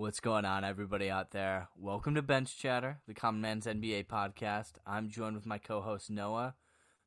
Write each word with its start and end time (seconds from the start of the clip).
What's 0.00 0.20
going 0.20 0.46
on, 0.46 0.64
everybody 0.64 1.10
out 1.10 1.30
there? 1.30 1.68
Welcome 1.76 2.14
to 2.14 2.22
Bench 2.22 2.56
Chatter, 2.58 3.00
the 3.06 3.12
Common 3.12 3.42
Man's 3.42 3.66
NBA 3.66 4.06
podcast. 4.06 4.72
I'm 4.86 5.10
joined 5.10 5.36
with 5.36 5.44
my 5.44 5.58
co-host 5.58 6.08
Noah. 6.08 6.54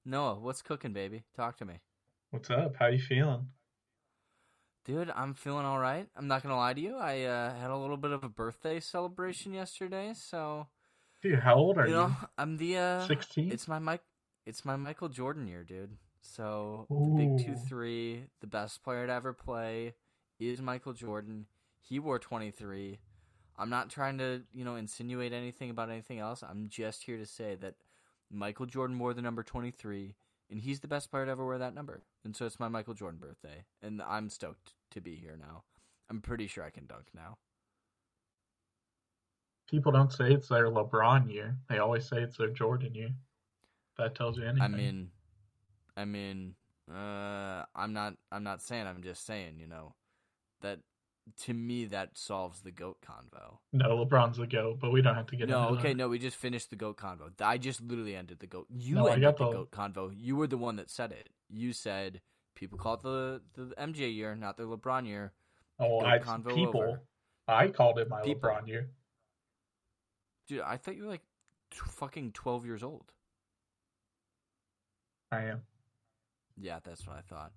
Noah, 0.06 0.40
what's 0.40 0.62
cooking, 0.62 0.94
baby? 0.94 1.24
Talk 1.36 1.58
to 1.58 1.66
me. 1.66 1.80
What's 2.30 2.52
up? 2.52 2.76
How 2.78 2.90
you 2.90 3.00
feeling? 3.00 3.48
Dude, 4.86 5.10
I'm 5.10 5.34
feeling 5.34 5.66
all 5.66 5.80
right. 5.80 6.08
I'm 6.16 6.28
not 6.28 6.44
gonna 6.44 6.56
lie 6.56 6.76
to 6.76 6.80
you. 6.80 6.96
I 6.96 7.24
uh, 7.24 7.56
had 7.56 7.72
a 7.72 7.76
little 7.76 7.98
bit 7.98 8.12
of 8.12 8.24
a 8.24 8.30
birthday 8.30 8.80
celebration 8.80 9.56
yesterday, 9.56 10.14
so 10.16 10.68
Dude, 11.24 11.40
how 11.40 11.56
old 11.56 11.80
are 11.80 11.88
you 11.88 11.94
you? 11.94 12.00
know 12.00 12.16
I'm 12.38 12.58
the 12.58 12.78
uh, 12.78 13.08
16? 13.08 13.52
It's 13.52 13.68
my 13.68 13.80
Mike. 13.80 14.04
It's 14.46 14.64
my 14.66 14.76
Michael 14.76 15.10
Jordan 15.10 15.48
year, 15.48 15.64
dude. 15.64 15.98
So 16.22 16.86
the 16.92 17.16
big 17.18 17.44
two 17.44 17.56
three, 17.56 18.26
the 18.40 18.46
best 18.46 18.84
player 18.84 19.08
to 19.08 19.14
ever 19.14 19.34
play, 19.34 19.96
is 20.40 20.62
Michael 20.62 20.94
Jordan. 20.94 21.48
He 21.84 22.00
wore 22.00 22.18
23. 22.18 23.00
I'm 23.58 23.70
not 23.70 23.90
trying 23.90 24.18
to, 24.18 24.42
you 24.54 24.64
know, 24.64 24.76
insinuate 24.76 25.34
anything 25.34 25.70
about 25.70 25.90
anything 25.90 26.20
else. 26.20 26.44
I'm 26.44 26.70
just 26.70 27.04
here 27.04 27.18
to 27.18 27.26
say 27.26 27.56
that 27.56 27.76
Michael 28.32 28.66
Jordan 28.66 28.98
wore 28.98 29.14
the 29.14 29.22
number 29.22 29.44
23, 29.44 30.16
and 30.50 30.62
he's 30.62 30.80
the 30.80 30.88
best 30.88 31.12
player 31.12 31.26
to 31.26 31.32
ever 31.32 31.46
wear 31.46 31.58
that 31.60 31.76
number. 31.76 32.02
And 32.24 32.36
so 32.36 32.46
it's 32.46 32.60
my 32.60 32.70
Michael 32.70 32.94
Jordan 32.94 33.20
birthday, 33.20 33.66
and 33.82 34.02
I'm 34.02 34.30
stoked 34.30 34.74
to 34.92 35.02
be 35.02 35.16
here 35.16 35.38
now. 35.38 35.64
I'm 36.10 36.22
pretty 36.22 36.48
sure 36.48 36.64
I 36.64 36.70
can 36.70 36.86
dunk 36.86 37.08
now. 37.14 37.38
People 39.70 39.92
don't 39.92 40.12
say 40.12 40.32
it's 40.32 40.48
their 40.48 40.68
LeBron 40.68 41.32
year. 41.32 41.58
They 41.70 41.80
always 41.80 42.06
say 42.06 42.18
it's 42.22 42.38
their 42.38 42.50
Jordan 42.50 42.96
year. 42.96 43.12
That 43.98 44.16
tells 44.16 44.38
you 44.38 44.46
anything. 44.46 44.62
I 44.62 44.68
mean, 44.68 45.10
I 45.98 46.06
mean, 46.06 46.56
uh, 46.90 47.64
I'm 47.76 47.94
not. 47.94 48.16
I'm 48.32 48.44
not 48.44 48.62
saying. 48.62 48.88
I'm 48.88 49.04
just 49.04 49.26
saying. 49.26 49.58
You 49.60 49.68
know, 49.68 49.94
that 50.62 50.80
to 51.44 51.54
me 51.54 51.86
that 51.86 52.18
solves 52.18 52.62
the 52.62 52.72
goat 52.72 52.98
convo. 53.02 53.58
no, 53.72 54.06
LeBron's 54.06 54.38
the 54.38 54.46
GOAT, 54.48 54.80
but 54.80 54.92
we 54.92 55.02
don't 55.02 55.16
have 55.16 55.28
to 55.28 55.36
get 55.36 55.48
No, 55.50 55.70
okay, 55.70 55.90
that. 55.90 55.98
no, 55.98 56.10
we 56.10 56.20
just 56.20 56.36
finished 56.38 56.70
the 56.70 56.76
goat 56.76 56.98
convo. 56.98 57.32
I 57.42 57.58
just 57.58 57.82
literally 57.82 58.16
ended 58.16 58.40
the 58.40 58.48
goat. 58.48 58.68
You 58.70 58.96
No, 58.96 59.06
ended 59.08 59.24
the 59.38 59.46
the- 59.46 59.52
goat 59.52 59.72
convo. 59.72 60.12
You 60.16 60.36
were 60.36 60.48
the 60.48 60.58
one 60.58 60.76
that 60.76 60.90
said 60.90 61.12
it. 61.12 61.30
You 61.50 61.72
said 61.74 62.22
people 62.56 62.78
call 62.78 62.96
it 62.96 63.02
the 63.04 63.42
the 63.56 63.74
MJ 63.78 64.14
year, 64.14 64.36
not 64.36 64.58
the 64.58 64.64
LeBron 64.64 65.06
year. 65.08 65.32
Oh, 65.80 66.02
I 66.02 66.20
convo 66.20 66.54
people. 66.54 66.82
over. 66.82 67.02
I 67.48 67.68
called 67.70 68.00
it 68.00 68.10
my 68.10 68.22
People. 68.22 68.50
LeBron 68.50 68.68
year. 68.68 68.90
Dude, 70.48 70.62
I 70.62 70.78
thought 70.78 70.96
you 70.96 71.04
were 71.04 71.10
like 71.10 71.24
t- 71.72 71.80
fucking 71.88 72.34
twelve 72.34 72.66
years 72.66 72.84
old. 72.84 73.12
I 75.32 75.44
am. 75.46 75.62
Yeah, 76.58 76.80
that's 76.84 77.08
what 77.08 77.16
I 77.18 77.22
thought. 77.22 77.52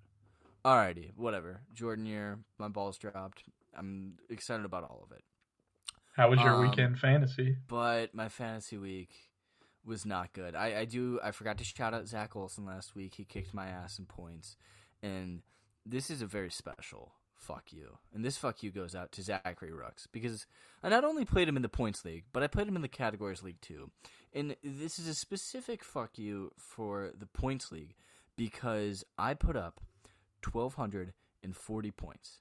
Alrighty, 0.67 1.11
whatever. 1.15 1.61
Jordan 1.73 2.05
year, 2.05 2.39
my 2.57 2.67
balls 2.67 2.97
dropped. 2.97 3.43
I'm 3.73 4.15
excited 4.29 4.65
about 4.65 4.83
all 4.83 5.01
of 5.09 5.15
it. 5.15 5.23
How 6.17 6.29
was 6.29 6.41
your 6.41 6.55
Um, 6.55 6.69
weekend 6.69 6.99
fantasy? 6.99 7.55
but 7.67 8.13
my 8.13 8.27
fantasy 8.27 8.77
week 8.77 9.31
was 9.85 10.05
not 10.05 10.33
good. 10.33 10.55
I, 10.55 10.79
I 10.79 10.85
do 10.85 11.21
I 11.23 11.31
forgot 11.31 11.57
to 11.59 11.63
shout 11.63 11.93
out 11.93 12.07
Zach 12.07 12.35
Olson 12.35 12.65
last 12.65 12.95
week. 12.95 13.15
He 13.15 13.23
kicked 13.23 13.53
my 13.53 13.67
ass 13.67 13.97
in 13.97 14.07
points, 14.07 14.57
and 15.01 15.41
this 15.85 16.09
is 16.09 16.21
a 16.21 16.25
very 16.27 16.49
special 16.51 17.13
fuck 17.33 17.71
you. 17.71 17.99
And 18.13 18.25
this 18.25 18.35
fuck 18.35 18.61
you 18.61 18.71
goes 18.71 18.93
out 18.93 19.13
to 19.13 19.21
Zachary 19.21 19.71
Rooks 19.71 20.07
because 20.11 20.47
I 20.83 20.89
not 20.89 21.05
only 21.05 21.23
played 21.23 21.47
him 21.47 21.55
in 21.55 21.61
the 21.61 21.69
points 21.69 22.03
league, 22.03 22.25
but 22.33 22.43
I 22.43 22.47
played 22.47 22.67
him 22.67 22.75
in 22.75 22.81
the 22.81 22.89
categories 22.89 23.41
league 23.43 23.61
too. 23.61 23.91
And 24.33 24.57
this 24.63 24.99
is 24.99 25.07
a 25.07 25.13
specific 25.15 25.81
fuck 25.83 26.17
you 26.17 26.51
for 26.57 27.11
the 27.17 27.27
points 27.27 27.71
league 27.71 27.93
because 28.35 29.05
I 29.17 29.33
put 29.35 29.55
up 29.55 29.79
twelve 30.47 30.75
hundred 30.75 31.13
and 31.43 31.55
forty 31.55 31.91
points. 31.91 32.39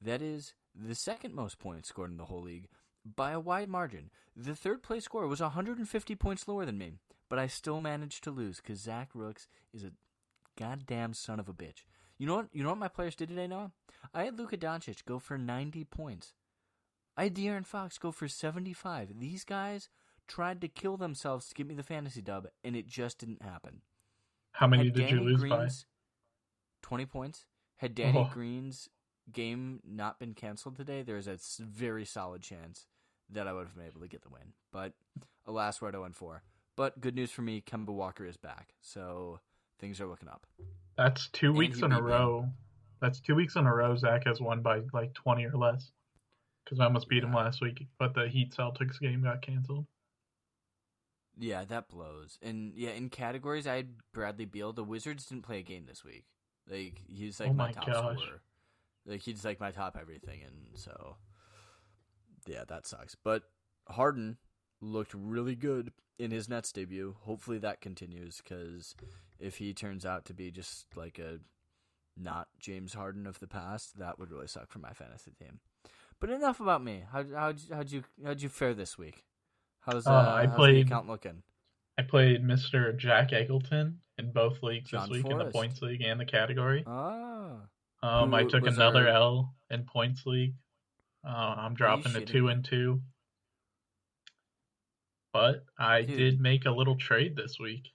That 0.00 0.20
is 0.20 0.54
the 0.74 0.94
second 0.94 1.34
most 1.34 1.58
points 1.58 1.88
scored 1.88 2.10
in 2.10 2.16
the 2.16 2.26
whole 2.26 2.42
league 2.42 2.68
by 3.04 3.30
a 3.30 3.40
wide 3.40 3.68
margin. 3.68 4.10
The 4.34 4.54
third 4.54 4.82
place 4.82 5.04
score 5.04 5.26
was 5.26 5.40
150 5.40 6.14
points 6.16 6.48
lower 6.48 6.66
than 6.66 6.76
me, 6.76 6.94
but 7.30 7.38
I 7.38 7.46
still 7.46 7.80
managed 7.80 8.24
to 8.24 8.30
lose 8.30 8.56
because 8.56 8.80
Zach 8.80 9.10
Rooks 9.14 9.46
is 9.72 9.84
a 9.84 9.92
goddamn 10.58 11.14
son 11.14 11.38
of 11.38 11.48
a 11.48 11.54
bitch. 11.54 11.84
You 12.18 12.26
know 12.26 12.36
what? 12.36 12.48
You 12.52 12.62
know 12.62 12.70
what 12.70 12.78
my 12.78 12.88
players 12.88 13.14
did 13.14 13.28
today, 13.28 13.46
Noah? 13.46 13.70
I 14.12 14.24
had 14.24 14.38
Luka 14.38 14.56
Doncic 14.56 15.04
go 15.04 15.18
for 15.18 15.38
90 15.38 15.84
points. 15.84 16.34
I 17.16 17.24
had 17.24 17.34
De'Aaron 17.34 17.64
Fox 17.64 17.96
go 17.96 18.12
for 18.12 18.28
75. 18.28 19.18
These 19.18 19.44
guys 19.44 19.88
tried 20.26 20.60
to 20.60 20.68
kill 20.68 20.96
themselves 20.96 21.48
to 21.48 21.54
get 21.54 21.66
me 21.66 21.74
the 21.74 21.82
fantasy 21.82 22.20
dub, 22.20 22.48
and 22.64 22.76
it 22.76 22.86
just 22.86 23.18
didn't 23.18 23.42
happen. 23.42 23.82
How 24.52 24.66
many 24.66 24.90
did 24.90 25.10
you 25.10 25.18
Danny 25.18 25.30
lose 25.30 25.42
by? 25.42 25.56
Green's 25.56 25.86
20 26.86 27.04
points. 27.06 27.44
Had 27.78 27.94
Danny 27.96 28.20
Oh. 28.20 28.30
Green's 28.32 28.88
game 29.32 29.80
not 29.84 30.20
been 30.20 30.34
canceled 30.34 30.76
today, 30.76 31.02
there's 31.02 31.26
a 31.26 31.36
very 31.58 32.04
solid 32.04 32.42
chance 32.42 32.86
that 33.28 33.48
I 33.48 33.52
would 33.52 33.66
have 33.66 33.74
been 33.74 33.86
able 33.86 34.00
to 34.02 34.08
get 34.08 34.22
the 34.22 34.28
win. 34.28 34.52
But 34.72 34.92
alas, 35.46 35.82
we're 35.82 35.88
at 35.88 35.94
0 35.94 36.08
4. 36.12 36.42
But 36.76 37.00
good 37.00 37.16
news 37.16 37.32
for 37.32 37.42
me, 37.42 37.60
Kemba 37.60 37.88
Walker 37.88 38.24
is 38.24 38.36
back. 38.36 38.74
So 38.80 39.40
things 39.80 40.00
are 40.00 40.06
looking 40.06 40.28
up. 40.28 40.46
That's 40.96 41.28
two 41.30 41.48
And 41.48 41.58
weeks 41.58 41.82
in 41.82 41.90
a 41.90 42.00
row. 42.00 42.48
That's 43.00 43.20
two 43.20 43.34
weeks 43.34 43.56
in 43.56 43.66
a 43.66 43.74
row. 43.74 43.96
Zach 43.96 44.24
has 44.26 44.40
won 44.40 44.62
by 44.62 44.82
like 44.92 45.12
twenty 45.12 45.44
or 45.44 45.56
less. 45.56 45.90
Because 46.64 46.78
I 46.80 46.84
almost 46.84 47.08
beat 47.08 47.22
him 47.24 47.32
last 47.32 47.60
week, 47.60 47.84
but 47.98 48.14
the 48.14 48.28
Heat 48.28 48.52
Celtics 48.52 49.00
game 49.00 49.22
got 49.22 49.42
canceled. 49.42 49.86
Yeah, 51.38 51.64
that 51.64 51.88
blows. 51.88 52.38
And 52.42 52.72
yeah, 52.76 52.90
in 52.90 53.08
categories, 53.08 53.66
I 53.66 53.76
had 53.76 53.88
Bradley 54.12 54.46
Beal. 54.46 54.72
The 54.72 54.82
Wizards 54.82 55.26
didn't 55.26 55.44
play 55.44 55.58
a 55.58 55.62
game 55.62 55.84
this 55.86 56.04
week. 56.04 56.24
Like 56.70 57.00
he's 57.08 57.38
like 57.40 57.50
Oh 57.50 57.54
my, 57.54 57.66
my 57.66 57.72
top 57.72 57.86
gosh. 57.86 57.94
scorer. 58.18 58.40
Like 59.06 59.20
he's 59.20 59.44
like 59.44 59.60
my 59.60 59.70
top 59.70 59.96
everything, 60.00 60.40
and 60.44 60.54
so 60.74 61.16
yeah, 62.46 62.64
that 62.68 62.86
sucks. 62.86 63.14
But 63.14 63.44
Harden 63.88 64.36
looked 64.80 65.14
really 65.14 65.54
good 65.54 65.92
in 66.18 66.30
his 66.30 66.48
Nets 66.48 66.72
debut. 66.72 67.14
Hopefully 67.22 67.58
that 67.58 67.80
continues 67.80 68.40
because 68.42 68.94
if 69.38 69.58
he 69.58 69.72
turns 69.72 70.04
out 70.04 70.24
to 70.26 70.34
be 70.34 70.50
just 70.50 70.86
like 70.96 71.18
a 71.18 71.38
not 72.16 72.48
James 72.58 72.94
Harden 72.94 73.26
of 73.26 73.38
the 73.40 73.46
past, 73.46 73.98
that 73.98 74.18
would 74.18 74.30
really 74.30 74.46
suck 74.48 74.70
for 74.70 74.78
my 74.78 74.92
fantasy 74.92 75.32
team. 75.38 75.60
But 76.18 76.30
enough 76.30 76.60
about 76.60 76.82
me. 76.82 77.02
How 77.12 77.24
how'd 77.34 77.60
you, 77.60 77.74
how'd 77.74 77.90
you 77.92 78.04
how'd 78.24 78.42
you 78.42 78.48
fare 78.48 78.74
this 78.74 78.96
week? 78.98 79.24
How's 79.80 80.06
uh, 80.06 80.10
Uh, 80.10 80.14
I 80.14 80.40
how's 80.46 80.50
the 80.50 80.56
played- 80.56 80.86
account 80.86 81.06
looking? 81.06 81.42
I 81.98 82.02
played 82.02 82.42
Mr. 82.42 82.94
Jack 82.96 83.30
Eggleton 83.30 83.94
in 84.18 84.32
both 84.32 84.62
leagues 84.62 84.90
John 84.90 85.08
this 85.08 85.22
week 85.22 85.30
in 85.30 85.38
the 85.38 85.46
points 85.46 85.82
league 85.82 86.02
and 86.02 86.18
the 86.18 86.24
category. 86.24 86.84
Ah. 86.86 87.60
Um, 88.02 88.34
I 88.34 88.44
took 88.44 88.66
another 88.66 89.08
our- 89.08 89.14
L 89.14 89.54
in 89.70 89.84
points 89.84 90.24
league. 90.26 90.54
Uh, 91.26 91.54
I'm 91.58 91.74
dropping 91.74 92.12
to 92.12 92.20
two 92.20 92.48
and 92.48 92.64
two. 92.64 93.02
But 95.32 95.64
I 95.78 96.02
Dude. 96.02 96.16
did 96.16 96.40
make 96.40 96.64
a 96.64 96.70
little 96.70 96.96
trade 96.96 97.36
this 97.36 97.58
week. 97.58 97.88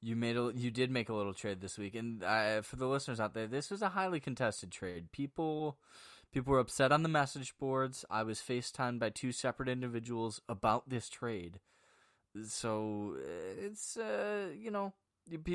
You 0.00 0.14
made 0.14 0.36
a 0.36 0.52
you 0.54 0.70
did 0.70 0.90
make 0.90 1.08
a 1.08 1.14
little 1.14 1.32
trade 1.32 1.60
this 1.60 1.78
week, 1.78 1.94
and 1.94 2.22
uh, 2.22 2.60
for 2.60 2.76
the 2.76 2.86
listeners 2.86 3.18
out 3.18 3.32
there, 3.32 3.46
this 3.46 3.70
was 3.70 3.80
a 3.80 3.88
highly 3.88 4.20
contested 4.20 4.70
trade. 4.70 5.10
People 5.10 5.78
people 6.30 6.52
were 6.52 6.58
upset 6.60 6.92
on 6.92 7.02
the 7.02 7.08
message 7.08 7.54
boards. 7.58 8.04
I 8.10 8.22
was 8.22 8.40
FaceTimed 8.40 8.98
by 8.98 9.08
two 9.08 9.32
separate 9.32 9.68
individuals 9.68 10.42
about 10.48 10.90
this 10.90 11.08
trade. 11.08 11.58
So 12.46 13.16
uh, 13.16 13.66
it's 13.66 13.96
uh, 13.96 14.48
you 14.56 14.70
know 14.70 14.92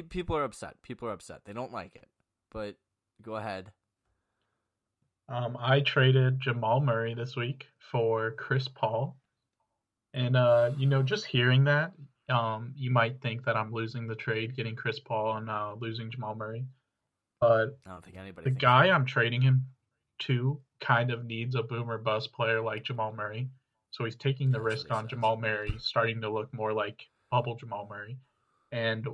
people 0.10 0.36
are 0.36 0.44
upset. 0.44 0.76
People 0.82 1.08
are 1.08 1.14
upset. 1.14 1.42
They 1.46 1.54
don't 1.54 1.72
like 1.72 1.96
it. 1.96 2.08
But 2.52 2.76
go 3.22 3.36
ahead. 3.36 3.72
Um, 5.28 5.58
I 5.60 5.82
traded 5.82 6.40
Jamal 6.42 6.82
Murray 6.82 7.14
this 7.14 7.36
week 7.36 7.68
for 7.92 8.32
Chris 8.32 8.68
Paul. 8.68 9.16
And 10.14 10.36
uh, 10.36 10.72
you 10.78 10.88
know, 10.88 11.04
just 11.04 11.26
hearing 11.26 11.66
that, 11.66 11.92
um, 12.30 12.74
you 12.76 12.90
might 12.90 13.22
think 13.22 13.46
that 13.46 13.56
I'm 13.56 13.72
losing 13.72 14.08
the 14.08 14.16
trade, 14.16 14.56
getting 14.56 14.76
Chris 14.76 15.00
Paul 15.00 15.38
and 15.38 15.50
uh, 15.50 15.76
losing 15.80 16.10
Jamal 16.10 16.36
Murray. 16.36 16.66
But 17.40 17.78
I 17.86 17.92
don't 17.92 18.04
think 18.04 18.18
anybody. 18.18 18.50
the 18.50 18.56
guy 18.56 18.88
that. 18.88 18.94
I'm 18.94 19.06
trading 19.06 19.42
him 19.42 19.68
to 20.20 20.60
kind 20.82 21.12
of 21.12 21.26
needs 21.26 21.56
a 21.56 21.64
boomer 21.64 21.98
bust 21.98 22.34
player 22.34 22.62
like 22.62 22.84
Jamal 22.84 23.14
Murray. 23.14 23.50
So 23.92 24.06
he's 24.06 24.16
taking 24.16 24.52
the 24.52 24.60
That's 24.60 24.66
risk 24.66 24.92
on. 24.92 25.08
Jamal 25.08 25.38
Murray, 25.38 25.74
starting 25.78 26.22
to 26.22 26.30
look 26.30 26.54
more 26.54 26.74
like 26.74 27.06
bubble 27.32 27.56
Jamal 27.56 27.88
Murray. 27.90 28.18
And 28.72 29.08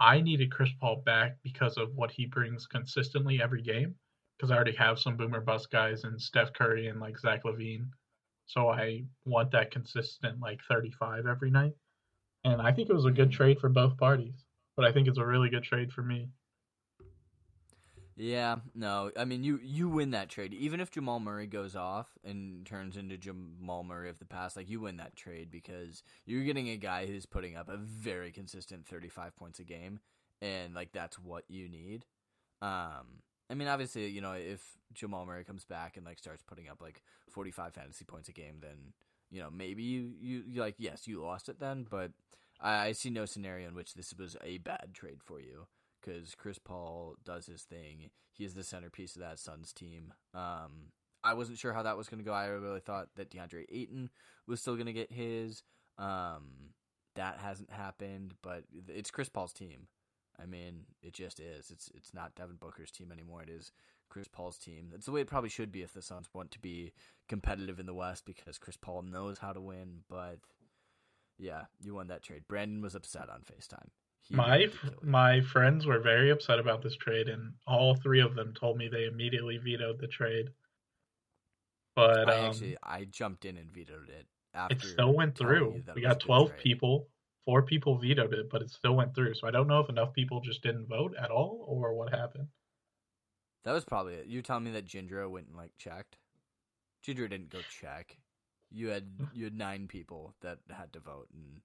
I 0.00 0.20
needed 0.20 0.52
Chris 0.52 0.70
Paul 0.80 1.02
back 1.04 1.38
because 1.42 1.76
of 1.76 1.94
what 1.94 2.10
he 2.10 2.26
brings 2.26 2.66
consistently 2.66 3.42
every 3.42 3.62
game. 3.62 3.94
Because 4.36 4.52
I 4.52 4.54
already 4.54 4.76
have 4.76 5.00
some 5.00 5.16
boomer 5.16 5.40
bust 5.40 5.70
guys 5.70 6.04
and 6.04 6.20
Steph 6.20 6.52
Curry 6.52 6.86
and 6.86 7.00
like 7.00 7.18
Zach 7.18 7.42
LaVine. 7.44 7.88
So 8.46 8.68
I 8.68 9.04
want 9.24 9.50
that 9.50 9.72
consistent 9.72 10.40
like 10.40 10.60
35 10.68 11.26
every 11.26 11.50
night. 11.50 11.72
And 12.44 12.62
I 12.62 12.72
think 12.72 12.88
it 12.88 12.94
was 12.94 13.04
a 13.04 13.10
good 13.10 13.30
mm-hmm. 13.30 13.36
trade 13.36 13.58
for 13.58 13.68
both 13.68 13.96
parties. 13.96 14.44
But 14.76 14.84
I 14.84 14.92
think 14.92 15.08
it's 15.08 15.18
a 15.18 15.26
really 15.26 15.48
good 15.48 15.64
trade 15.64 15.92
for 15.92 16.02
me. 16.02 16.28
Yeah, 18.20 18.56
no. 18.74 19.12
I 19.16 19.24
mean, 19.24 19.44
you 19.44 19.60
you 19.62 19.88
win 19.88 20.10
that 20.10 20.28
trade. 20.28 20.52
Even 20.52 20.80
if 20.80 20.90
Jamal 20.90 21.20
Murray 21.20 21.46
goes 21.46 21.76
off 21.76 22.08
and 22.24 22.66
turns 22.66 22.96
into 22.96 23.16
Jamal 23.16 23.84
Murray 23.84 24.10
of 24.10 24.18
the 24.18 24.24
past, 24.24 24.56
like 24.56 24.68
you 24.68 24.80
win 24.80 24.96
that 24.96 25.14
trade 25.14 25.52
because 25.52 26.02
you're 26.26 26.42
getting 26.42 26.68
a 26.68 26.76
guy 26.76 27.06
who's 27.06 27.26
putting 27.26 27.56
up 27.56 27.68
a 27.68 27.76
very 27.76 28.32
consistent 28.32 28.86
35 28.88 29.36
points 29.36 29.60
a 29.60 29.64
game, 29.64 30.00
and 30.42 30.74
like 30.74 30.90
that's 30.90 31.16
what 31.20 31.44
you 31.48 31.68
need. 31.68 32.06
Um, 32.60 33.22
I 33.48 33.54
mean, 33.54 33.68
obviously, 33.68 34.08
you 34.08 34.20
know, 34.20 34.32
if 34.32 34.62
Jamal 34.92 35.24
Murray 35.24 35.44
comes 35.44 35.64
back 35.64 35.96
and 35.96 36.04
like 36.04 36.18
starts 36.18 36.42
putting 36.42 36.68
up 36.68 36.82
like 36.82 37.02
45 37.30 37.72
fantasy 37.74 38.04
points 38.04 38.28
a 38.28 38.32
game, 38.32 38.56
then 38.60 38.94
you 39.30 39.40
know 39.40 39.48
maybe 39.48 39.84
you 39.84 40.10
you 40.20 40.42
you 40.44 40.60
like 40.60 40.74
yes 40.78 41.06
you 41.06 41.22
lost 41.22 41.48
it 41.48 41.60
then, 41.60 41.86
but 41.88 42.10
I, 42.60 42.86
I 42.86 42.92
see 42.92 43.10
no 43.10 43.26
scenario 43.26 43.68
in 43.68 43.76
which 43.76 43.94
this 43.94 44.12
was 44.18 44.36
a 44.42 44.58
bad 44.58 44.88
trade 44.92 45.22
for 45.22 45.40
you 45.40 45.68
because 46.00 46.34
Chris 46.34 46.58
Paul 46.58 47.16
does 47.24 47.46
his 47.46 47.62
thing. 47.62 48.10
He 48.32 48.44
is 48.44 48.54
the 48.54 48.64
centerpiece 48.64 49.16
of 49.16 49.22
that 49.22 49.38
Suns 49.38 49.72
team. 49.72 50.12
Um, 50.34 50.92
I 51.24 51.34
wasn't 51.34 51.58
sure 51.58 51.72
how 51.72 51.82
that 51.82 51.96
was 51.96 52.08
going 52.08 52.18
to 52.18 52.24
go. 52.24 52.32
I 52.32 52.46
really 52.46 52.80
thought 52.80 53.08
that 53.16 53.30
DeAndre 53.30 53.64
Ayton 53.70 54.10
was 54.46 54.60
still 54.60 54.74
going 54.74 54.86
to 54.86 54.92
get 54.92 55.12
his. 55.12 55.62
Um, 55.98 56.72
that 57.16 57.38
hasn't 57.38 57.70
happened, 57.70 58.34
but 58.42 58.64
it's 58.88 59.10
Chris 59.10 59.28
Paul's 59.28 59.52
team. 59.52 59.88
I 60.40 60.46
mean, 60.46 60.84
it 61.02 61.14
just 61.14 61.40
is. 61.40 61.70
It's 61.70 61.90
it's 61.94 62.14
not 62.14 62.36
Devin 62.36 62.56
Booker's 62.56 62.92
team 62.92 63.10
anymore. 63.10 63.42
It 63.42 63.48
is 63.48 63.72
Chris 64.08 64.28
Paul's 64.28 64.56
team. 64.56 64.88
That's 64.90 65.06
the 65.06 65.12
way 65.12 65.20
it 65.20 65.26
probably 65.26 65.50
should 65.50 65.72
be 65.72 65.82
if 65.82 65.92
the 65.92 66.02
Suns 66.02 66.28
want 66.32 66.52
to 66.52 66.60
be 66.60 66.92
competitive 67.28 67.80
in 67.80 67.86
the 67.86 67.94
West 67.94 68.24
because 68.24 68.58
Chris 68.58 68.76
Paul 68.76 69.02
knows 69.02 69.38
how 69.38 69.52
to 69.52 69.60
win. 69.60 70.04
But 70.08 70.38
yeah, 71.38 71.64
you 71.82 71.94
won 71.94 72.06
that 72.08 72.22
trade. 72.22 72.44
Brandon 72.48 72.80
was 72.80 72.94
upset 72.94 73.28
on 73.28 73.40
Facetime. 73.40 73.88
He 74.28 74.36
My 74.36 74.48
wanted 74.48 74.72
to 74.72 74.78
kill 74.78 74.90
you. 74.92 74.98
my 75.02 75.40
friends 75.40 75.86
were 75.86 76.00
very 76.00 76.30
upset 76.30 76.58
about 76.58 76.82
this 76.82 76.96
trade, 76.96 77.28
and 77.28 77.54
all 77.66 77.94
three 77.94 78.20
of 78.20 78.34
them 78.34 78.52
told 78.54 78.76
me 78.76 78.88
they 78.88 79.06
immediately 79.06 79.58
vetoed 79.58 79.98
the 80.00 80.08
trade. 80.08 80.50
But 81.96 82.28
I 82.28 82.38
um, 82.38 82.44
actually 82.46 82.76
I 82.82 83.04
jumped 83.04 83.44
in 83.44 83.56
and 83.56 83.72
vetoed 83.72 84.08
it. 84.08 84.26
After 84.54 84.76
it 84.76 84.82
still 84.82 85.14
went 85.14 85.36
through. 85.36 85.70
We 85.70 85.78
it 85.78 85.94
was 85.94 86.04
a 86.04 86.08
got 86.08 86.20
12 86.20 86.56
people. 86.56 87.08
Four 87.44 87.62
people 87.62 87.96
vetoed 87.96 88.34
it, 88.34 88.50
but 88.50 88.60
it 88.60 88.70
still 88.70 88.94
went 88.94 89.14
through. 89.14 89.34
So 89.34 89.46
I 89.46 89.50
don't 89.50 89.66
know 89.66 89.80
if 89.80 89.88
enough 89.88 90.12
people 90.12 90.40
just 90.40 90.62
didn't 90.62 90.86
vote 90.86 91.14
at 91.18 91.30
all 91.30 91.64
or 91.66 91.94
what 91.94 92.10
happened. 92.14 92.48
That 93.64 93.72
was 93.72 93.84
probably 93.84 94.14
it. 94.14 94.26
You 94.26 94.42
telling 94.42 94.64
me 94.64 94.70
that 94.72 94.86
Gindra 94.86 95.30
went 95.30 95.48
and 95.48 95.56
like 95.56 95.72
checked? 95.78 96.18
Gindra 97.04 97.28
didn't 97.30 97.50
go 97.50 97.60
check. 97.80 98.18
You 98.70 98.88
had 98.88 99.08
you 99.32 99.44
had 99.44 99.56
nine 99.56 99.88
people 99.88 100.34
that 100.42 100.58
had 100.70 100.92
to 100.92 101.00
vote, 101.00 101.28
and 101.32 101.60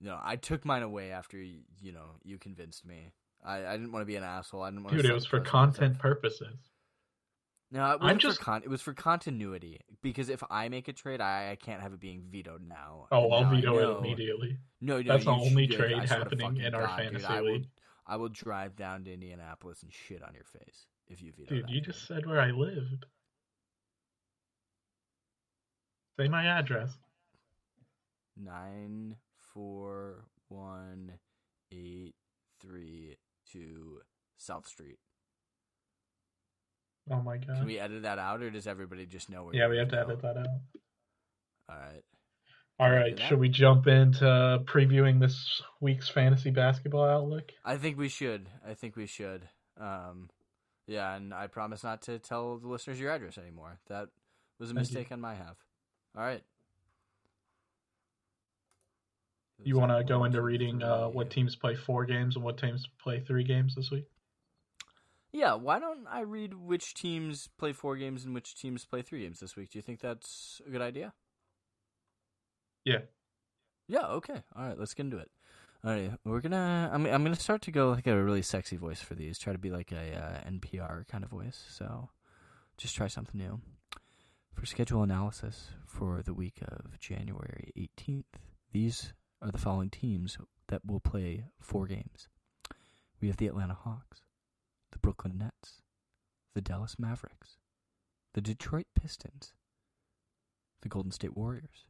know 0.00 0.18
I 0.22 0.36
took 0.36 0.64
mine 0.64 0.82
away 0.82 1.10
after 1.12 1.38
you 1.40 1.92
know 1.92 2.16
you 2.22 2.38
convinced 2.38 2.84
me. 2.86 3.12
I, 3.44 3.66
I 3.66 3.72
didn't 3.72 3.92
want 3.92 4.02
to 4.02 4.06
be 4.06 4.16
an 4.16 4.24
asshole. 4.24 4.62
I 4.62 4.70
didn't 4.70 4.84
want 4.84 4.96
Dude, 4.96 5.04
to 5.04 5.10
it 5.10 5.14
was 5.14 5.26
for 5.26 5.40
content 5.40 5.98
purposes. 5.98 6.56
No, 7.70 7.90
it 7.92 7.98
I'm 8.00 8.18
just- 8.18 8.38
for 8.38 8.44
con- 8.44 8.62
it 8.64 8.70
was 8.70 8.80
for 8.82 8.94
continuity 8.94 9.80
because 10.02 10.28
if 10.28 10.42
I 10.50 10.68
make 10.68 10.86
a 10.88 10.92
trade, 10.92 11.20
I, 11.20 11.50
I 11.52 11.56
can't 11.56 11.82
have 11.82 11.92
it 11.92 12.00
being 12.00 12.22
vetoed 12.30 12.62
now. 12.66 13.06
Oh, 13.10 13.30
I'll 13.30 13.42
now 13.44 13.50
veto 13.50 13.78
it 13.78 13.98
immediately. 13.98 14.58
No, 14.80 15.00
no, 15.02 15.12
That's 15.12 15.24
the 15.24 15.30
only 15.32 15.66
should- 15.66 15.76
trade 15.78 16.08
happening 16.08 16.56
in 16.58 16.74
our 16.74 16.82
God, 16.86 16.96
dude, 16.98 17.06
fantasy 17.06 17.26
I 17.26 17.40
will, 17.40 17.52
league. 17.52 17.66
I 18.06 18.16
will 18.16 18.28
drive 18.28 18.76
down 18.76 19.04
to 19.04 19.12
Indianapolis 19.12 19.82
and 19.82 19.92
shit 19.92 20.22
on 20.22 20.34
your 20.34 20.44
face 20.44 20.86
if 21.08 21.20
you 21.22 21.32
veto 21.32 21.54
Dude, 21.54 21.68
you 21.68 21.80
trade. 21.80 21.84
just 21.92 22.06
said 22.06 22.26
where 22.26 22.40
I 22.40 22.50
lived. 22.50 23.06
Say 26.18 26.28
my 26.28 26.44
address. 26.46 26.90
nine 28.36 29.16
four 29.54 30.26
one 30.48 31.12
eight 31.72 32.14
three 32.60 33.16
two 33.50 34.00
South 34.36 34.66
Street. 34.66 34.98
Oh 37.10 37.20
my 37.22 37.36
god. 37.36 37.56
Can 37.58 37.66
we 37.66 37.78
edit 37.78 38.02
that 38.02 38.18
out, 38.18 38.42
or 38.42 38.50
does 38.50 38.66
everybody 38.66 39.06
just 39.06 39.30
know 39.30 39.44
where? 39.44 39.54
yeah, 39.54 39.68
we 39.68 39.78
have 39.78 39.88
to 39.90 40.00
edit 40.00 40.22
that 40.22 40.36
out. 40.36 40.46
All 41.68 41.76
right. 41.76 42.02
All 42.80 42.88
Can 42.88 42.96
we 42.96 43.10
do 43.10 43.10
right, 43.10 43.20
should 43.28 43.38
we 43.38 43.48
jump 43.48 43.86
into 43.86 44.24
previewing 44.64 45.20
this 45.20 45.62
week's 45.80 46.08
fantasy 46.08 46.50
basketball 46.50 47.04
outlook? 47.04 47.52
I 47.64 47.76
think 47.76 47.96
we 47.96 48.08
should. 48.08 48.48
I 48.66 48.74
think 48.74 48.96
we 48.96 49.06
should. 49.06 49.48
Um, 49.80 50.28
yeah, 50.86 51.14
and 51.14 51.32
I 51.32 51.46
promise 51.46 51.84
not 51.84 52.02
to 52.02 52.18
tell 52.18 52.58
the 52.58 52.66
listeners 52.66 52.98
your 52.98 53.12
address 53.12 53.38
anymore. 53.38 53.78
That 53.88 54.08
was 54.58 54.70
a 54.70 54.74
Thank 54.74 54.90
you. 54.90 54.96
mistake 54.96 55.12
on 55.12 55.20
my 55.20 55.34
half. 55.34 55.56
All 56.16 56.24
right. 56.24 56.42
You 59.62 59.78
want 59.78 59.92
to 59.92 60.04
go 60.04 60.24
into 60.24 60.42
reading 60.42 60.82
uh, 60.82 61.06
what 61.06 61.30
teams 61.30 61.56
play 61.56 61.74
four 61.74 62.04
games 62.04 62.36
and 62.36 62.44
what 62.44 62.58
teams 62.58 62.88
play 63.02 63.20
three 63.20 63.44
games 63.44 63.74
this 63.74 63.90
week? 63.90 64.06
Yeah, 65.32 65.54
why 65.54 65.78
don't 65.78 66.06
I 66.10 66.20
read 66.20 66.54
which 66.54 66.94
teams 66.94 67.48
play 67.58 67.72
four 67.72 67.96
games 67.96 68.24
and 68.24 68.34
which 68.34 68.54
teams 68.54 68.84
play 68.84 69.02
three 69.02 69.22
games 69.22 69.40
this 69.40 69.56
week? 69.56 69.70
Do 69.70 69.78
you 69.78 69.82
think 69.82 70.00
that's 70.00 70.60
a 70.66 70.70
good 70.70 70.82
idea? 70.82 71.12
Yeah. 72.84 72.98
Yeah. 73.88 74.06
Okay. 74.06 74.42
All 74.54 74.66
right. 74.66 74.78
Let's 74.78 74.94
get 74.94 75.06
into 75.06 75.18
it. 75.18 75.30
All 75.84 75.90
right. 75.90 76.12
We're 76.24 76.40
gonna. 76.40 76.90
I'm. 76.92 77.06
I'm 77.06 77.24
gonna 77.24 77.34
start 77.36 77.62
to 77.62 77.72
go 77.72 77.90
like 77.90 78.06
a 78.06 78.22
really 78.22 78.42
sexy 78.42 78.76
voice 78.76 79.00
for 79.00 79.14
these. 79.14 79.38
Try 79.38 79.52
to 79.52 79.58
be 79.58 79.70
like 79.70 79.92
a 79.92 80.16
uh, 80.16 80.50
NPR 80.50 81.06
kind 81.08 81.24
of 81.24 81.30
voice. 81.30 81.64
So, 81.68 82.10
just 82.76 82.94
try 82.94 83.08
something 83.08 83.38
new. 83.38 83.60
For 84.54 84.66
schedule 84.66 85.02
analysis 85.02 85.70
for 85.84 86.22
the 86.22 86.32
week 86.32 86.60
of 86.62 86.98
January 87.00 87.72
18th, 87.76 88.24
these 88.72 89.12
are 89.44 89.50
the 89.50 89.58
following 89.58 89.90
teams 89.90 90.38
that 90.68 90.86
will 90.86 91.00
play 91.00 91.44
four 91.60 91.86
games. 91.86 92.28
We 93.20 93.28
have 93.28 93.36
the 93.36 93.46
Atlanta 93.46 93.74
Hawks, 93.74 94.22
the 94.90 94.98
Brooklyn 94.98 95.36
Nets, 95.36 95.82
the 96.54 96.62
Dallas 96.62 96.98
Mavericks, 96.98 97.58
the 98.32 98.40
Detroit 98.40 98.86
Pistons, 98.98 99.52
the 100.80 100.88
Golden 100.88 101.12
State 101.12 101.36
Warriors, 101.36 101.84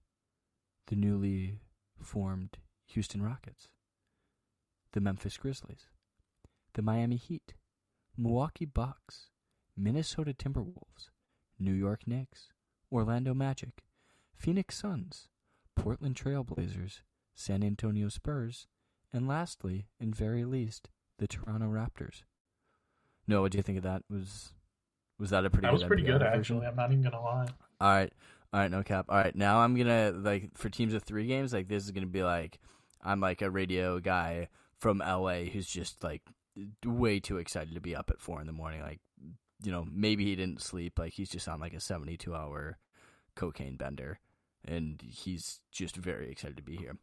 the 0.88 0.96
newly 0.96 1.60
formed 2.02 2.58
Houston 2.86 3.22
Rockets, 3.22 3.68
the 4.92 5.00
Memphis 5.00 5.36
Grizzlies, 5.36 5.86
the 6.72 6.82
Miami 6.82 7.16
Heat, 7.16 7.54
Milwaukee 8.18 8.64
Bucks, 8.64 9.30
Minnesota 9.76 10.34
Timberwolves, 10.34 11.10
New 11.60 11.72
York 11.72 12.00
Knicks, 12.04 12.48
Orlando 12.90 13.32
Magic, 13.32 13.84
Phoenix 14.34 14.76
Suns, 14.76 15.28
Portland 15.76 16.16
Trailblazers, 16.16 17.02
San 17.34 17.62
Antonio 17.62 18.08
Spurs, 18.08 18.66
and 19.12 19.26
lastly, 19.28 19.86
and 20.00 20.14
very 20.14 20.44
least, 20.44 20.88
the 21.19 21.26
Toronto 21.26 21.66
Raptors. 21.66 22.22
No, 23.26 23.42
what 23.42 23.52
do 23.52 23.58
you 23.58 23.62
think 23.62 23.78
of 23.78 23.84
that? 23.84 24.02
Was 24.10 24.52
was 25.19 25.31
that 25.31 25.44
a 25.44 25.50
pretty 25.50 25.66
That 25.66 25.70
good 25.72 25.81
was 25.81 25.84
pretty 25.84 26.02
NPR 26.02 26.06
good, 26.06 26.20
version? 26.20 26.38
actually. 26.40 26.66
I'm 26.66 26.76
not 26.76 26.90
even 26.92 27.02
gonna 27.02 27.20
lie. 27.20 27.46
All 27.81 27.92
right. 27.92 28.12
All 28.52 28.60
right, 28.60 28.70
no 28.70 28.82
cap. 28.84 29.06
All 29.08 29.16
right, 29.16 29.34
now 29.34 29.58
I'm 29.60 29.75
gonna 29.76 30.12
like 30.12 30.50
for 30.56 30.69
teams 30.69 30.94
of 30.94 31.02
three 31.02 31.26
games, 31.26 31.52
like 31.52 31.69
this 31.69 31.84
is 31.84 31.90
gonna 31.90 32.06
be 32.06 32.22
like 32.22 32.60
I'm 33.02 33.20
like 33.20 33.42
a 33.42 33.50
radio 33.50 33.98
guy 34.00 34.48
from 34.78 34.98
LA 34.98 35.44
who's 35.44 35.66
just 35.69 36.04
like 36.04 36.22
way 36.84 37.19
too 37.20 37.38
excited 37.38 37.75
to 37.75 37.81
be 37.81 37.96
up 37.96 38.10
at 38.10 38.20
four 38.20 38.40
in 38.40 38.46
the 38.46 38.52
morning. 38.52 38.81
Like, 38.82 39.00
you 39.64 39.72
know, 39.72 39.84
maybe 39.90 40.25
he 40.25 40.36
didn't 40.36 40.62
sleep. 40.62 40.98
Like 40.98 41.14
he's 41.14 41.31
just 41.31 41.48
on 41.48 41.58
like 41.60 41.75
a 41.75 41.81
72 41.81 42.32
hour 42.34 42.78
cocaine 43.34 43.76
bender, 43.76 44.20
and 44.66 45.02
he's 45.06 45.60
just 45.70 45.96
very 45.96 46.30
excited 46.30 46.56
to 46.56 46.62
be 46.62 46.76
here. 46.76 46.96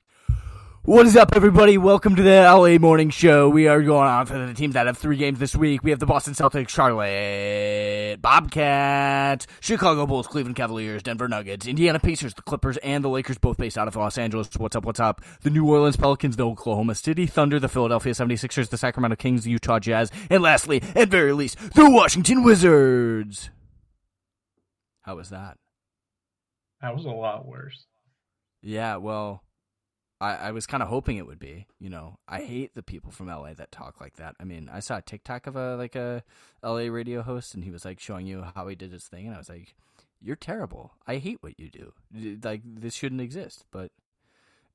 What 0.84 1.06
is 1.06 1.16
up, 1.16 1.36
everybody? 1.36 1.78
Welcome 1.78 2.16
to 2.16 2.24
the 2.24 2.42
LA 2.42 2.80
Morning 2.80 3.12
Show. 3.12 3.48
We 3.48 3.68
are 3.68 3.84
going 3.84 4.08
on 4.08 4.26
for 4.26 4.44
the 4.44 4.54
teams 4.56 4.74
that 4.74 4.88
have 4.88 4.98
three 4.98 5.16
games 5.16 5.38
this 5.38 5.56
week. 5.56 5.84
We 5.84 5.92
have 5.92 6.00
the 6.00 6.08
Boston 6.08 6.34
Celtics, 6.34 6.70
Charlotte 6.70 8.20
Bobcats, 8.20 9.46
Chicago 9.60 10.08
Bulls, 10.08 10.26
Cleveland 10.26 10.56
Cavaliers, 10.56 11.04
Denver 11.04 11.28
Nuggets, 11.28 11.68
Indiana 11.68 12.00
Pacers, 12.00 12.34
the 12.34 12.42
Clippers, 12.42 12.78
and 12.78 13.04
the 13.04 13.10
Lakers, 13.10 13.38
both 13.38 13.58
based 13.58 13.78
out 13.78 13.88
of 13.88 13.96
Los 13.96 14.18
Angeles. 14.18 14.50
What's 14.58 14.76
up? 14.76 14.84
What's 14.84 15.00
up? 15.00 15.22
The 15.44 15.52
New 15.52 15.70
Orleans 15.70 15.98
Pelicans, 15.98 16.36
the 16.36 16.48
Oklahoma 16.48 16.96
City 16.96 17.28
Thunder, 17.28 17.60
the 17.60 17.70
Philadelphia 17.70 18.14
76ers, 18.14 18.70
the 18.70 18.78
Sacramento 18.78 19.18
Kings, 19.18 19.44
the 19.44 19.52
Utah 19.52 19.78
Jazz, 19.78 20.10
and 20.32 20.42
lastly, 20.42 20.82
at 20.96 21.10
very 21.10 21.34
least, 21.34 21.60
the 21.76 21.88
Washington 21.88 22.42
Wizards. 22.42 23.52
How 25.04 25.16
was 25.16 25.30
that? 25.30 25.58
That 26.82 26.96
was 26.96 27.06
a 27.06 27.10
lot 27.10 27.48
worse. 27.48 27.86
Yeah, 28.62 28.98
well, 28.98 29.44
I, 30.20 30.36
I 30.36 30.52
was 30.52 30.68
kind 30.68 30.84
of 30.84 30.90
hoping 30.90 31.18
it 31.18 31.26
would 31.26 31.40
be. 31.40 31.66
You 31.80 31.90
know, 31.90 32.20
I 32.28 32.42
hate 32.42 32.76
the 32.76 32.84
people 32.84 33.12
from 33.12 33.28
LA 33.28 33.54
that 33.56 33.72
talk 33.72 34.00
like 34.00 34.18
that. 34.18 34.36
I 34.40 34.44
mean, 34.44 34.70
I 34.72 34.80
saw 34.80 34.98
a 34.98 35.02
TikTok 35.02 35.48
of 35.48 35.56
a 35.56 35.76
like 35.76 35.96
a 35.96 36.24
LA 36.64 36.88
radio 36.92 37.24
host, 37.24 37.56
and 37.56 37.64
he 37.64 37.72
was 37.72 37.86
like 37.86 38.00
showing 38.00 38.28
you 38.28 38.44
how 38.56 38.68
he 38.68 38.76
did 38.76 38.92
his 38.92 39.06
thing, 39.06 39.26
and 39.26 39.36
I 39.36 39.40
was 39.40 39.50
like, 39.50 39.76
"You're 40.22 40.36
terrible. 40.36 40.94
I 41.08 41.18
hate 41.18 41.42
what 41.42 41.60
you 41.60 41.70
do. 41.70 41.94
Like 42.44 42.62
this 42.64 42.94
shouldn't 42.94 43.22
exist, 43.22 43.66
but 43.72 43.92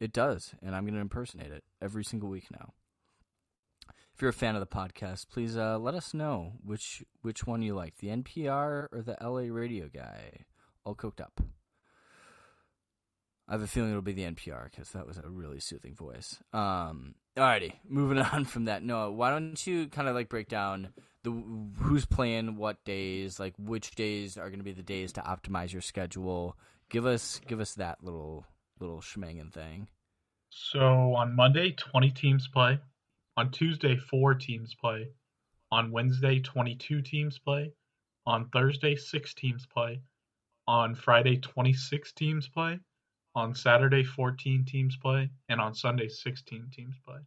it 0.00 0.12
does, 0.12 0.54
and 0.62 0.74
I'm 0.74 0.84
gonna 0.84 1.00
impersonate 1.00 1.52
it 1.52 1.64
every 1.80 2.04
single 2.04 2.28
week 2.28 2.50
now." 2.50 2.72
If 4.14 4.22
you're 4.22 4.30
a 4.30 4.32
fan 4.32 4.56
of 4.56 4.60
the 4.60 4.66
podcast, 4.66 5.28
please 5.28 5.58
uh, 5.58 5.78
let 5.78 5.94
us 5.94 6.14
know 6.14 6.54
which 6.64 7.04
which 7.22 7.46
one 7.46 7.62
you 7.62 7.74
like, 7.74 7.98
the 7.98 8.08
NPR 8.08 8.88
or 8.90 9.02
the 9.04 9.16
LA 9.20 9.52
radio 9.54 9.88
guy. 9.88 10.46
All 10.84 10.94
cooked 10.94 11.20
up. 11.20 11.40
I 13.48 13.52
have 13.52 13.62
a 13.62 13.66
feeling 13.66 13.90
it'll 13.90 14.02
be 14.02 14.12
the 14.12 14.24
NPR 14.24 14.70
because 14.70 14.90
that 14.90 15.06
was 15.06 15.18
a 15.18 15.28
really 15.28 15.60
soothing 15.60 15.94
voice. 15.94 16.38
Um, 16.52 17.14
alrighty, 17.36 17.72
moving 17.88 18.18
on 18.32 18.44
from 18.44 18.64
that. 18.64 18.82
Noah, 18.82 19.12
why 19.12 19.30
don't 19.30 19.64
you 19.66 19.86
kind 19.86 20.08
of 20.08 20.14
like 20.14 20.28
break 20.28 20.48
down 20.48 20.88
the 21.22 21.30
who's 21.30 22.06
playing 22.06 22.56
what 22.56 22.84
days, 22.84 23.38
like 23.38 23.54
which 23.58 23.94
days 23.94 24.36
are 24.36 24.48
going 24.48 24.58
to 24.58 24.64
be 24.64 24.72
the 24.72 24.82
days 24.82 25.12
to 25.12 25.20
optimize 25.20 25.72
your 25.72 25.82
schedule? 25.82 26.56
Give 26.88 27.06
us 27.06 27.40
give 27.46 27.60
us 27.60 27.74
that 27.74 28.02
little 28.02 28.44
little 28.80 29.00
schmangin' 29.00 29.52
thing. 29.52 29.88
So 30.50 31.14
on 31.14 31.34
Monday, 31.36 31.72
20 31.72 32.10
teams 32.10 32.48
play. 32.48 32.78
On 33.36 33.50
Tuesday, 33.50 33.96
four 33.96 34.34
teams 34.34 34.74
play. 34.74 35.08
On 35.70 35.90
Wednesday, 35.90 36.40
22 36.40 37.02
teams 37.02 37.38
play. 37.38 37.72
On 38.26 38.48
Thursday, 38.48 38.96
6 38.96 39.34
teams 39.34 39.66
play. 39.66 40.00
On 40.66 40.94
Friday, 40.94 41.36
26 41.36 42.12
teams 42.12 42.48
play. 42.48 42.80
On 43.36 43.54
Saturday, 43.54 44.02
14 44.02 44.64
teams 44.64 44.96
play. 44.96 45.30
And 45.50 45.60
on 45.60 45.74
Sunday, 45.74 46.08
16 46.08 46.70
teams 46.70 46.98
play. 47.04 47.20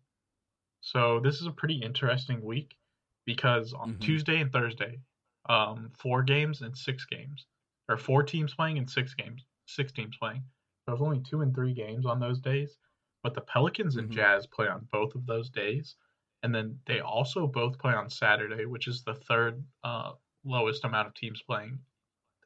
So 0.81 1.19
this 1.19 1.39
is 1.39 1.45
a 1.47 1.51
pretty 1.51 1.75
interesting 1.75 2.41
week 2.41 2.77
because 3.25 3.73
on 3.73 3.93
Mhm. 3.95 4.01
Tuesday 4.01 4.41
and 4.41 4.51
Thursday, 4.51 5.01
um, 5.47 5.91
four 5.91 6.23
games 6.23 6.61
and 6.63 6.75
six 6.77 7.05
games, 7.05 7.45
or 7.87 7.97
four 7.97 8.23
teams 8.23 8.55
playing 8.55 8.79
and 8.79 8.89
six 8.89 9.13
games, 9.13 9.45
six 9.67 9.91
teams 9.91 10.17
playing. 10.17 10.41
So, 10.41 10.91
there's 10.91 11.01
only 11.01 11.21
two 11.21 11.41
and 11.41 11.53
three 11.53 11.73
games 11.73 12.05
on 12.07 12.19
those 12.19 12.39
days, 12.39 12.79
but 13.23 13.35
the 13.35 13.41
Pelicans 13.41 13.97
and 13.97 14.09
Mhm. 14.09 14.13
Jazz 14.15 14.47
play 14.47 14.67
on 14.67 14.85
both 14.85 15.13
of 15.15 15.25
those 15.27 15.49
days, 15.49 15.95
and 16.41 16.55
then 16.55 16.81
they 16.85 17.01
also 17.01 17.45
both 17.45 17.77
play 17.77 17.93
on 17.93 18.09
Saturday, 18.09 18.65
which 18.65 18.87
is 18.87 19.03
the 19.03 19.13
third 19.15 19.63
uh, 19.83 20.15
lowest 20.43 20.85
amount 20.85 21.07
of 21.07 21.13
teams 21.13 21.41
playing 21.43 21.85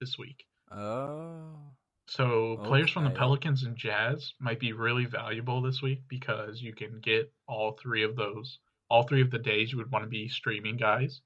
this 0.01 0.17
week. 0.17 0.47
Oh. 0.71 1.77
So 2.07 2.57
players 2.63 2.91
from 2.91 3.05
the 3.05 3.11
Pelicans 3.11 3.63
and 3.63 3.77
Jazz 3.77 4.33
might 4.39 4.59
be 4.59 4.73
really 4.73 5.05
valuable 5.05 5.61
this 5.61 5.81
week 5.81 6.01
because 6.07 6.61
you 6.61 6.73
can 6.73 6.99
get 6.99 7.31
all 7.47 7.77
three 7.81 8.03
of 8.03 8.15
those, 8.15 8.59
all 8.89 9.03
three 9.03 9.21
of 9.21 9.31
the 9.31 9.39
days 9.39 9.71
you 9.71 9.77
would 9.77 9.91
want 9.91 10.03
to 10.03 10.09
be 10.09 10.27
streaming 10.27 10.77
guys, 10.77 11.21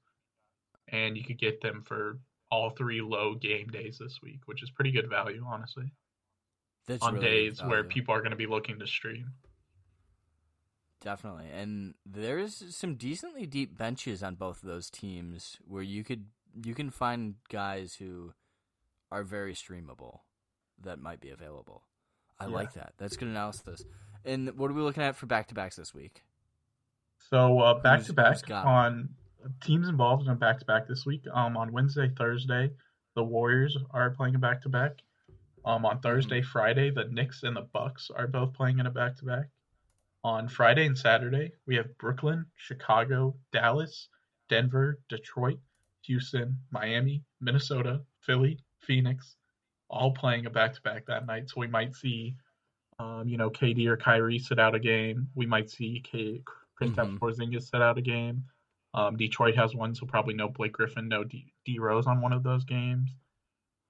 and 0.88 1.16
you 1.16 1.24
could 1.24 1.38
get 1.38 1.60
them 1.60 1.82
for 1.86 2.20
all 2.50 2.70
three 2.70 3.00
low 3.00 3.34
game 3.34 3.68
days 3.68 3.98
this 3.98 4.20
week, 4.22 4.40
which 4.46 4.62
is 4.62 4.70
pretty 4.70 4.92
good 4.92 5.10
value, 5.10 5.44
honestly. 5.46 5.92
That's 6.86 7.02
on 7.02 7.14
really 7.14 7.26
days 7.26 7.62
where 7.62 7.84
people 7.84 8.14
are 8.14 8.20
going 8.20 8.30
to 8.30 8.36
be 8.36 8.46
looking 8.46 8.78
to 8.78 8.86
stream. 8.86 9.32
Definitely. 11.00 11.48
And 11.52 11.94
there's 12.06 12.74
some 12.74 12.94
decently 12.94 13.46
deep 13.46 13.76
benches 13.76 14.22
on 14.22 14.36
both 14.36 14.62
of 14.62 14.68
those 14.68 14.90
teams 14.90 15.58
where 15.66 15.82
you 15.82 16.02
could 16.02 16.26
you 16.64 16.74
can 16.74 16.90
find 16.90 17.34
guys 17.50 17.96
who 17.98 18.32
are 19.12 19.22
very 19.22 19.54
streamable 19.54 20.20
that 20.82 20.98
might 21.00 21.20
be 21.20 21.30
available. 21.30 21.84
I 22.38 22.46
Yeah. 22.46 22.50
like 22.54 22.72
that. 22.74 22.94
That's 22.98 23.16
good 23.16 23.28
analysis. 23.28 23.84
And 24.24 24.56
what 24.56 24.70
are 24.70 24.74
we 24.74 24.82
looking 24.82 25.02
at 25.02 25.16
for 25.16 25.26
back 25.26 25.48
to 25.48 25.54
backs 25.54 25.76
this 25.76 25.94
week? 25.94 26.24
So 27.18 27.58
uh, 27.60 27.80
back 27.80 28.02
to 28.04 28.12
back 28.12 28.34
who's 28.34 28.42
got 28.42 28.62
'em? 28.62 28.68
on 28.68 29.08
teams 29.60 29.88
involved 29.88 30.24
in 30.24 30.28
a 30.30 30.34
back 30.34 30.58
to 30.60 30.64
back 30.64 30.86
this 30.86 31.04
week. 31.06 31.24
Um, 31.32 31.56
on 31.56 31.72
Wednesday, 31.72 32.08
Thursday, 32.16 32.70
the 33.14 33.24
Warriors 33.24 33.76
are 33.90 34.10
playing 34.10 34.34
a 34.34 34.38
back 34.38 34.60
to 34.62 34.68
back. 34.68 35.02
Um, 35.64 35.84
on 35.84 36.00
Thursday, 36.00 36.40
Friday, 36.42 36.90
the 36.90 37.04
Knicks 37.04 37.42
and 37.42 37.56
the 37.56 37.62
Bucks 37.62 38.10
are 38.14 38.26
both 38.26 38.52
playing 38.54 38.78
in 38.78 38.86
a 38.86 38.90
back 38.90 39.16
to 39.16 39.24
back. 39.24 39.46
On 40.24 40.48
Friday 40.48 40.86
and 40.86 40.96
Saturday, 40.98 41.52
we 41.66 41.76
have 41.76 41.96
Brooklyn, 41.98 42.46
Chicago, 42.56 43.36
Dallas, 43.52 44.08
Denver, 44.48 45.00
Detroit, 45.08 45.58
Houston, 46.02 46.58
Miami, 46.70 47.22
Minnesota, 47.40 48.02
Philly, 48.20 48.58
Phoenix, 48.80 49.36
all 49.90 50.12
playing 50.12 50.46
a 50.46 50.50
back 50.50 50.74
to 50.74 50.82
back 50.82 51.06
that 51.06 51.26
night. 51.26 51.48
So 51.50 51.60
we 51.60 51.66
might 51.66 51.94
see, 51.94 52.36
um, 52.98 53.28
you 53.28 53.36
know, 53.36 53.50
KD 53.50 53.86
or 53.88 53.96
Kyrie 53.96 54.38
sit 54.38 54.58
out 54.58 54.74
a 54.74 54.80
game. 54.80 55.30
We 55.34 55.46
might 55.46 55.70
see 55.70 56.00
K- 56.00 56.42
Kristaps 56.80 57.16
Mhm. 57.16 57.18
Porzingis 57.18 57.70
sit 57.70 57.82
out 57.82 57.98
a 57.98 58.02
game. 58.02 58.44
Um, 58.94 59.16
Detroit 59.16 59.56
has 59.56 59.74
one, 59.74 59.94
so 59.94 60.06
probably 60.06 60.34
no 60.34 60.48
Blake 60.48 60.72
Griffin, 60.72 61.08
no 61.08 61.24
D, 61.24 61.52
D 61.64 61.78
Rose 61.78 62.06
on 62.06 62.20
one 62.20 62.32
of 62.32 62.42
those 62.42 62.64
games. 62.64 63.14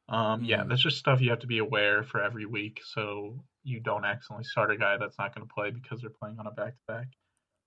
Um, 0.09 0.43
yeah, 0.45 0.65
Mhm. 0.65 0.69
that's 0.71 0.83
just 0.83 0.99
stuff 0.99 1.21
you 1.21 1.31
have 1.31 1.41
to 1.41 1.47
be 1.47 1.59
aware 1.59 2.03
for 2.03 2.23
every 2.23 2.47
week, 2.47 2.83
so 2.85 3.45
you 3.63 3.81
don't 3.81 4.05
accidentally 4.05 4.45
start 4.45 4.71
a 4.71 4.77
guy 4.77 4.97
that's 4.97 5.19
not 5.19 5.35
going 5.35 5.47
to 5.47 5.53
play 5.55 5.71
because 5.71 6.01
they're 6.01 6.11
playing 6.11 6.39
on 6.39 6.47
a 6.47 6.51
back 6.51 6.77
to 6.79 6.85
back. 6.87 7.09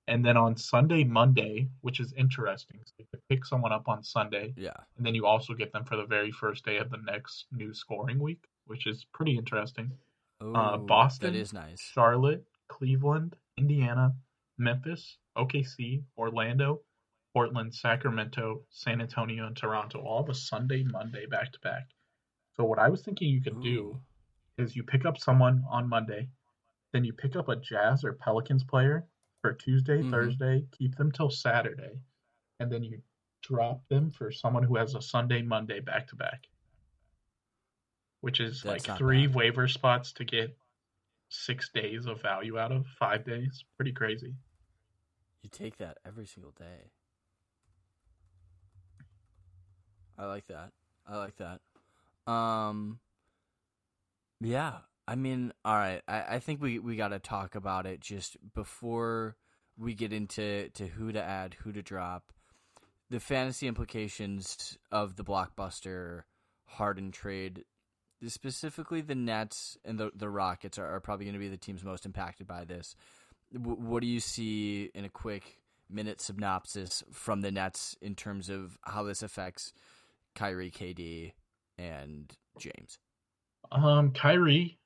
And 0.08 0.26
then 0.26 0.36
on 0.36 0.58
Sunday, 0.58 1.04
Monday, 1.04 1.70
which 1.82 2.00
is 2.00 2.12
interesting, 2.14 2.80
so 2.84 2.94
you 2.98 3.06
pick 3.30 3.46
someone 3.46 3.72
up 3.72 3.88
on 3.88 4.04
Sunday, 4.04 4.54
Yeah. 4.58 4.74
and 4.98 5.06
then 5.06 5.14
you 5.16 5.26
also 5.26 5.54
get 5.54 5.72
them 5.72 5.86
for 5.86 5.96
the 5.96 6.06
very 6.06 6.32
first 6.32 6.66
day 6.66 6.78
of 6.78 6.90
the 6.90 6.98
next 6.98 7.46
new 7.52 7.74
scoring 7.74 8.20
week, 8.20 8.44
which 8.66 8.88
is 8.88 9.06
pretty 9.14 9.38
interesting. 9.38 9.92
Uh, 10.42 10.78
Boston, 10.78 11.34
That 11.34 11.40
is 11.40 11.54
nice. 11.54 11.80
Charlotte, 11.80 12.44
Cleveland, 12.68 13.36
Indiana, 13.58 14.14
Memphis, 14.58 15.18
OKC, 15.38 16.04
Orlando, 16.18 16.82
Portland, 17.34 17.74
Sacramento, 17.74 18.66
San 18.72 19.02
Antonio, 19.02 19.46
and 19.46 19.56
Toronto, 19.56 20.00
all 20.02 20.24
the 20.24 20.34
Sunday, 20.34 20.84
Monday 20.84 21.26
back 21.28 21.52
to 21.54 21.60
back. 21.60 21.90
So 22.56 22.64
what 22.66 22.80
I 22.80 22.90
was 22.90 23.04
thinking 23.04 23.30
you 23.30 23.42
could 23.42 23.62
do 23.62 24.02
is 24.58 24.76
you 24.76 24.84
pick 24.84 25.06
up 25.06 25.18
someone 25.18 25.64
on 25.70 25.88
Monday, 25.88 26.28
then 26.92 27.06
you 27.06 27.14
pick 27.14 27.36
up 27.36 27.48
a 27.50 27.56
Jazz 27.56 28.04
or 28.04 28.14
Pelicans 28.14 28.64
player 28.64 29.08
for 29.42 29.54
Tuesday, 29.54 30.02
Mhm. 30.04 30.12
Thursday, 30.12 30.68
keep 30.72 30.96
them 30.96 31.12
till 31.12 31.30
Saturday, 31.30 32.00
and 32.60 32.72
then 32.72 32.84
you 32.84 33.02
drop 33.42 33.88
them 33.88 34.12
for 34.12 34.32
someone 34.32 34.64
who 34.64 34.76
has 34.76 34.94
a 34.96 35.02
Sunday, 35.02 35.42
Monday 35.42 35.80
back 35.80 36.08
to 36.08 36.16
back. 36.16 36.48
Which 38.22 38.40
is 38.40 38.62
That's 38.62 38.88
like 38.88 38.98
three 38.98 39.26
bad. 39.26 39.36
waiver 39.36 39.68
spots 39.68 40.14
to 40.14 40.24
get 40.26 40.56
six 41.30 41.70
days 41.70 42.06
of 42.06 42.22
value 42.22 42.60
out 42.60 42.72
of, 42.72 42.86
five 42.86 43.26
days. 43.26 43.66
Pretty 43.78 43.92
crazy. 43.94 44.36
You 45.42 45.50
take 45.50 45.78
that 45.78 45.98
every 46.06 46.28
single 46.28 46.52
day. 46.52 46.92
I 50.20 50.26
like 50.26 50.46
that. 50.48 50.72
I 51.08 51.18
like 51.18 51.36
that. 51.38 51.62
Um 52.32 53.00
Yeah. 54.40 54.82
I 55.08 55.16
mean, 55.16 55.52
all 55.66 55.76
right. 55.76 56.02
I, 56.08 56.24
I 56.36 56.40
think 56.40 56.62
we, 56.62 56.80
we 56.80 56.96
gotta 56.96 57.20
talk 57.20 57.56
about 57.56 57.86
it 57.86 58.00
just 58.00 58.38
before 58.54 59.36
we 59.78 59.94
get 59.94 60.14
into 60.14 60.70
to 60.70 60.88
who 60.88 61.12
to 61.12 61.22
add, 61.22 61.56
who 61.64 61.72
to 61.72 61.82
drop. 61.82 62.32
The 63.10 63.20
fantasy 63.20 63.68
implications 63.68 64.78
of 64.92 65.18
the 65.18 65.24
blockbuster 65.24 66.22
Harden 66.66 67.12
trade 67.12 67.66
specifically 68.28 69.02
the 69.02 69.16
Nets 69.16 69.78
and 69.84 70.00
the 70.00 70.12
the 70.16 70.30
Rockets 70.30 70.78
are, 70.78 70.86
are 70.86 71.00
probably 71.00 71.26
going 71.26 71.34
to 71.34 71.40
be 71.40 71.50
the 71.50 71.58
teams 71.58 71.84
most 71.84 72.06
impacted 72.06 72.48
by 72.48 72.66
this. 72.66 72.96
W- 73.54 73.78
what 73.78 74.02
do 74.02 74.08
you 74.08 74.20
see 74.20 74.90
in 74.94 75.06
a 75.06 75.10
quick 75.10 75.58
minute 75.90 76.22
synopsis 76.22 77.04
from 77.12 77.42
the 77.42 77.52
Nets 77.52 77.96
in 78.02 78.16
terms 78.16 78.50
of 78.50 78.78
how 78.84 79.04
this 79.04 79.24
affects 79.24 79.74
Kyrie, 80.36 80.72
KD, 80.72 81.34
and 81.78 82.32
James? 82.60 83.00
Um, 83.72 84.12
Kyrie, 84.12 84.78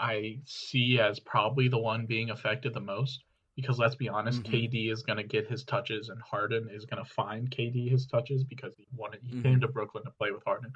I 0.00 0.40
see 0.46 0.98
as 0.98 1.20
probably 1.20 1.68
the 1.68 1.78
one 1.78 2.06
being 2.06 2.30
affected 2.30 2.74
the 2.74 2.80
most 2.80 3.24
because 3.56 3.78
let's 3.78 3.96
be 3.96 4.08
honest, 4.08 4.42
Mhm. 4.42 4.52
KD 4.52 4.90
is 4.90 5.02
going 5.02 5.18
to 5.18 5.24
get 5.24 5.46
his 5.46 5.64
touches 5.64 6.08
and 6.08 6.20
Harden 6.22 6.68
is 6.70 6.86
going 6.86 7.04
to 7.04 7.10
find 7.10 7.50
KD 7.50 7.88
his 7.90 8.06
touches 8.06 8.44
because 8.44 8.74
he 8.76 8.86
wanted 8.96 9.22
he 9.22 9.34
Mhm. 9.34 9.42
came 9.42 9.60
to 9.60 9.68
Brooklyn 9.68 10.04
to 10.04 10.10
play 10.12 10.30
with 10.32 10.44
Harden. 10.44 10.72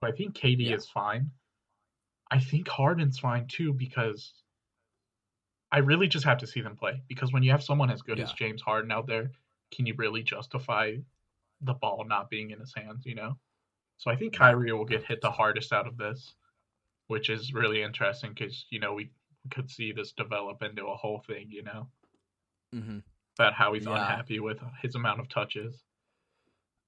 But 0.00 0.12
I 0.12 0.16
think 0.16 0.34
KD 0.36 0.70
Yeah. 0.70 0.76
is 0.76 0.88
fine. 0.88 1.30
I 2.30 2.38
think 2.40 2.68
Harden's 2.68 3.18
fine 3.18 3.46
too 3.48 3.72
because 3.72 4.34
I 5.72 5.78
really 5.78 6.08
just 6.08 6.24
have 6.24 6.38
to 6.38 6.46
see 6.46 6.60
them 6.60 6.76
play 6.76 7.02
because 7.08 7.32
when 7.32 7.42
you 7.42 7.50
have 7.50 7.62
someone 7.62 7.90
as 7.90 8.02
good 8.02 8.20
as 8.20 8.32
James 8.32 8.62
Harden 8.62 8.90
out 8.92 9.06
there, 9.06 9.30
can 9.70 9.86
you 9.86 9.94
really 9.94 10.22
justify 10.22 10.96
the 11.62 11.74
ball 11.74 12.04
not 12.04 12.30
being 12.30 12.50
in 12.50 12.60
his 12.60 12.74
hands, 12.74 13.06
you 13.06 13.14
know? 13.14 13.38
So 13.98 14.10
I 14.10 14.16
think 14.16 14.34
Kyrie 14.34 14.72
will 14.72 14.84
get 14.84 15.04
hit 15.04 15.20
the 15.20 15.30
hardest 15.30 15.72
out 15.72 15.86
of 15.86 15.96
this, 15.96 16.34
which 17.08 17.28
is 17.30 17.52
really 17.52 17.82
interesting 17.82 18.30
because 18.34 18.66
you 18.70 18.78
know 18.80 18.92
we 18.94 19.10
could 19.50 19.70
see 19.70 19.92
this 19.92 20.12
develop 20.12 20.62
into 20.62 20.86
a 20.86 20.96
whole 20.96 21.22
thing, 21.26 21.46
you 21.50 21.62
know, 21.62 21.88
Mm-hmm. 22.74 22.98
about 23.38 23.54
how 23.54 23.72
he's 23.74 23.84
Yeah. 23.86 23.92
unhappy 23.92 24.40
with 24.40 24.58
his 24.82 24.94
amount 24.96 25.20
of 25.20 25.28
touches. 25.28 25.74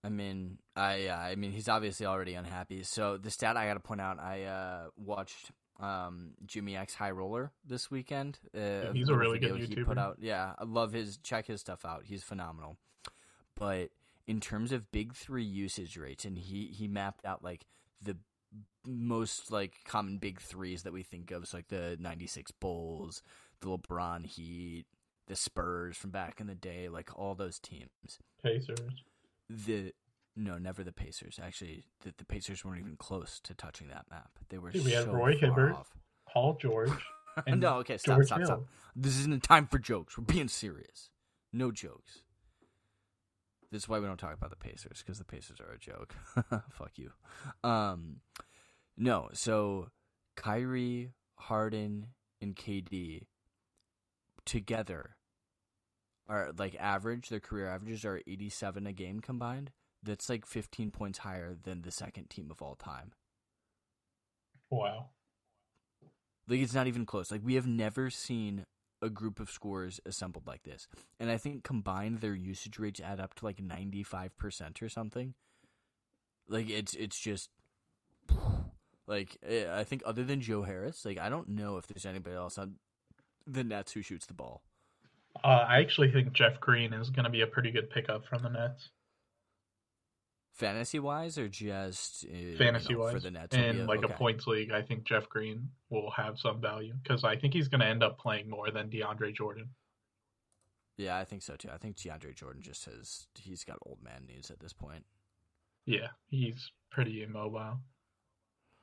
I 0.05 0.09
mean, 0.11 0.59
I 0.77 1.07
uh, 1.09 1.17
I 1.17 1.35
mean, 1.35 1.53
he's 1.53 1.69
obviously 1.69 2.07
already 2.07 2.35
unhappy. 2.35 2.83
So 2.85 3.17
the 3.17 3.31
stat 3.31 3.57
I 3.57 3.67
got 3.67 3.75
to 3.75 3.81
point 3.81 4.01
out, 4.01 4.19
I 4.21 4.45
uh, 4.45 4.89
watched 4.97 5.51
um, 5.81 6.33
Jimmy 6.47 6.77
X 6.77 6.95
High 6.95 7.11
Roller 7.11 7.53
this 7.65 7.91
weekend. 7.91 8.39
Uh, 8.57 8.93
he's 8.93 9.09
a 9.09 9.15
really 9.17 9.39
good 9.39 9.53
video 9.53 9.67
He 9.69 9.85
put 9.85 9.97
YouTuber. 9.97 10.01
out, 10.01 10.17
yeah, 10.21 10.53
I 10.59 10.65
love 10.65 10.93
his. 10.93 11.17
Check 11.19 11.47
his 11.47 11.61
stuff 11.61 11.85
out. 11.85 12.05
He's 12.07 12.23
phenomenal. 12.23 12.77
But 13.57 13.91
in 14.27 14.41
terms 14.41 14.73
of 14.73 14.91
big 14.93 15.15
three 15.15 15.45
usage 15.45 15.97
rates, 15.97 16.25
and 16.25 16.39
he 16.39 16.67
he 16.67 16.87
mapped 16.89 17.25
out 17.25 17.43
like 17.43 17.67
the 18.01 18.17
most 18.87 19.51
like 19.51 19.75
common 19.85 20.19
big 20.19 20.41
threes 20.41 20.83
that 20.83 20.93
we 20.93 21.03
think 21.03 21.31
of, 21.31 21.47
so 21.47 21.59
like 21.59 21.69
the 21.69 21.97
'96 22.01 22.51
Bulls, 22.53 23.23
the 23.61 23.69
LeBron 23.69 24.27
Heat, 24.27 24.87
the 25.27 25.37
Spurs 25.37 25.97
from 25.97 26.11
back 26.11 26.41
in 26.41 26.47
the 26.47 26.55
day, 26.55 26.89
like 26.89 27.17
all 27.19 27.35
those 27.35 27.59
teams 27.59 27.91
Pacers. 28.43 29.05
the 29.49 29.93
no, 30.37 30.57
never 30.57 30.85
the 30.85 30.93
Pacers. 30.93 31.41
Actually, 31.43 31.85
the, 32.03 32.15
the 32.17 32.25
Pacers 32.25 32.65
weren't 32.65 32.79
even 32.79 32.97
close 32.97 33.41
to 33.45 33.55
touching 33.55 33.89
that 33.89 34.07
map. 34.11 34.31
They 34.49 34.59
were 34.59 34.71
Dude, 34.71 34.85
we 34.85 34.93
had 34.93 35.09
Roy 35.09 35.37
Hibbert, 35.37 35.75
off. 35.75 35.95
Paul 36.33 36.57
George, 36.61 36.91
no, 37.47 37.77
okay, 37.79 37.99
stop, 37.99 38.17
George 38.17 38.27
stop, 38.27 38.39
Hill. 38.39 38.47
stop. 38.47 38.63
This 38.95 39.19
isn't 39.19 39.35
a 39.35 39.39
time 39.41 39.67
for 39.67 39.79
jokes. 39.79 40.17
We're 40.17 40.25
being 40.25 40.49
serious. 40.49 41.11
No 41.53 41.71
jokes. 41.71 42.23
This 43.71 43.83
is 43.83 43.89
why 43.89 43.99
we 43.99 44.07
don't 44.07 44.19
talk 44.19 44.35
about 44.35 44.51
the 44.51 44.57
Pacers 44.57 45.03
because 45.05 45.19
the 45.19 45.25
Pacers 45.25 45.61
are 45.61 45.73
a 45.73 45.79
joke. 45.79 46.15
Fuck 46.71 46.93
you. 46.97 47.13
Um, 47.63 48.21
no, 48.97 49.29
so 49.33 49.89
Kyrie, 50.37 51.11
Harden, 51.37 52.07
and 52.41 52.57
KD 52.57 53.27
together 54.47 55.17
are 56.29 56.53
like 56.57 56.77
average. 56.79 57.29
Their 57.29 57.41
career 57.41 57.69
averages 57.69 58.05
are 58.05 58.23
87 58.27 58.87
a 58.87 58.93
game 58.93 59.21
combined. 59.21 59.71
That's 60.03 60.29
like 60.29 60.47
15 60.47 60.91
points 60.91 61.19
higher 61.19 61.57
than 61.63 61.83
the 61.83 61.91
second 61.91 62.31
team 62.31 62.51
of 62.51 62.63
all 62.63 62.77
time. 62.77 63.13
Wow. 64.71 65.11
Like 66.49 66.61
it's 66.61 66.75
not 66.75 66.87
even 66.87 67.05
close. 67.05 67.31
Like 67.31 67.43
we 67.45 67.55
have 67.55 67.67
never 67.67 68.09
seen 68.09 68.65
a 69.01 69.09
group 69.09 69.41
of 69.41 69.51
scorers 69.51 70.01
assembled 70.05 70.47
like 70.47 70.63
this. 70.63 70.89
And 71.21 71.31
I 71.31 71.37
think 71.37 71.65
combined 71.65 72.21
their 72.21 72.35
usage 72.35 72.79
rates 72.79 73.01
add 73.01 73.21
up 73.21 73.35
to 73.35 73.45
like 73.45 73.59
95% 73.59 74.83
or 74.83 74.89
something. 74.89 75.35
Like 76.49 76.71
it's 76.71 76.95
it's 76.95 77.19
just 77.19 77.51
like 79.07 79.37
eh, 79.47 79.67
I 79.71 79.85
think 79.85 80.03
other 80.07 80.25
than 80.25 80.41
Joe 80.41 80.63
Harris, 80.63 81.05
like 81.05 81.19
I 81.19 81.29
don't 81.29 81.49
know 81.49 81.77
if 81.77 81.87
there's 81.87 82.07
anybody 82.07 82.37
else 82.37 82.59
on 82.59 82.77
the 83.47 83.65
Nets 83.65 83.93
who 83.93 84.03
shoots 84.03 84.27
the 84.27 84.35
ball. 84.35 84.63
Uh, 85.45 85.65
I 85.69 85.79
actually 85.81 86.11
think 86.11 86.33
Jeff 86.33 86.59
Green 86.59 86.93
is 86.93 87.11
going 87.11 87.25
to 87.25 87.31
be 87.31 87.43
a 87.43 87.47
pretty 87.47 87.71
good 87.71 87.91
pickup 87.91 88.27
from 88.27 88.43
the 88.43 88.49
Nets. 88.49 88.89
Fantasy 90.59 90.99
wise, 90.99 91.39
or 91.39 91.49
just 91.49 92.27
uh, 92.27 92.59
Fantasy 92.59 92.97
wise, 92.97 93.15
for 93.15 93.21
the 93.21 93.31
Nets 93.31 93.57
be 93.57 93.73
like 93.85 94.05
okay. 94.05 94.13
a 94.13 94.17
points 94.17 94.45
league, 94.49 94.73
I 94.73 94.83
think 94.83 95.05
Jeff 95.05 95.29
Green 95.29 95.69
will 95.89 96.11
have 96.11 96.37
some 96.37 96.61
value 96.61 96.95
because 97.01 97.23
I 97.23 97.37
think 97.37 97.55
he's 97.55 97.69
going 97.69 97.81
to 97.81 97.87
end 97.87 98.03
up 98.03 98.19
playing 98.19 98.51
more 98.51 98.69
than 98.73 98.91
DeAndre 98.91 99.33
Jordan. 99.33 99.69
Yeah, 100.97 101.17
I 101.17 101.25
think 101.25 101.43
so 101.43 101.55
too. 101.55 101.69
I 101.73 101.77
think 101.77 101.97
DeAndre 101.97 102.35
Jordan 102.35 102.61
just 102.61 102.87
has 102.87 103.29
he's 103.39 103.63
got 103.63 103.79
old 103.87 104.03
man 104.03 104.27
knees 104.27 104.51
at 104.51 104.59
this 104.59 104.73
point. 104.73 105.05
Yeah, 105.87 106.09
he's 106.29 106.73
pretty 106.91 107.23
immobile. 107.23 107.79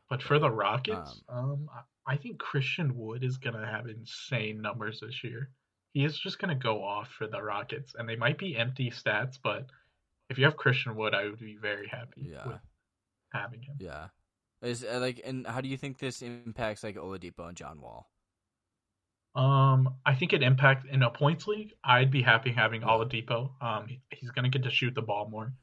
But 0.09 0.23
for 0.23 0.39
the 0.39 0.49
Rockets, 0.49 1.21
um, 1.27 1.69
I 1.75 2.13
I 2.13 2.15
think 2.15 2.39
Christian 2.39 2.97
Wood 2.97 3.23
is 3.23 3.37
going 3.37 3.59
to 3.59 3.65
have 3.65 3.87
insane 3.87 4.61
numbers 4.61 5.01
this 5.01 5.25
year. 5.25 5.49
He 5.93 6.05
is 6.05 6.17
just 6.17 6.39
going 6.39 6.55
to 6.57 6.63
go 6.63 6.81
off 6.81 7.09
for 7.17 7.27
the 7.27 7.41
Rockets, 7.41 7.95
and 7.97 8.07
they 8.07 8.15
might 8.15 8.37
be 8.37 8.55
empty 8.55 8.91
stats, 8.91 9.37
but 9.43 9.65
if 10.29 10.37
you 10.37 10.45
have 10.45 10.57
Christian 10.57 10.95
Wood, 10.95 11.13
I 11.15 11.25
would 11.25 11.39
be 11.39 11.57
very 11.57 11.87
happy 11.87 12.23
Yeah. 12.31 12.47
with 12.47 12.61
having 13.33 13.61
him. 13.63 13.77
Yeah, 13.79 14.09
is 14.61 14.83
uh, 14.83 14.99
like, 14.99 15.21
and 15.25 15.45
how 15.47 15.61
do 15.61 15.67
you 15.69 15.77
think 15.77 15.99
this 15.99 16.21
impacts 16.21 16.83
like 16.83 16.95
Oladipo 16.95 17.47
and 17.47 17.57
John 17.57 17.81
Wall? 17.81 18.09
Um, 19.35 19.95
I 20.05 20.15
think 20.15 20.31
it 20.31 20.41
impact 20.41 20.85
in 20.87 21.03
a 21.03 21.09
points 21.11 21.45
league. 21.47 21.73
I'd 21.83 22.09
be 22.09 22.21
happy 22.21 22.51
having 22.51 22.81
Oladipo. 22.81 23.61
Um, 23.61 23.87
he- 23.87 24.01
he's 24.11 24.31
going 24.31 24.49
to 24.49 24.49
get 24.49 24.63
to 24.63 24.71
shoot 24.71 24.95
the 24.95 25.01
ball 25.01 25.27
more, 25.29 25.53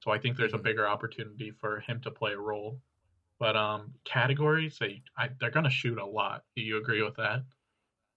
so 0.00 0.10
I 0.10 0.18
think 0.18 0.36
there's 0.36 0.52
a 0.52 0.58
Mhm. 0.58 0.62
bigger 0.62 0.86
opportunity 0.86 1.50
for 1.50 1.80
him 1.80 2.00
to 2.02 2.10
play 2.10 2.32
a 2.32 2.38
role. 2.38 2.82
But 3.38 3.56
um, 3.56 3.94
categories 4.04 4.78
they 4.78 5.02
I, 5.16 5.28
they're 5.40 5.50
going 5.50 5.64
to 5.64 5.70
shoot 5.70 5.98
a 5.98 6.04
lot. 6.06 6.44
Do 6.54 6.62
you 6.62 6.76
agree 6.76 7.02
with 7.02 7.16
that? 7.16 7.44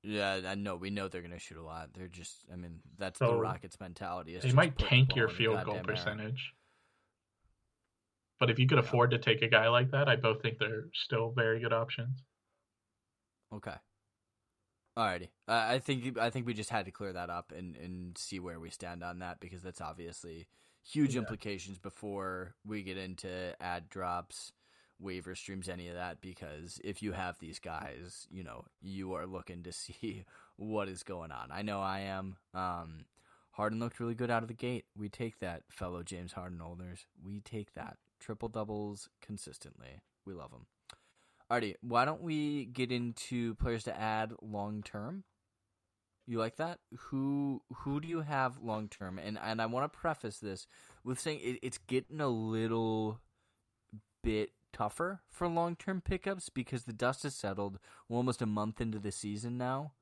Yeah, 0.05 0.41
I 0.45 0.53
know. 0.55 0.75
We 0.75 0.91
know 0.91 1.07
they're 1.07 1.21
going 1.21 1.31
to 1.31 1.39
shoot 1.39 1.57
a 1.57 1.63
lot. 1.63 1.89
They're 1.93 2.07
just, 2.07 2.45
I 2.53 2.55
mean, 2.55 2.79
that's 2.97 3.17
So, 3.17 3.31
the 3.31 3.37
Rockets' 3.37 3.79
mentality. 3.79 4.37
They 4.37 4.51
might 4.51 4.77
tank 4.77 5.15
your 5.15 5.27
field 5.27 5.65
goal 5.65 5.81
percentage. 5.81 6.53
But 8.39 8.49
if 8.49 8.59
you 8.59 8.67
could 8.67 8.77
Yeah. 8.77 8.83
afford 8.83 9.11
to 9.11 9.17
take 9.17 9.41
a 9.41 9.47
guy 9.47 9.67
like 9.69 9.89
that, 9.91 10.07
I 10.07 10.15
both 10.15 10.41
think 10.41 10.59
they're 10.59 10.89
still 10.93 11.31
very 11.31 11.59
good 11.59 11.73
options. 11.73 12.23
Okay. 13.51 13.75
Alrighty. 14.97 15.29
Uh, 15.47 15.65
I 15.67 15.79
think 15.79 16.17
I 16.17 16.29
think 16.29 16.45
we 16.45 16.53
just 16.53 16.69
had 16.69 16.85
to 16.85 16.91
clear 16.91 17.13
that 17.13 17.29
up 17.29 17.51
and, 17.51 17.75
and 17.75 18.17
see 18.17 18.39
where 18.39 18.59
we 18.59 18.69
stand 18.69 19.03
on 19.03 19.19
that 19.19 19.39
because 19.39 19.61
that's 19.61 19.81
obviously 19.81 20.47
huge 20.83 21.15
Yeah. 21.15 21.19
implications 21.21 21.79
before 21.79 22.55
we 22.65 22.83
get 22.83 22.97
into 22.97 23.55
add 23.61 23.89
drops, 23.89 24.53
waiver 24.99 25.35
streams, 25.35 25.69
any 25.69 25.87
of 25.87 25.95
that. 25.95 26.21
Because 26.21 26.79
if 26.83 27.01
you 27.01 27.13
have 27.13 27.39
these 27.39 27.59
guys, 27.59 28.27
you 28.29 28.43
know 28.43 28.65
you 28.81 29.13
are 29.13 29.25
looking 29.25 29.63
to 29.63 29.71
see 29.73 30.25
what 30.57 30.87
is 30.87 31.03
going 31.03 31.31
on. 31.31 31.49
I 31.51 31.61
know 31.61 31.81
I 31.81 31.99
am. 32.01 32.37
Um, 32.53 33.05
Harden 33.51 33.79
looked 33.79 33.99
really 34.01 34.15
good 34.15 34.29
out 34.29 34.43
of 34.43 34.49
the 34.49 34.53
gate. 34.53 34.85
We 34.97 35.07
take 35.07 35.39
that, 35.39 35.63
fellow 35.69 36.03
James 36.03 36.33
Harden 36.33 36.61
owners. 36.61 37.05
We 37.23 37.39
take 37.39 37.73
that 37.75 37.97
triple 38.19 38.49
doubles 38.49 39.09
consistently. 39.21 40.01
We 40.25 40.33
love 40.33 40.51
them. 40.51 40.65
Alrighty, 41.49 41.75
why 41.81 42.05
don't 42.05 42.21
we 42.21 42.65
get 42.65 42.91
into 42.91 43.55
players 43.55 43.83
to 43.83 43.97
add 43.97 44.33
long 44.41 44.81
term? 44.81 45.23
You 46.27 46.39
like 46.39 46.55
that? 46.57 46.79
Who 46.97 47.61
who 47.71 48.01
do 48.01 48.07
you 48.07 48.21
have 48.21 48.57
long 48.61 48.89
term? 48.89 49.19
And 49.19 49.37
and 49.37 49.61
I 49.61 49.67
want 49.67 49.91
to 49.91 49.97
preface 49.97 50.39
this 50.39 50.65
with 51.03 51.19
saying 51.19 51.39
it, 51.43 51.59
it's 51.61 51.77
getting 51.77 52.19
a 52.19 52.27
little 52.27 53.19
bit 54.23 54.49
tougher 54.75 55.21
for 55.29 55.47
long 55.47 55.75
term 55.75 56.01
pickups 56.01 56.49
because 56.49 56.83
the 56.83 56.93
dust 56.93 57.23
has 57.23 57.35
settled. 57.35 57.79
We're 58.09 58.17
almost 58.17 58.41
a 58.41 58.47
month 58.47 58.81
into 58.81 58.99
the 58.99 59.11
season 59.11 59.57
now. 59.57 59.93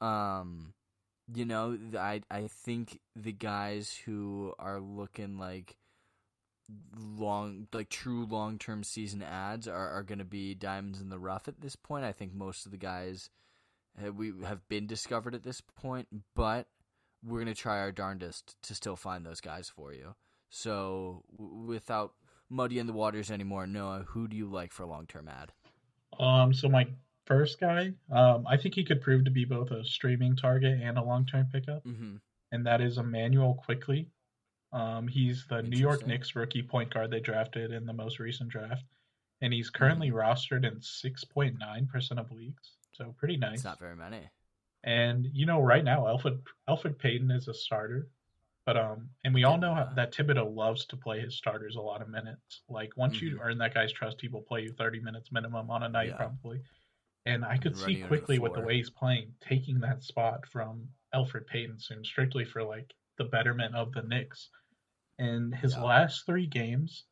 Um, 0.00 0.74
you 1.32 1.44
know, 1.44 1.78
I 1.98 2.22
I 2.30 2.48
think 2.48 3.00
the 3.16 3.32
guys 3.32 3.98
who 4.04 4.52
are 4.58 4.80
looking 4.80 5.38
like 5.38 5.76
long 6.96 7.66
like 7.72 7.88
true 7.88 8.26
long 8.26 8.58
term 8.58 8.84
season 8.84 9.22
adds 9.22 9.66
are, 9.68 9.88
are 9.90 10.02
going 10.02 10.18
to 10.18 10.24
be 10.24 10.54
diamonds 10.54 11.00
in 11.00 11.08
the 11.08 11.18
rough 11.18 11.48
at 11.48 11.60
this 11.60 11.76
point. 11.76 12.04
I 12.04 12.12
think 12.12 12.34
most 12.34 12.66
of 12.66 12.72
the 12.72 12.78
guys 12.78 13.30
uh, 14.04 14.12
we 14.12 14.32
have 14.44 14.68
been 14.68 14.86
discovered 14.86 15.34
at 15.34 15.44
this 15.44 15.60
point, 15.60 16.08
but 16.34 16.66
we're 17.24 17.42
going 17.42 17.54
to 17.54 17.60
try 17.60 17.78
our 17.78 17.92
darndest 17.92 18.60
to 18.62 18.74
still 18.74 18.96
find 18.96 19.24
those 19.24 19.40
guys 19.40 19.68
for 19.68 19.92
you. 19.92 20.14
So 20.50 21.24
w- 21.36 21.66
without 21.66 22.12
muddying 22.54 22.86
the 22.86 22.92
waters 22.92 23.30
anymore, 23.30 23.66
Noah, 23.66 24.04
who 24.08 24.28
do 24.28 24.36
you 24.36 24.46
like 24.46 24.72
for 24.72 24.82
a 24.82 24.86
long 24.86 25.06
term 25.06 25.28
add? 25.28 25.52
Um, 26.18 26.52
so 26.54 26.68
my 26.68 26.86
first 27.26 27.58
guy, 27.60 27.92
um, 28.12 28.46
I 28.46 28.56
think 28.56 28.74
he 28.74 28.84
could 28.84 29.00
prove 29.00 29.24
to 29.24 29.30
be 29.30 29.44
both 29.44 29.70
a 29.72 29.84
streaming 29.84 30.36
target 30.36 30.80
and 30.80 30.96
a 30.98 31.02
long-term 31.02 31.48
pickup, 31.52 31.84
Mm-hmm. 31.84 32.16
and 32.52 32.66
that 32.66 32.80
is 32.80 32.98
Immanuel 32.98 33.54
Quickley. 33.64 34.10
Um, 34.72 35.06
he's 35.08 35.46
the 35.48 35.62
New 35.62 35.78
York 35.78 36.06
Knicks 36.06 36.34
rookie 36.36 36.62
point 36.62 36.92
guard 36.92 37.10
they 37.10 37.20
drafted 37.20 37.70
in 37.72 37.86
the 37.86 37.92
most 37.92 38.18
recent 38.18 38.48
draft, 38.50 38.84
and 39.40 39.52
he's 39.52 39.70
currently 39.70 40.08
Mm-hmm. 40.10 40.16
rostered 40.18 40.64
in 40.64 40.80
6.9% 40.80 42.18
of 42.18 42.30
leagues, 42.30 42.72
so 42.92 43.14
pretty 43.18 43.36
nice. 43.36 43.54
It's 43.56 43.64
not 43.64 43.78
very 43.80 43.96
many. 43.96 44.20
And 44.84 45.26
you 45.32 45.46
know, 45.46 45.60
right 45.60 45.82
now, 45.84 46.04
Elfrid 46.04 46.40
Elfrid 46.68 46.98
Payton 46.98 47.30
is 47.30 47.48
a 47.48 47.54
starter, 47.54 48.08
but 48.66 48.76
um, 48.76 49.10
and 49.24 49.34
we 49.34 49.44
all 49.44 49.58
know 49.58 49.74
how, 49.74 49.90
that 49.94 50.12
Thibodeau 50.12 50.54
loves 50.54 50.86
to 50.86 50.96
play 50.96 51.20
his 51.20 51.36
starters 51.36 51.76
a 51.76 51.80
lot 51.80 52.00
of 52.02 52.08
minutes. 52.08 52.62
Like 52.68 52.96
once 52.96 53.20
you 53.20 53.38
earn 53.42 53.58
that 53.58 53.74
guy's 53.74 53.92
trust, 53.92 54.20
he 54.20 54.28
will 54.28 54.42
play 54.42 54.62
you 54.62 54.72
thirty 54.72 55.00
minutes 55.00 55.30
minimum 55.32 55.70
on 55.70 55.82
a 55.82 55.88
night 55.88 56.08
Yeah. 56.08 56.16
probably. 56.16 56.60
And 57.26 57.44
I 57.44 57.56
could 57.58 57.76
see 57.76 57.96
Quickley 57.96 58.38
with 58.38 58.54
the 58.54 58.60
way 58.60 58.76
he's 58.76 58.90
playing, 58.90 59.32
taking 59.40 59.80
that 59.80 60.02
spot 60.02 60.46
from 60.46 60.88
Elfrid 61.14 61.46
Payton 61.46 61.78
soon, 61.80 62.04
strictly 62.04 62.44
for 62.44 62.62
like 62.62 62.92
the 63.16 63.24
betterment 63.24 63.74
of 63.74 63.92
the 63.92 64.02
Knicks. 64.02 64.50
And 65.18 65.54
his 65.54 65.76
Yeah. 65.76 65.82
last 65.84 66.26
three 66.26 66.46
games, 66.46 67.04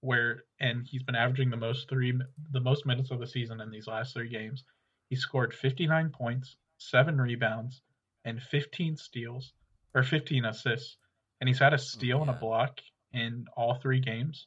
where 0.00 0.44
and 0.60 0.86
he's 0.86 1.02
been 1.02 1.14
averaging 1.14 1.50
the 1.50 1.56
most 1.56 1.88
three 1.88 2.12
the 2.50 2.60
most 2.60 2.86
minutes 2.86 3.10
of 3.10 3.18
the 3.20 3.26
season 3.26 3.60
in 3.60 3.70
these 3.70 3.86
last 3.86 4.14
three 4.14 4.28
games. 4.28 4.64
He 5.10 5.16
scored 5.16 5.54
59 5.54 6.10
points, 6.10 6.56
seven 6.78 7.20
rebounds, 7.20 7.82
and 8.24 8.42
15 8.42 8.96
steals 8.96 9.52
or 9.96 10.02
15 10.02 10.44
assists, 10.44 10.98
and 11.40 11.48
he's 11.48 11.58
had 11.58 11.72
a 11.72 11.78
steal 11.78 12.20
and 12.20 12.28
a 12.30 12.34
block 12.34 12.80
in 13.12 13.46
all 13.56 13.76
three 13.76 13.98
games. 13.98 14.46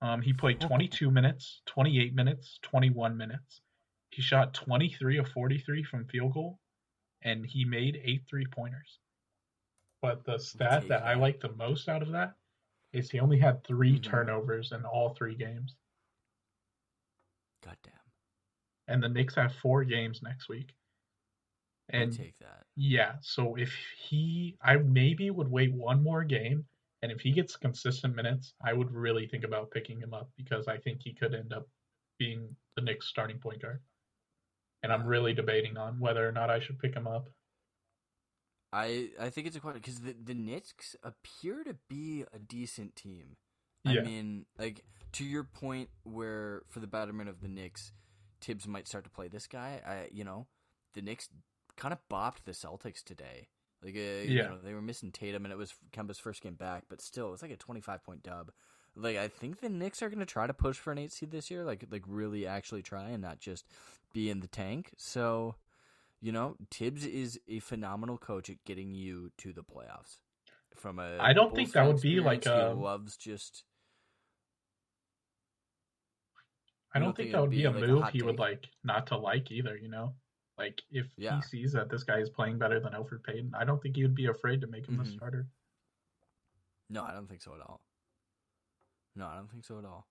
Um, 0.00 0.22
he 0.22 0.32
played 0.32 0.60
22 0.60 1.10
minutes, 1.10 1.60
28 1.66 2.14
minutes, 2.14 2.58
21 2.62 3.16
minutes. 3.16 3.60
He 4.10 4.22
shot 4.22 4.54
23 4.54 5.18
of 5.18 5.28
43 5.28 5.84
from 5.84 6.06
field 6.06 6.32
goal, 6.32 6.58
and 7.22 7.46
he 7.46 7.64
made 7.66 8.00
eight 8.02 8.22
three 8.28 8.46
pointers. 8.46 8.98
But 10.00 10.24
the 10.24 10.38
stat 10.38 10.88
that 10.88 11.02
I 11.04 11.14
like 11.14 11.40
the 11.40 11.52
most 11.52 11.88
out 11.88 12.02
of 12.02 12.10
that 12.12 12.32
is 12.92 13.10
he 13.10 13.20
only 13.20 13.38
had 13.38 13.62
3 13.64 13.98
Mhm. 13.98 14.02
turnovers 14.02 14.72
in 14.72 14.84
all 14.84 15.14
three 15.14 15.34
games. 15.36 15.76
Goddamn. 17.62 17.92
And 18.88 19.02
the 19.02 19.08
Knicks 19.08 19.34
have 19.36 19.54
four 19.56 19.84
games 19.84 20.22
next 20.22 20.48
week. 20.48 20.74
I 21.92 21.96
And 21.98 22.16
take 22.16 22.38
that. 22.38 22.64
yeah, 22.76 23.12
so 23.20 23.54
if 23.56 23.72
he, 23.98 24.56
I 24.62 24.76
maybe 24.76 25.30
would 25.30 25.50
wait 25.50 25.72
one 25.72 26.02
more 26.02 26.24
game, 26.24 26.64
and 27.02 27.10
if 27.12 27.20
he 27.20 27.32
gets 27.32 27.56
consistent 27.56 28.14
minutes, 28.14 28.54
I 28.64 28.72
would 28.72 28.90
really 28.92 29.26
think 29.26 29.44
about 29.44 29.70
picking 29.70 30.00
him 30.00 30.14
up 30.14 30.30
because 30.36 30.68
I 30.68 30.78
think 30.78 31.02
he 31.02 31.12
could 31.12 31.34
end 31.34 31.52
up 31.52 31.66
being 32.18 32.56
the 32.76 32.82
Knicks 32.82 33.08
starting 33.08 33.38
point 33.38 33.60
guard. 33.60 33.80
And 34.82 34.92
I'm 34.92 35.04
really 35.06 35.32
debating 35.34 35.76
on 35.76 35.98
whether 36.00 36.26
or 36.26 36.32
not 36.32 36.50
I 36.50 36.60
should 36.60 36.78
pick 36.78 36.94
him 36.94 37.06
up. 37.06 37.28
I 38.72 39.10
I 39.20 39.30
think 39.30 39.46
it's 39.46 39.56
a 39.56 39.60
question 39.60 39.80
because 39.80 40.00
the 40.00 40.14
the 40.24 40.34
Knicks 40.34 40.96
appear 41.02 41.62
to 41.64 41.76
be 41.88 42.24
a 42.32 42.38
decent 42.38 42.96
team. 42.96 43.36
Yeah. 43.84 44.00
I 44.00 44.04
mean, 44.04 44.46
like 44.58 44.82
to 45.12 45.24
your 45.24 45.44
point, 45.44 45.90
where 46.04 46.62
for 46.68 46.80
the 46.80 46.86
betterment 46.86 47.28
of 47.28 47.40
the 47.40 47.48
Knicks, 47.48 47.92
Thibs 48.40 48.66
might 48.66 48.88
start 48.88 49.04
to 49.04 49.10
play 49.10 49.28
this 49.28 49.46
guy. 49.46 49.80
I 49.86 50.08
you 50.12 50.24
know, 50.24 50.46
the 50.94 51.02
Knicks 51.02 51.28
kind 51.76 51.92
of 51.92 51.98
bopped 52.10 52.44
the 52.44 52.52
Celtics 52.52 53.02
today. 53.02 53.48
Like 53.82 53.96
uh, 53.96 53.98
you 53.98 54.36
Yeah. 54.38 54.48
know, 54.48 54.58
they 54.62 54.74
were 54.74 54.82
missing 54.82 55.10
Tatum, 55.10 55.44
and 55.44 55.52
it 55.52 55.56
was 55.58 55.74
Kemba's 55.92 56.18
first 56.18 56.40
game 56.42 56.54
back, 56.54 56.84
but 56.88 57.00
still, 57.00 57.28
it 57.28 57.32
was 57.32 57.42
like 57.42 57.50
a 57.50 57.56
twenty 57.56 57.80
five 57.80 58.02
point 58.04 58.22
dub. 58.22 58.52
Like 58.94 59.16
I 59.16 59.28
think 59.28 59.60
the 59.60 59.68
Knicks 59.68 60.02
are 60.02 60.08
going 60.10 60.20
to 60.20 60.26
try 60.26 60.46
to 60.46 60.54
push 60.54 60.76
for 60.76 60.92
an 60.92 60.98
eight 60.98 61.12
seed 61.12 61.30
this 61.30 61.50
year, 61.50 61.64
like 61.64 61.86
like 61.90 62.04
really 62.06 62.46
actually 62.46 62.82
try 62.82 63.08
and 63.08 63.22
not 63.22 63.40
just 63.40 63.66
be 64.12 64.28
in 64.30 64.40
the 64.40 64.48
tank. 64.48 64.92
So 64.96 65.56
You 66.20 66.30
know, 66.30 66.56
Thibs 66.70 67.04
is 67.04 67.40
a 67.48 67.58
phenomenal 67.58 68.16
coach 68.18 68.48
at 68.48 68.62
getting 68.64 68.94
you 68.94 69.32
to 69.38 69.52
the 69.52 69.64
playoffs. 69.64 70.18
From 70.76 71.00
a 71.00 71.16
I 71.18 71.32
don't 71.32 71.52
think 71.54 71.72
that 71.72 71.84
would 71.86 72.00
be 72.00 72.20
like 72.20 72.46
a- 72.46 72.68
he 72.68 72.74
loves 72.80 73.16
just. 73.16 73.64
I 76.94 76.98
don't 76.98 77.16
think 77.16 77.32
that 77.32 77.38
it'd 77.38 77.50
be 77.50 77.64
a 77.64 77.70
like 77.70 77.80
move 77.80 78.02
hot 78.02 78.12
he 78.12 78.22
would 78.22 78.38
like 78.38 78.66
not 78.84 79.06
to 79.08 79.16
like 79.16 79.50
either. 79.50 79.76
You 79.76 79.88
know, 79.88 80.14
like 80.58 80.82
if 80.90 81.06
Yeah. 81.16 81.36
he 81.36 81.42
sees 81.42 81.72
that 81.72 81.88
this 81.88 82.04
guy 82.04 82.18
is 82.18 82.30
playing 82.30 82.58
better 82.58 82.78
than 82.80 82.92
Elfrid 82.92 83.22
Payton, 83.24 83.54
I 83.54 83.64
don't 83.64 83.82
think 83.82 83.96
he 83.96 84.02
would 84.02 84.14
be 84.14 84.26
afraid 84.26 84.60
to 84.60 84.66
make 84.66 84.86
him 84.86 85.00
a 85.00 85.04
Mhm. 85.04 85.14
starter. 85.16 85.46
No, 86.88 87.02
I 87.04 87.12
don't 87.12 87.26
think 87.26 87.40
so 87.42 87.54
at 87.54 87.60
all. 87.60 87.80
No, 89.14 89.26
I 89.26 89.36
don't 89.36 89.50
think 89.50 89.64
so 89.64 89.78
at 89.78 89.84
all. 89.84 90.06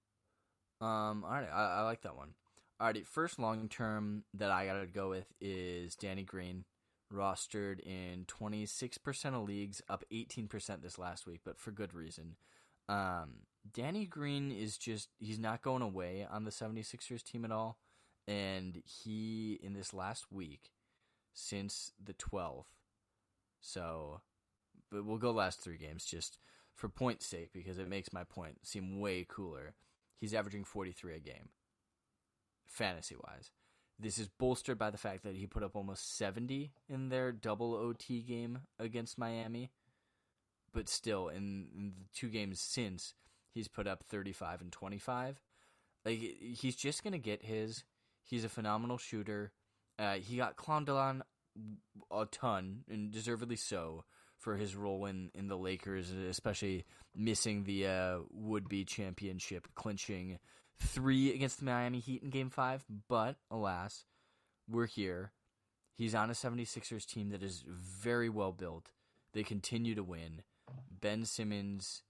Um, 0.79 1.23
all 1.23 1.31
right, 1.31 1.47
I, 1.47 1.79
I 1.79 1.81
like 1.83 2.01
that 2.01 2.15
one. 2.15 2.33
Alrighty, 2.79 3.05
first 3.05 3.37
long 3.37 3.69
term 3.69 4.25
that 4.33 4.49
I 4.49 4.65
gotta 4.65 4.87
go 4.87 5.09
with 5.09 5.31
is 5.39 5.95
Danny 5.95 6.23
Green, 6.23 6.65
rostered 7.13 7.79
in 7.81 8.25
twenty 8.25 8.65
six 8.65 8.97
percent 8.97 9.35
of 9.35 9.43
leagues, 9.43 9.81
up 9.87 10.03
eighteen 10.09 10.47
percent 10.47 10.81
this 10.81 10.97
last 10.97 11.27
week, 11.27 11.41
but 11.43 11.59
for 11.59 11.71
good 11.71 11.93
reason. 11.93 12.35
Um, 12.89 13.45
Danny 13.71 14.07
Green 14.07 14.51
is 14.51 14.77
just 14.79 15.09
he's 15.19 15.37
not 15.37 15.61
going 15.61 15.83
away 15.83 16.25
on 16.25 16.43
the 16.45 16.51
76ers 16.51 17.21
team 17.23 17.45
at 17.45 17.51
all, 17.51 17.77
and 18.31 18.81
he 18.85 19.59
in 19.61 19.73
this 19.73 19.93
last 19.93 20.31
week 20.31 20.71
since 21.33 21.91
the 22.01 22.13
twelfth, 22.13 22.71
so 23.59 24.21
but 24.89 25.05
we'll 25.05 25.17
go 25.17 25.31
last 25.31 25.59
three 25.61 25.77
games 25.77 26.05
just 26.05 26.37
for 26.75 26.89
point's 26.89 27.25
sake 27.25 27.51
because 27.53 27.77
it 27.77 27.89
makes 27.89 28.13
my 28.13 28.23
point 28.23 28.59
seem 28.63 28.99
way 28.99 29.25
cooler. 29.27 29.73
He's 30.17 30.33
averaging 30.33 30.65
43 30.65 31.15
a 31.15 31.19
game, 31.19 31.49
fantasy 32.65 33.15
wise. 33.15 33.51
This 33.99 34.17
is 34.17 34.29
bolstered 34.29 34.77
by 34.77 34.89
the 34.89 34.97
fact 34.97 35.23
that 35.23 35.35
he 35.35 35.45
put 35.45 35.63
up 35.63 35.75
almost 35.75 36.17
70 36.17 36.71
in 36.89 37.09
their 37.09 37.31
double 37.31 37.73
OT 37.73 38.21
game 38.21 38.59
against 38.79 39.17
Miami. 39.17 39.71
But 40.73 40.89
still, 40.89 41.27
in, 41.27 41.67
in 41.75 41.93
the 41.97 42.05
two 42.13 42.29
games 42.29 42.59
since, 42.59 43.13
he's 43.53 43.67
put 43.67 43.87
up 43.87 44.03
35 44.03 44.61
and 44.61 44.71
25. 44.71 45.41
Like 46.05 46.17
he's 46.17 46.75
just 46.75 47.03
gonna 47.03 47.17
get 47.19 47.43
his. 47.43 47.83
He's 48.23 48.43
a 48.43 48.49
phenomenal 48.49 48.97
shooter. 48.97 49.51
Uh, 49.99 50.15
he 50.15 50.37
got 50.37 50.55
clowned 50.55 50.89
on 50.89 51.23
a 52.11 52.25
ton, 52.25 52.83
and 52.89 53.11
deservedly 53.11 53.55
so, 53.55 54.05
for 54.37 54.55
his 54.55 54.75
role 54.75 55.05
in, 55.05 55.29
in 55.35 55.47
the 55.47 55.57
Lakers, 55.57 56.11
especially 56.11 56.85
missing 57.15 57.63
the 57.63 57.87
uh, 57.87 58.17
would 58.31 58.67
be 58.67 58.85
championship 58.85 59.67
clinching 59.75 60.39
three 60.79 61.33
against 61.33 61.59
the 61.59 61.65
Miami 61.65 61.99
Heat 61.99 62.23
in 62.23 62.29
game 62.29 62.49
five. 62.49 62.83
But 63.07 63.35
alas, 63.49 64.05
we're 64.69 64.87
here. 64.87 65.31
He's 65.93 66.15
on 66.15 66.29
a 66.29 66.33
76ers 66.33 67.05
team 67.05 67.29
that 67.29 67.43
is 67.43 67.63
very 67.67 68.29
well 68.29 68.51
built. 68.51 68.91
They 69.33 69.43
continue 69.43 69.93
to 69.95 70.03
win. 70.03 70.41
Ben 70.89 71.25
Simmons 71.25 72.03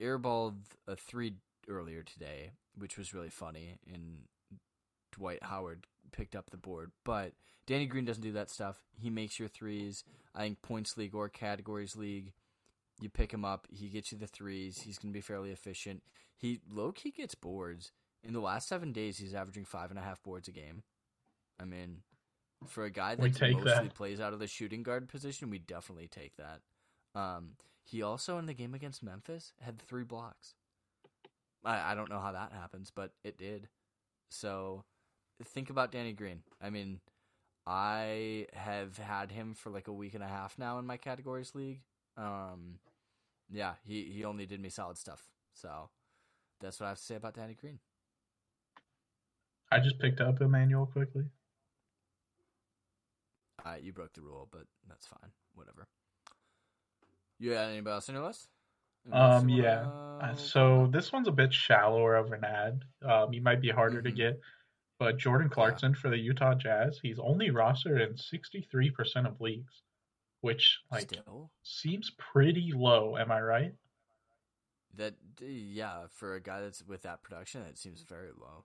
airballed 0.00 0.58
a 0.86 0.94
three 0.94 1.34
earlier 1.68 2.02
today, 2.02 2.52
which 2.76 2.96
was 2.96 3.14
really 3.14 3.30
funny, 3.30 3.78
and 3.92 4.22
Dwight 5.16 5.42
Howard 5.42 5.86
picked 6.12 6.36
up 6.36 6.50
the 6.50 6.56
board. 6.56 6.92
But 7.04 7.32
Danny 7.66 7.86
Green 7.86 8.04
doesn't 8.04 8.22
do 8.22 8.32
that 8.32 8.50
stuff. 8.50 8.76
He 9.00 9.10
makes 9.10 9.38
your 9.38 9.48
threes. 9.48 10.04
I 10.34 10.40
think 10.40 10.62
points 10.62 10.96
league 10.96 11.14
or 11.14 11.28
categories 11.28 11.96
league, 11.96 12.32
you 13.00 13.08
pick 13.08 13.32
him 13.32 13.44
up. 13.44 13.66
He 13.70 13.88
gets 13.88 14.12
you 14.12 14.18
the 14.18 14.26
threes. 14.26 14.82
He's 14.82 14.98
going 14.98 15.12
to 15.12 15.16
be 15.16 15.22
fairly 15.22 15.50
efficient. 15.50 16.02
He 16.36 16.60
low 16.70 16.92
key 16.92 17.10
gets 17.10 17.34
boards. 17.34 17.92
In 18.22 18.32
the 18.32 18.40
last 18.40 18.68
seven 18.68 18.92
days, 18.92 19.18
he's 19.18 19.34
averaging 19.34 19.64
five 19.64 19.90
and 19.90 19.98
a 19.98 20.02
half 20.02 20.22
boards 20.22 20.48
a 20.48 20.52
game. 20.52 20.82
I 21.60 21.64
mean, 21.64 21.98
for 22.66 22.84
a 22.84 22.90
guy 22.90 23.14
that 23.14 23.22
mostly 23.22 23.54
that. 23.64 23.94
plays 23.94 24.20
out 24.20 24.32
of 24.32 24.38
the 24.38 24.46
shooting 24.46 24.82
guard 24.82 25.08
position, 25.08 25.50
we 25.50 25.58
definitely 25.58 26.08
take 26.08 26.32
that. 26.36 26.60
Um, 27.14 27.52
he 27.84 28.02
also 28.02 28.38
in 28.38 28.46
the 28.46 28.54
game 28.54 28.74
against 28.74 29.02
Memphis 29.02 29.52
had 29.60 29.78
three 29.78 30.04
blocks. 30.04 30.54
I, 31.64 31.92
I 31.92 31.94
don't 31.94 32.10
know 32.10 32.20
how 32.20 32.32
that 32.32 32.52
happens, 32.52 32.90
but 32.94 33.12
it 33.22 33.38
did. 33.38 33.68
So 34.28 34.84
think 35.44 35.70
about 35.70 35.92
Danny 35.92 36.12
Green. 36.12 36.42
I 36.62 36.70
mean, 36.70 37.00
I 37.66 38.46
have 38.52 38.96
had 38.98 39.30
him 39.32 39.54
for 39.54 39.70
like 39.70 39.88
a 39.88 39.92
week 39.92 40.14
and 40.14 40.22
a 40.22 40.28
half 40.28 40.58
now 40.58 40.78
in 40.78 40.86
my 40.86 40.96
categories 40.96 41.54
league. 41.54 41.80
Um, 42.16 42.78
yeah, 43.50 43.74
he, 43.84 44.04
he 44.04 44.24
only 44.24 44.46
did 44.46 44.60
me 44.60 44.68
solid 44.68 44.98
stuff. 44.98 45.22
So 45.52 45.90
that's 46.60 46.80
what 46.80 46.86
I 46.86 46.90
have 46.90 46.98
to 46.98 47.04
say 47.04 47.16
about 47.16 47.34
Danny 47.34 47.54
Green. 47.54 47.78
I 49.70 49.80
just 49.80 49.98
picked 49.98 50.20
up 50.20 50.40
Immanuel 50.40 50.86
Quickley. 50.86 51.24
Uh, 53.64 53.74
you 53.82 53.92
broke 53.92 54.12
the 54.14 54.20
rule, 54.22 54.48
but 54.50 54.62
that's 54.88 55.06
fine. 55.06 55.30
Whatever. 55.54 55.88
You 57.38 57.52
had 57.52 57.70
anybody 57.70 57.94
else 57.94 58.08
on 58.08 58.14
your 58.14 58.24
list? 58.24 58.48
Um, 59.12 59.48
yeah. 59.48 60.34
so 60.34 60.88
this 60.90 61.12
one's 61.12 61.28
a 61.28 61.32
bit 61.32 61.52
shallower 61.52 62.16
of 62.16 62.32
an 62.32 62.44
add. 62.44 62.82
Um, 63.02 63.32
he 63.32 63.40
might 63.40 63.60
be 63.60 63.70
harder 63.70 64.02
to 64.02 64.10
Mhm. 64.10 64.16
get, 64.16 64.40
but 64.98 65.18
Jordan 65.18 65.48
Clarkson 65.48 65.94
for 65.94 66.08
the 66.10 66.18
Utah 66.18 66.54
Jazz, 66.54 66.98
he's 67.02 67.18
only 67.18 67.50
rostered 67.50 68.00
in 68.00 68.14
63% 68.14 69.26
of 69.26 69.40
leagues, 69.40 69.82
which 70.40 70.80
like 70.90 71.12
still 71.12 71.50
seems 71.62 72.10
pretty 72.18 72.72
low. 72.74 73.16
Am 73.16 73.30
I 73.30 73.40
right? 73.40 73.72
that 74.96 75.14
yeah 75.40 76.06
for 76.10 76.34
a 76.34 76.40
guy 76.40 76.60
that's 76.60 76.82
with 76.86 77.02
that 77.02 77.22
production, 77.22 77.62
it 77.62 77.78
seems 77.78 78.02
very 78.02 78.30
low. 78.38 78.64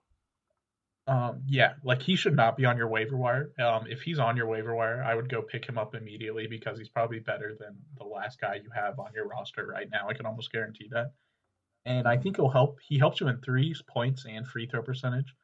Um, 1.08 1.42
yeah, 1.48 1.74
like 1.82 2.00
he 2.00 2.14
should 2.14 2.36
not 2.36 2.56
be 2.56 2.64
on 2.64 2.76
your 2.76 2.86
waiver 2.86 3.16
wire. 3.16 3.50
Um, 3.58 3.86
if 3.88 4.02
he's 4.02 4.20
on 4.20 4.36
your 4.36 4.46
waiver 4.46 4.74
wire, 4.74 5.02
I 5.02 5.14
would 5.14 5.28
go 5.28 5.42
pick 5.42 5.66
him 5.66 5.76
up 5.76 5.94
immediately 5.94 6.46
because 6.46 6.78
he's 6.78 6.88
probably 6.88 7.18
better 7.18 7.56
than 7.58 7.76
the 7.98 8.04
last 8.04 8.40
guy 8.40 8.60
you 8.62 8.70
have 8.74 9.00
on 9.00 9.10
your 9.14 9.26
roster 9.26 9.66
right 9.66 9.88
now. 9.90 10.08
I 10.08 10.14
can 10.14 10.26
almost 10.26 10.52
guarantee 10.52 10.88
that. 10.92 11.12
And 11.84 12.06
I 12.06 12.16
think 12.16 12.36
he'll 12.36 12.48
help. 12.48 12.78
He 12.86 12.98
helps 12.98 13.20
you 13.20 13.26
in 13.26 13.38
threes, 13.38 13.82
points, 13.88 14.24
and 14.28 14.46
free 14.46 14.66
throw 14.66 14.82
percentage. 14.82 15.34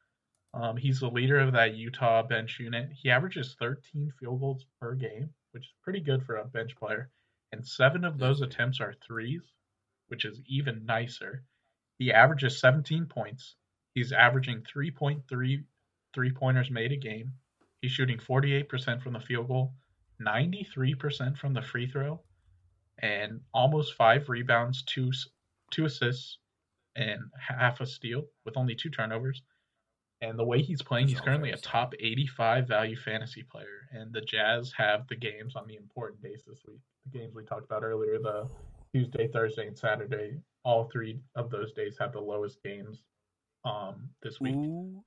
Um, 0.53 0.77
he's 0.77 0.99
the 0.99 1.09
leader 1.09 1.39
of 1.39 1.53
that 1.53 1.75
Utah 1.75 2.23
bench 2.23 2.59
unit. 2.59 2.89
He 2.93 3.09
averages 3.11 3.55
13 3.59 4.11
field 4.19 4.39
goals 4.39 4.65
per 4.81 4.95
game, 4.95 5.29
which 5.51 5.65
is 5.65 5.73
pretty 5.83 5.99
good 5.99 6.23
for 6.23 6.37
a 6.37 6.45
bench 6.45 6.75
player. 6.75 7.09
And 7.51 7.65
seven 7.65 8.03
of 8.03 8.17
those 8.17 8.41
attempts 8.41 8.79
are 8.81 8.93
threes, 9.05 9.41
which 10.07 10.25
is 10.25 10.41
even 10.47 10.85
nicer. 10.85 11.43
He 11.97 12.11
averages 12.11 12.59
17 12.59 13.05
points. 13.05 13.55
He's 13.93 14.11
averaging 14.11 14.63
3.3 14.63 15.63
three 16.13 16.31
pointers 16.31 16.71
made 16.71 16.91
a 16.91 16.97
game. 16.97 17.33
He's 17.81 17.91
shooting 17.91 18.17
48% 18.17 19.01
from 19.01 19.13
the 19.13 19.19
field 19.19 19.47
goal, 19.47 19.73
93% 20.21 21.37
from 21.37 21.53
the 21.53 21.61
free 21.61 21.87
throw, 21.87 22.21
and 22.99 23.41
almost 23.53 23.93
five 23.93 24.27
rebounds, 24.27 24.83
two 24.83 25.11
two 25.71 25.85
assists, 25.85 26.39
and 26.95 27.21
half 27.37 27.79
a 27.79 27.85
steal 27.85 28.25
with 28.43 28.57
only 28.57 28.75
two 28.75 28.89
turnovers. 28.89 29.43
And 30.21 30.37
the 30.37 30.43
way 30.43 30.61
he's 30.61 30.81
playing, 30.81 31.07
he's 31.07 31.21
currently 31.21 31.51
a 31.51 31.57
top 31.57 31.93
85 31.97 32.67
value 32.67 32.97
fantasy 32.97 33.43
player. 33.43 33.87
And 33.91 34.11
the 34.11 34.21
Jazz 34.21 34.73
have 34.77 35.07
the 35.07 35.15
games 35.15 35.55
on 35.55 35.65
the 35.65 35.75
important 35.75 36.21
days 36.21 36.41
this 36.45 36.59
week. 36.67 36.79
The 37.09 37.19
games 37.19 37.33
we 37.33 37.43
talked 37.45 37.63
about 37.63 37.83
earlier, 37.83 38.19
the 38.19 38.49
Tuesday, 38.93 39.29
Thursday, 39.29 39.67
and 39.67 39.77
Saturday. 39.77 40.39
All 40.65 40.89
three 40.91 41.19
of 41.35 41.49
those 41.49 41.71
days 41.71 41.95
have 41.99 42.11
the 42.11 42.19
lowest 42.19 42.61
games 42.63 43.03
um, 43.63 44.09
this 44.21 44.41
week. 44.41 44.55
Ooh, 44.55 45.03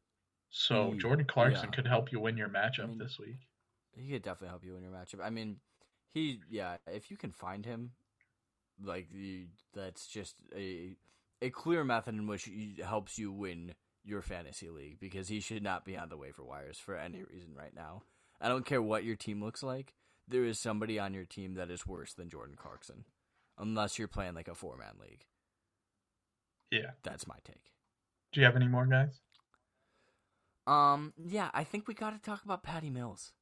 So 0.49 0.95
Jordan 0.95 1.27
Clarkson 1.27 1.69
yeah. 1.71 1.77
could 1.77 1.87
help 1.87 2.11
you 2.11 2.19
win 2.21 2.39
your 2.39 2.49
matchup 2.49 2.89
mean- 2.89 2.99
this 2.99 3.19
week. 3.19 3.37
he 3.95 4.11
could 4.11 4.23
definitely 4.23 4.49
help 4.49 4.65
you 4.65 4.73
win 4.73 4.83
your 4.83 4.93
matchup. 4.93 5.21
I 5.23 5.29
mean, 5.29 5.57
he 6.15 6.41
yeah, 6.49 6.77
if 6.87 7.11
you 7.11 7.19
can 7.19 7.33
find 7.33 7.67
him, 7.67 7.91
like 8.83 9.09
that's 9.75 10.07
just 10.07 10.37
a 10.57 10.97
a 11.43 11.51
clear 11.51 11.85
method 11.85 12.15
in 12.15 12.27
which 12.27 12.45
he 12.45 12.77
helps 12.83 13.19
you 13.19 13.31
win 13.33 13.75
your 14.05 14.23
fantasy 14.23 14.69
league 14.71 14.99
because 15.01 15.29
he 15.29 15.41
should 15.41 15.63
not 15.63 15.85
be 15.85 15.97
on 15.97 16.09
the 16.09 16.17
waiver 16.17 16.45
wires 16.45 16.79
for 16.79 16.97
any 16.97 17.23
reason 17.23 17.55
right 17.57 17.75
now. 17.75 18.03
I 18.41 18.49
don't 18.49 18.67
care 18.67 18.83
what 18.83 19.05
your 19.05 19.17
team 19.17 19.43
looks 19.43 19.63
like. 19.63 19.95
There 20.27 20.45
is 20.45 20.59
somebody 20.59 20.99
on 20.99 21.15
your 21.15 21.25
team 21.25 21.55
that 21.55 21.71
is 21.71 21.87
worse 21.87 22.15
than 22.15 22.31
Jordan 22.31 22.57
Clarkson, 22.57 23.05
unless 23.59 23.99
you're 23.99 24.09
playing 24.09 24.35
like 24.35 24.49
a 24.49 24.55
four 24.55 24.77
man 24.77 24.95
league. 25.01 25.27
Yeah. 26.71 26.93
That's 27.03 27.27
my 27.27 27.37
take. 27.45 27.73
Do 28.33 28.41
you 28.41 28.47
have 28.47 28.57
any 28.57 28.67
more 28.67 28.87
guys? 28.87 29.21
Um, 30.67 31.13
yeah, 31.23 31.51
I 31.53 31.65
think 31.65 31.87
we 31.87 31.95
got 31.95 32.11
to 32.11 32.19
talk 32.19 32.45
about 32.45 32.63
Patty 32.63 32.89
Mills. 32.89 33.33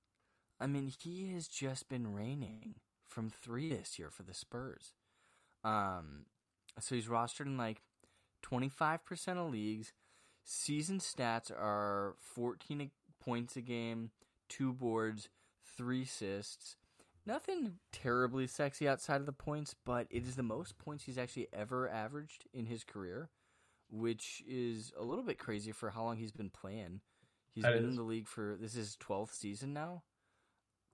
I 0.58 0.66
mean, 0.66 0.92
he 0.98 1.32
has 1.32 1.46
just 1.46 1.88
been 1.88 2.12
raining 2.12 2.74
from 3.06 3.30
three 3.30 3.68
this 3.68 3.98
year 3.98 4.10
for 4.10 4.22
the 4.22 4.34
Spurs. 4.34 4.92
Um, 5.64 6.26
so 6.78 6.94
he's 6.94 7.06
rostered 7.06 7.46
in 7.46 7.56
like 7.56 7.82
25% 8.44 9.28
of 9.36 9.52
leagues. 9.52 9.92
Season 10.52 10.98
stats 10.98 11.48
are 11.52 12.16
14 12.20 12.90
points 13.20 13.56
a 13.56 13.60
game, 13.60 14.10
two 14.48 14.72
boards, 14.72 15.28
three 15.76 16.02
assists. 16.02 16.76
Nothing 17.24 17.78
terribly 17.92 18.48
sexy 18.48 18.88
outside 18.88 19.20
of 19.20 19.26
the 19.26 19.32
points, 19.32 19.76
but 19.84 20.08
it 20.10 20.24
is 20.26 20.34
the 20.34 20.42
most 20.42 20.76
points 20.76 21.04
he's 21.04 21.18
actually 21.18 21.46
ever 21.52 21.88
averaged 21.88 22.46
in 22.52 22.66
his 22.66 22.82
career, 22.82 23.30
which 23.90 24.42
is 24.48 24.92
a 24.98 25.04
little 25.04 25.22
bit 25.22 25.38
crazy 25.38 25.70
for 25.70 25.90
how 25.90 26.02
long 26.02 26.16
he's 26.16 26.32
been 26.32 26.50
playing. 26.50 27.00
He's 27.54 27.62
That 27.62 27.74
been 27.74 27.84
is. 27.84 27.90
in 27.90 27.96
the 27.96 28.02
league 28.02 28.26
for 28.26 28.56
this 28.60 28.74
is 28.74 28.96
12th 28.96 29.32
season 29.34 29.72
now. 29.72 30.02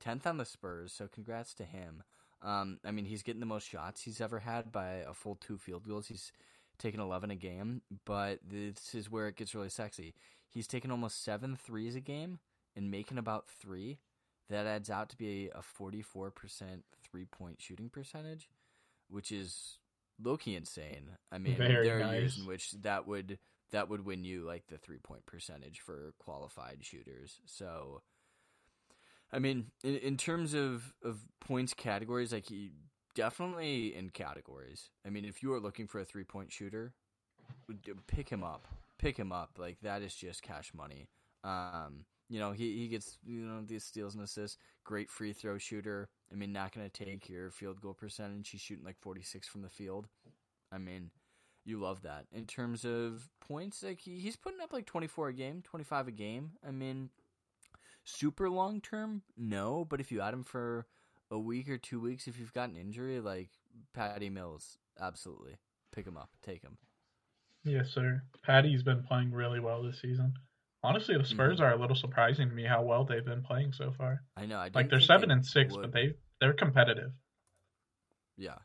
tenth 0.00 0.26
on 0.26 0.36
the 0.36 0.44
Spurs. 0.44 0.92
So 0.92 1.08
congrats 1.08 1.54
to 1.54 1.64
him. 1.64 2.02
Um, 2.42 2.78
I 2.84 2.90
mean, 2.90 3.06
he's 3.06 3.22
getting 3.22 3.40
the 3.40 3.46
most 3.46 3.66
shots 3.68 4.02
he's 4.02 4.20
ever 4.20 4.40
had 4.40 4.70
by 4.70 4.96
a 5.08 5.14
full 5.14 5.36
two 5.36 5.56
field 5.56 5.88
goals. 5.88 6.08
He's 6.08 6.30
taking 6.78 7.00
11 7.00 7.30
a 7.30 7.36
game, 7.36 7.82
but 8.04 8.40
this 8.46 8.94
is 8.94 9.10
where 9.10 9.28
it 9.28 9.36
gets 9.36 9.54
really 9.54 9.68
sexy. 9.68 10.14
He's 10.48 10.66
taking 10.66 10.90
almost 10.90 11.24
seven 11.24 11.56
threes 11.56 11.96
a 11.96 12.00
game 12.00 12.38
and 12.74 12.90
making 12.90 13.18
about 13.18 13.46
three. 13.48 13.98
That 14.48 14.66
adds 14.66 14.90
out 14.90 15.08
to 15.10 15.16
be 15.16 15.48
a 15.48 15.60
44% 15.60 16.30
three 17.02 17.24
point 17.24 17.60
shooting 17.60 17.88
percentage, 17.88 18.48
which 19.08 19.32
is 19.32 19.78
low 20.22 20.36
key 20.36 20.54
insane. 20.54 21.10
I 21.32 21.38
mean, 21.38 21.56
Very 21.56 21.86
there 21.86 22.00
are 22.00 22.14
years 22.14 22.38
in 22.38 22.46
which 22.46 22.72
that 22.82 23.06
would 23.06 23.38
that 23.72 23.88
would 23.88 24.04
win 24.04 24.24
you 24.24 24.42
like 24.42 24.66
the 24.68 24.78
three 24.78 24.98
point 24.98 25.26
percentage 25.26 25.80
for 25.80 26.14
qualified 26.18 26.78
shooters. 26.82 27.40
So, 27.46 28.02
I 29.32 29.40
mean, 29.40 29.66
in, 29.82 29.96
in 29.96 30.16
terms 30.16 30.54
of 30.54 30.94
of 31.02 31.20
points 31.40 31.74
categories, 31.74 32.32
like 32.32 32.46
he 32.46 32.70
definitely 33.16 33.96
in 33.96 34.10
categories. 34.10 34.90
I 35.04 35.10
mean, 35.10 35.24
if 35.24 35.42
you 35.42 35.52
are 35.52 35.58
looking 35.58 35.88
for 35.88 36.00
a 36.00 36.04
three 36.04 36.22
point 36.22 36.52
shooter, 36.52 36.92
pick 38.06 38.28
him 38.28 38.44
up. 38.44 38.68
Pick 38.98 39.16
him 39.16 39.32
up. 39.32 39.58
Like 39.58 39.78
that 39.82 40.02
is 40.02 40.14
just 40.14 40.42
cash 40.42 40.72
money. 40.72 41.08
Um, 41.42 42.04
you 42.28 42.38
know, 42.38 42.52
he, 42.52 42.76
he 42.76 42.88
gets 42.88 43.18
you 43.26 43.40
know 43.40 43.62
these 43.66 43.84
steals 43.84 44.14
and 44.14 44.22
assists. 44.22 44.58
Great 44.84 45.10
free 45.10 45.32
throw 45.32 45.58
shooter. 45.58 46.08
I 46.30 46.36
mean, 46.36 46.52
not 46.52 46.72
going 46.72 46.88
to 46.88 47.04
take 47.04 47.28
your 47.28 47.50
field 47.50 47.80
goal 47.80 47.94
percentage. 47.94 48.50
He's 48.50 48.60
shooting 48.60 48.84
like 48.84 48.98
forty 49.00 49.22
six 49.22 49.48
from 49.48 49.62
the 49.62 49.68
field. 49.68 50.06
I 50.70 50.78
mean, 50.78 51.10
you 51.64 51.78
love 51.78 52.02
that. 52.02 52.26
In 52.32 52.46
terms 52.46 52.84
of 52.84 53.28
points, 53.40 53.82
like 53.82 54.00
he, 54.00 54.18
he's 54.18 54.36
putting 54.36 54.60
up 54.60 54.72
like 54.72 54.86
twenty 54.86 55.06
four 55.06 55.28
a 55.28 55.32
game, 55.32 55.62
twenty 55.62 55.84
five 55.84 56.08
a 56.08 56.12
game. 56.12 56.52
I 56.66 56.70
mean, 56.70 57.10
super 58.04 58.50
long 58.50 58.80
term, 58.80 59.22
no. 59.36 59.86
But 59.88 60.00
if 60.00 60.10
you 60.10 60.20
add 60.20 60.34
him 60.34 60.44
for 60.44 60.86
a 61.30 61.38
week 61.38 61.68
or 61.68 61.78
two 61.78 62.00
weeks, 62.00 62.26
if 62.28 62.38
you've 62.38 62.52
got 62.52 62.68
an 62.70 62.76
injury, 62.76 63.20
like 63.20 63.50
Patty 63.94 64.30
Mills, 64.30 64.78
absolutely 65.00 65.56
pick 65.92 66.06
him 66.06 66.16
up, 66.16 66.30
take 66.42 66.62
him. 66.62 66.78
Yes, 67.64 67.90
sir. 67.90 68.22
Patty's 68.44 68.82
been 68.82 69.02
playing 69.02 69.32
really 69.32 69.58
well 69.60 69.82
this 69.82 70.00
season. 70.00 70.34
Honestly, 70.84 71.18
the 71.18 71.24
Spurs 71.24 71.60
are 71.60 71.72
a 71.72 71.76
little 71.80 71.96
surprising 71.96 72.48
to 72.48 72.54
me 72.54 72.64
how 72.64 72.82
well 72.82 73.04
they've 73.04 73.24
been 73.24 73.42
playing 73.42 73.72
so 73.72 73.90
far. 73.98 74.22
I 74.36 74.46
know. 74.46 74.58
I 74.58 74.70
Like 74.72 74.88
they're 74.88 75.00
seven 75.00 75.30
they 75.30 75.32
and 75.34 75.44
six, 75.46 75.72
would. 75.74 75.82
but 75.82 75.92
they 75.92 76.14
they're 76.40 76.52
competitive. 76.52 77.10
yeah. 78.36 78.58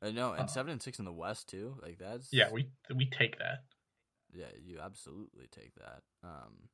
I 0.00 0.10
know, 0.10 0.32
and 0.32 0.42
Uh, 0.42 0.46
seven 0.46 0.72
and 0.72 0.82
six 0.82 0.98
in 0.98 1.04
the 1.04 1.12
West 1.12 1.48
too. 1.48 1.78
Like 1.82 1.98
that's 1.98 2.32
Yeah, 2.32 2.50
we 2.52 2.68
we 2.94 3.06
take 3.06 3.38
that. 3.38 3.64
yeah, 4.32 4.50
you 4.60 4.78
absolutely 4.80 5.46
take 5.48 5.74
that. 5.76 6.02
Um, 6.24 6.68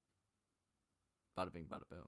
bada 1.37 1.53
bing, 1.53 1.67
bada 1.67 1.89
boom. 1.91 2.07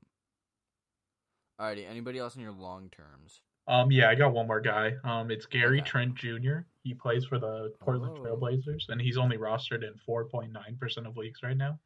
Alrighty, 1.60 1.88
anybody 1.88 2.18
else 2.18 2.36
in 2.36 2.40
your 2.40 2.52
long 2.52 2.88
terms? 2.90 3.40
Um, 3.68 3.90
yeah, 3.92 4.08
I 4.08 4.14
got 4.14 4.32
one 4.32 4.46
more 4.46 4.60
guy. 4.60 4.94
Um, 5.04 5.30
it's 5.30 5.44
Gary 5.46 5.80
Okay. 5.80 5.88
Trent 5.88 6.14
Jr. 6.14 6.60
He 6.82 6.94
plays 6.94 7.24
for 7.26 7.38
the 7.38 7.72
Portland 7.80 8.16
Oh. 8.18 8.22
Trailblazers, 8.22 8.88
and 8.88 9.00
he's 9.00 9.18
only 9.18 9.36
rostered 9.36 9.84
in 9.84 9.94
4.9% 10.08 11.06
of 11.06 11.16
leagues 11.16 11.42
right 11.42 11.56
now. 11.56 11.78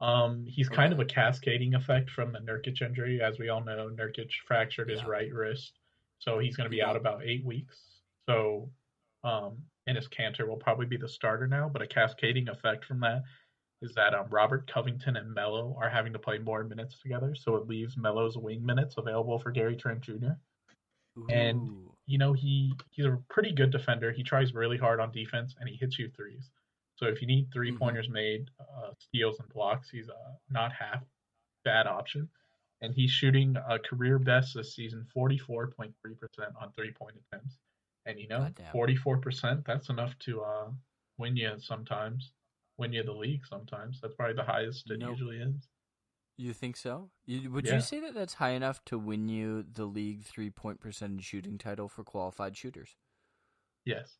Um, 0.00 0.44
he's 0.46 0.68
kind 0.68 0.92
of 0.92 1.00
a 1.00 1.04
cascading 1.04 1.74
effect 1.74 2.10
from 2.10 2.32
the 2.32 2.38
Nurkic 2.40 2.82
injury. 2.82 3.20
As 3.20 3.38
we 3.38 3.48
all 3.48 3.64
know, 3.64 3.88
Nurkic 3.90 4.30
fractured 4.46 4.90
his 4.90 5.00
Yeah. 5.00 5.08
right 5.08 5.32
wrist, 5.32 5.78
so 6.18 6.38
he's 6.38 6.56
going 6.56 6.66
to 6.66 6.70
be 6.76 6.82
out 6.82 6.94
about 6.94 7.24
eight 7.24 7.44
weeks. 7.44 8.02
So, 8.28 8.70
um, 9.24 9.64
Enes 9.88 10.08
Kanter 10.08 10.46
will 10.46 10.58
probably 10.58 10.86
be 10.86 10.98
the 10.98 11.08
starter 11.08 11.48
now, 11.48 11.68
but 11.68 11.80
a 11.82 11.86
cascading 11.86 12.48
effect 12.48 12.84
from 12.84 13.00
that 13.00 13.22
is 13.82 13.94
that 13.94 14.14
um, 14.14 14.26
Robert 14.30 14.70
Covington 14.70 15.16
and 15.16 15.32
Melo 15.34 15.76
are 15.80 15.88
having 15.88 16.12
to 16.12 16.18
play 16.18 16.38
more 16.38 16.64
minutes 16.64 16.98
together, 17.00 17.34
so 17.34 17.56
it 17.56 17.66
leaves 17.68 17.96
Melo's 17.96 18.36
wing 18.36 18.64
minutes 18.64 18.96
available 18.98 19.38
for 19.38 19.50
Gary 19.50 19.76
Trent 19.76 20.00
Jr 20.00 20.32
and- 21.30 21.90
you 22.06 22.16
know 22.18 22.32
he 22.32 22.72
he's 22.90 23.04
a 23.04 23.18
pretty 23.28 23.52
good 23.52 23.70
defender. 23.70 24.12
He 24.12 24.22
tries 24.22 24.54
really 24.54 24.78
hard 24.78 25.00
on 25.00 25.12
defense 25.12 25.54
and 25.60 25.68
he 25.68 25.76
hits 25.76 25.98
you 25.98 26.08
threes. 26.10 26.50
So 26.96 27.06
if 27.06 27.20
you 27.20 27.26
need 27.28 27.52
3 27.52 27.70
Mhm. 27.72 27.78
pointers 27.78 28.08
made, 28.08 28.50
uh, 28.58 28.92
steals 28.98 29.38
and 29.40 29.48
blocks, 29.50 29.90
he's 29.90 30.08
uh, 30.08 30.34
not 30.50 30.72
half 30.72 31.04
bad 31.64 31.86
option. 31.86 32.30
And 32.80 32.94
he's 32.94 33.10
shooting 33.10 33.56
a 33.56 33.78
career 33.78 34.18
best 34.18 34.54
this 34.54 34.74
season, 34.74 35.04
44.3% 35.14 36.54
on 36.56 36.72
three 36.72 36.92
point 36.92 37.16
attempts. 37.16 37.58
And 38.06 38.18
you 38.18 38.28
know, 38.28 38.40
44%, 38.72 39.64
that's 39.66 39.90
enough 39.90 40.18
to 40.20 40.42
uh, 40.42 40.72
win 41.18 41.36
you 41.36 41.58
sometimes, 41.58 42.32
win 42.78 42.92
you 42.92 43.02
the 43.02 43.12
league 43.12 43.44
sometimes. 43.46 44.00
That's 44.00 44.14
probably 44.14 44.36
the 44.36 44.44
highest 44.44 44.90
it 44.90 44.98
know- 45.00 45.10
usually 45.10 45.38
is. 45.38 45.68
You 46.40 46.52
think 46.52 46.76
so? 46.76 47.10
You, 47.26 47.50
would 47.50 47.66
Yeah. 47.66 47.74
you 47.74 47.80
say 47.80 47.98
that 48.00 48.14
that's 48.14 48.34
high 48.34 48.50
enough 48.50 48.84
to 48.84 48.96
win 48.98 49.28
you 49.28 49.64
the 49.64 49.84
league 49.86 50.22
three 50.24 50.50
point 50.50 50.78
percentage 50.78 51.24
shooting 51.24 51.58
title 51.58 51.88
for 51.88 52.04
qualified 52.04 52.56
shooters? 52.56 52.96
Yes. 53.84 54.18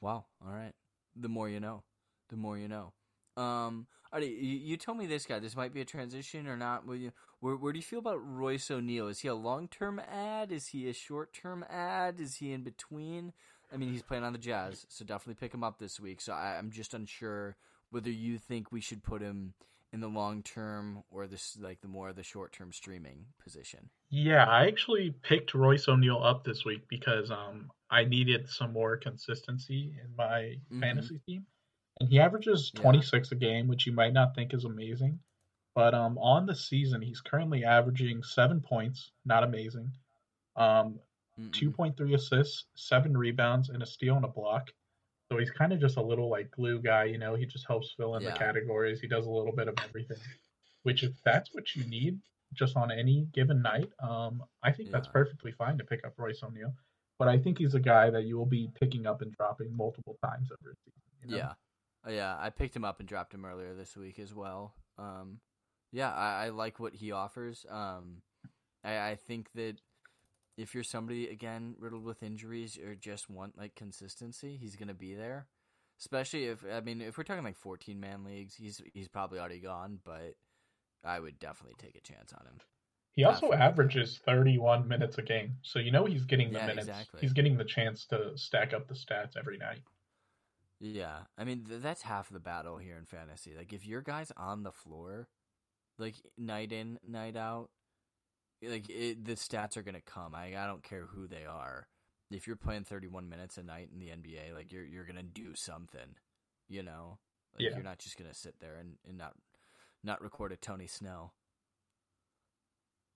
Wow. 0.00 0.26
All 0.44 0.52
right. 0.52 0.74
The 1.14 1.28
more 1.28 1.48
you 1.48 1.60
know. 1.60 1.84
The 2.30 2.36
more 2.36 2.58
you 2.58 2.66
know. 2.66 2.92
Um, 3.36 3.86
alright, 4.12 4.28
you, 4.28 4.34
you 4.58 4.76
tell 4.76 4.94
me 4.94 5.06
this 5.06 5.24
guy. 5.24 5.38
This 5.38 5.54
might 5.54 5.72
be 5.72 5.80
a 5.80 5.84
transition 5.84 6.48
or 6.48 6.56
not. 6.56 6.84
Will 6.84 6.96
you, 6.96 7.12
where, 7.38 7.54
where 7.56 7.72
do 7.72 7.78
you 7.78 7.82
feel 7.84 8.00
about 8.00 8.18
Royce 8.18 8.68
O'Neale? 8.70 9.06
Is 9.08 9.20
he 9.20 9.28
a 9.28 9.34
long 9.36 9.68
term 9.68 10.00
add? 10.00 10.50
Is 10.50 10.68
he 10.68 10.88
a 10.88 10.92
short 10.92 11.32
term 11.32 11.64
add? 11.70 12.18
Is 12.20 12.36
he 12.36 12.52
in 12.52 12.64
between? 12.64 13.32
I 13.74 13.76
mean, 13.76 13.90
he's 13.90 14.02
playing 14.02 14.22
on 14.22 14.32
the 14.32 14.38
Jazz, 14.38 14.86
so 14.88 15.04
definitely 15.04 15.34
pick 15.34 15.52
him 15.52 15.64
up 15.64 15.78
this 15.78 15.98
week. 15.98 16.20
So 16.20 16.32
I, 16.32 16.56
I'm 16.56 16.70
just 16.70 16.94
unsure 16.94 17.56
whether 17.90 18.10
you 18.10 18.38
think 18.38 18.70
we 18.70 18.80
should 18.80 19.02
put 19.02 19.20
him 19.20 19.54
in 19.92 20.00
the 20.00 20.08
long 20.08 20.42
term 20.42 21.02
or 21.10 21.26
this 21.26 21.56
like 21.60 21.80
the 21.80 21.88
more 21.88 22.08
of 22.10 22.16
the 22.16 22.22
short 22.22 22.52
term 22.52 22.72
streaming 22.72 23.26
position. 23.42 23.90
Yeah, 24.10 24.44
I 24.44 24.66
actually 24.66 25.10
picked 25.22 25.54
Royce 25.54 25.88
O'Neale 25.88 26.22
up 26.22 26.44
this 26.44 26.64
week 26.64 26.82
because 26.88 27.30
um 27.30 27.70
I 27.90 28.04
needed 28.04 28.48
some 28.48 28.72
more 28.72 28.96
consistency 28.96 29.94
in 30.02 30.14
my 30.16 30.56
Mhm. 30.72 30.80
fantasy 30.80 31.20
team. 31.26 31.46
And 32.00 32.08
he 32.08 32.18
averages 32.20 32.70
Yeah. 32.74 32.80
26 32.80 33.32
a 33.32 33.36
game, 33.36 33.68
which 33.68 33.86
you 33.86 33.92
might 33.92 34.12
not 34.12 34.34
think 34.34 34.52
is 34.54 34.64
amazing. 34.64 35.18
But 35.74 35.94
um 35.94 36.16
on 36.18 36.46
the 36.46 36.54
season, 36.54 37.02
he's 37.02 37.20
currently 37.20 37.64
averaging 37.64 38.22
7 38.22 38.60
points, 38.60 39.10
not 39.24 39.42
amazing. 39.44 39.92
Um 40.56 40.98
Mm-mm. 41.40 41.50
2.3 41.50 42.14
assists, 42.14 42.66
7 42.76 43.16
rebounds 43.16 43.68
and 43.70 43.82
a 43.82 43.86
steal 43.86 44.16
and 44.16 44.24
a 44.24 44.28
block. 44.28 44.70
So 45.30 45.38
he's 45.38 45.50
kind 45.50 45.72
of 45.72 45.80
just 45.80 45.96
a 45.96 46.02
little 46.02 46.28
like 46.28 46.50
glue 46.50 46.80
guy, 46.80 47.04
you 47.04 47.18
know, 47.18 47.34
he 47.34 47.46
just 47.46 47.66
helps 47.66 47.92
fill 47.96 48.14
in 48.16 48.22
Yeah. 48.22 48.32
the 48.32 48.38
categories. 48.38 49.00
He 49.00 49.08
does 49.08 49.26
a 49.26 49.30
little 49.30 49.52
bit 49.54 49.68
of 49.68 49.74
everything. 49.82 50.18
Which 50.82 51.02
if 51.02 51.12
that's 51.24 51.54
what 51.54 51.74
you 51.74 51.84
need 51.84 52.20
just 52.52 52.76
on 52.76 52.92
any 52.92 53.26
given 53.32 53.62
night, 53.62 53.88
um, 54.00 54.42
I 54.62 54.70
think 54.70 54.90
that's 54.90 55.08
perfectly 55.08 55.50
fine 55.52 55.78
to 55.78 55.84
pick 55.84 56.04
up 56.04 56.12
Royce 56.18 56.42
O'Neale. 56.42 56.74
But 57.18 57.28
I 57.28 57.38
think 57.38 57.58
he's 57.58 57.74
a 57.74 57.80
guy 57.80 58.10
that 58.10 58.24
you 58.24 58.36
will 58.36 58.44
be 58.46 58.68
picking 58.74 59.06
up 59.06 59.22
and 59.22 59.32
dropping 59.32 59.74
multiple 59.74 60.16
times 60.22 60.50
over 60.52 60.72
a 60.72 60.74
season. 60.84 61.02
You 61.22 61.30
know? 61.30 61.36
Yeah, 61.38 61.52
Uh, 62.06 62.10
yeah. 62.12 62.36
I 62.38 62.50
picked 62.50 62.76
him 62.76 62.84
up 62.84 63.00
and 63.00 63.08
dropped 63.08 63.32
him 63.32 63.44
earlier 63.44 63.72
this 63.74 63.96
week 63.96 64.18
as 64.18 64.34
well. 64.34 64.74
Um, 64.98 65.40
yeah, 65.90 66.12
I, 66.12 66.46
I 66.46 66.48
like 66.50 66.78
what 66.78 66.94
he 66.94 67.12
offers. 67.12 67.64
Um, 67.70 68.22
I, 68.84 69.10
I 69.10 69.14
think 69.16 69.50
that 69.54 69.80
if 70.56 70.74
you're 70.74 70.84
somebody 70.84 71.28
again 71.28 71.76
riddled 71.78 72.04
with 72.04 72.22
injuries 72.22 72.78
or 72.78 72.94
just 72.94 73.28
want 73.30 73.58
like 73.58 73.74
consistency, 73.74 74.56
he's 74.56 74.76
gonna 74.76 74.94
be 74.94 75.14
there. 75.14 75.48
Especially 76.00 76.46
if 76.46 76.64
I 76.70 76.80
mean 76.80 77.00
if 77.00 77.18
we're 77.18 77.24
talking 77.24 77.44
like 77.44 77.56
14 77.56 78.00
man 78.00 78.24
leagues, 78.24 78.54
he's 78.56 78.82
he's 78.92 79.08
probably 79.08 79.38
already 79.38 79.60
gone, 79.60 80.00
but 80.04 80.36
I 81.04 81.20
would 81.20 81.38
definitely 81.38 81.76
take 81.76 81.96
a 81.96 82.00
chance 82.02 82.32
on 82.32 82.46
him. 82.46 82.60
He 83.12 83.24
also 83.24 83.52
Definitely. 83.52 83.54
averages 83.54 84.18
31 84.18 84.86
minutes 84.86 85.16
a 85.16 85.22
game. 85.22 85.56
So 85.62 85.78
you 85.78 85.90
know 85.90 86.04
he's 86.04 86.26
getting 86.26 86.52
the 86.52 86.60
Yeah, 86.60 86.66
minutes. 86.66 87.08
exactly. 87.08 87.20
He's 87.20 87.32
getting 87.32 87.56
the 87.56 87.64
chance 87.64 88.06
to 88.08 88.36
stack 88.36 88.74
up 88.74 88.88
the 88.88 88.94
stats 88.94 89.36
every 89.38 89.56
night. 89.56 89.82
Yeah, 90.80 91.24
I 91.38 91.44
mean 91.44 91.64
th- 91.64 91.82
that's 91.82 92.02
half 92.02 92.28
the 92.28 92.40
battle 92.40 92.78
here 92.78 92.96
in 92.96 93.06
fantasy. 93.06 93.54
Like 93.56 93.72
if 93.72 93.86
your 93.86 94.02
guy's 94.02 94.30
on 94.32 94.62
the 94.62 94.72
floor, 94.72 95.28
like 95.98 96.16
night 96.38 96.72
in, 96.72 96.98
night 97.06 97.36
out, 97.36 97.70
like 98.68 98.88
it, 98.90 99.24
the 99.24 99.34
stats 99.34 99.76
are 99.76 99.82
gonna 99.82 100.00
come. 100.00 100.34
I 100.34 100.56
I 100.56 100.66
don't 100.66 100.82
care 100.82 101.06
who 101.06 101.26
they 101.26 101.44
are. 101.44 101.88
If 102.30 102.46
you're 102.46 102.56
playing 102.56 102.84
31 102.84 103.28
minutes 103.28 103.58
a 103.58 103.62
night 103.62 103.90
in 103.92 104.00
the 104.00 104.08
NBA, 104.08 104.54
like 104.54 104.72
you're 104.72 104.84
you're 104.84 105.04
gonna 105.04 105.22
do 105.22 105.54
something, 105.54 106.16
you 106.68 106.82
know. 106.82 107.18
Like 107.54 107.62
Yeah. 107.62 107.74
you're 107.74 107.84
not 107.84 107.98
just 107.98 108.16
gonna 108.18 108.34
sit 108.34 108.56
there 108.60 108.76
and, 108.76 108.96
and 109.06 109.16
not 109.18 109.34
not 110.02 110.20
record 110.22 110.52
a 110.52 110.56
Tony 110.56 110.86
Snell. 110.86 111.34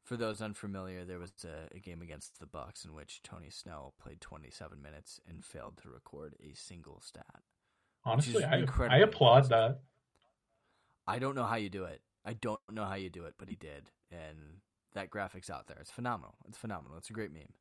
For 0.05 0.17
those 0.17 0.41
unfamiliar, 0.41 1.05
there 1.05 1.19
was 1.19 1.33
a, 1.45 1.75
a 1.77 1.81
game 1.81 2.01
against 2.01 2.39
the 2.41 2.47
Bucks 2.47 2.85
in 2.85 2.95
which 2.95 3.21
Tony 3.23 3.51
Snell 3.51 3.93
played 4.03 4.23
27 4.23 4.81
minutes 4.81 5.21
and 5.29 5.45
failed 5.45 5.77
to 5.83 5.91
record 5.91 6.35
a 6.41 6.55
single 6.55 7.01
stat. 7.03 7.43
Honestly, 8.05 8.43
I, 8.43 8.61
I 8.89 8.97
applaud 8.99 9.45
impressive. 9.45 9.49
that. 9.51 9.81
I 11.07 11.19
don't 11.19 11.35
know 11.35 11.45
how 11.45 11.57
you 11.57 11.69
do 11.69 11.85
it. 11.85 12.01
I 12.25 12.33
don't 12.33 12.61
know 12.71 12.85
how 12.87 12.95
you 12.95 13.11
do 13.11 13.25
it, 13.25 13.35
but 13.39 13.49
he 13.51 13.57
did, 13.57 13.91
and 14.11 14.61
that 14.95 15.11
graphic's 15.11 15.51
out 15.51 15.67
there. 15.67 15.79
It's 15.81 15.91
phenomenal. 15.91 16.35
It's 16.49 16.59
phenomenal. 16.59 16.99
It's 16.99 17.11
a 17.11 17.13
great 17.13 17.33
meme. 17.33 17.53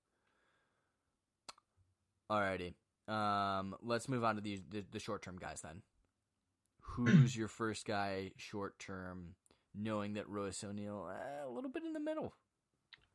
Alrighty, 2.29 2.73
um, 3.11 3.75
let's 3.81 4.09
move 4.09 4.23
on 4.23 4.35
to 4.35 4.41
the 4.41 4.61
the, 4.69 4.83
the 4.91 4.99
short 4.99 5.21
term 5.21 5.37
guys 5.39 5.61
then. 5.61 5.81
Who's 6.81 7.35
your 7.35 7.47
first 7.47 7.85
guy 7.85 8.31
short 8.37 8.79
term 8.79 9.35
knowing 9.77 10.13
that 10.13 10.27
Royce 10.27 10.63
O'Neale 10.63 11.09
uh, 11.09 11.47
a 11.47 11.51
little 11.51 11.69
bit 11.69 11.83
in 11.83 11.93
the 11.93 11.99
middle. 11.99 12.33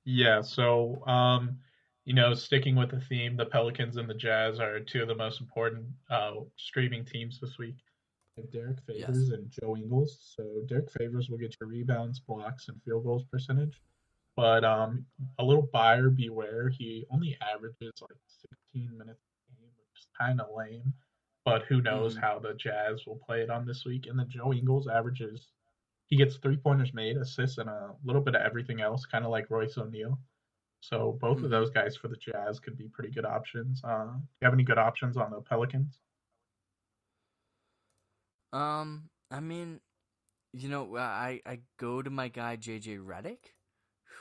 Yeah, 0.04 0.40
so 0.40 1.04
um, 1.06 1.58
you 2.04 2.14
know, 2.14 2.34
sticking 2.34 2.74
with 2.74 2.90
the 2.90 3.00
theme, 3.00 3.36
the 3.36 3.46
Pelicans 3.46 3.96
and 3.96 4.08
the 4.08 4.14
Jazz 4.14 4.58
are 4.60 4.80
two 4.80 5.02
of 5.02 5.08
the 5.08 5.14
most 5.14 5.40
important 5.40 5.84
uh, 6.10 6.32
streaming 6.56 7.04
teams 7.04 7.38
this 7.40 7.58
week. 7.58 7.76
Derrick 8.50 8.78
Favors 8.86 9.28
yes. 9.28 9.38
and 9.38 9.50
Joe 9.50 9.76
Ingles. 9.76 10.34
So 10.36 10.44
Derrick 10.66 10.90
Favors 10.90 11.28
will 11.28 11.38
get 11.38 11.54
your 11.60 11.68
rebounds, 11.68 12.18
blocks, 12.18 12.68
and 12.68 12.82
field 12.82 13.04
goals 13.04 13.24
percentage. 13.30 13.80
But 14.36 14.64
um, 14.64 15.04
a 15.38 15.44
little 15.44 15.68
buyer 15.72 16.08
beware. 16.08 16.70
He 16.70 17.04
only 17.10 17.36
averages 17.42 17.92
like 18.00 18.18
16 18.72 18.96
minutes 18.96 19.20
a 19.50 19.60
game, 19.60 19.70
which 19.76 20.00
is 20.00 20.08
kind 20.18 20.40
of 20.40 20.46
lame. 20.56 20.92
But 21.44 21.62
who 21.68 21.82
knows 21.82 22.14
mm-hmm. 22.14 22.24
how 22.24 22.38
the 22.38 22.54
Jazz 22.54 23.04
will 23.06 23.20
play 23.26 23.42
it 23.42 23.50
on 23.50 23.66
this 23.66 23.84
week? 23.84 24.06
And 24.08 24.18
then 24.18 24.28
Joe 24.28 24.52
Ingles 24.52 24.88
averages, 24.88 25.48
he 26.06 26.16
gets 26.16 26.36
three 26.36 26.56
pointers 26.56 26.94
made, 26.94 27.16
assists, 27.16 27.58
and 27.58 27.68
a 27.68 27.90
little 28.04 28.22
bit 28.22 28.34
of 28.34 28.42
everything 28.42 28.80
else, 28.80 29.04
kind 29.04 29.24
of 29.24 29.30
like 29.30 29.50
Royce 29.50 29.76
O'Neale. 29.76 30.18
So 30.80 31.18
both 31.20 31.36
mm-hmm. 31.36 31.46
of 31.46 31.50
those 31.50 31.70
guys 31.70 31.96
for 31.96 32.08
the 32.08 32.16
Jazz 32.16 32.58
could 32.58 32.76
be 32.76 32.88
pretty 32.88 33.10
good 33.10 33.24
options. 33.24 33.82
Uh, 33.84 34.04
do 34.04 34.20
you 34.40 34.44
have 34.44 34.54
any 34.54 34.64
good 34.64 34.78
options 34.78 35.16
on 35.16 35.30
the 35.30 35.40
Pelicans? 35.40 36.00
Um, 38.52 39.08
I 39.30 39.40
mean, 39.40 39.80
you 40.52 40.68
know, 40.68 40.96
I 40.96 41.40
I 41.46 41.60
go 41.78 42.02
to 42.02 42.10
my 42.10 42.28
guy 42.28 42.56
JJ 42.56 42.98
Redick, 42.98 43.52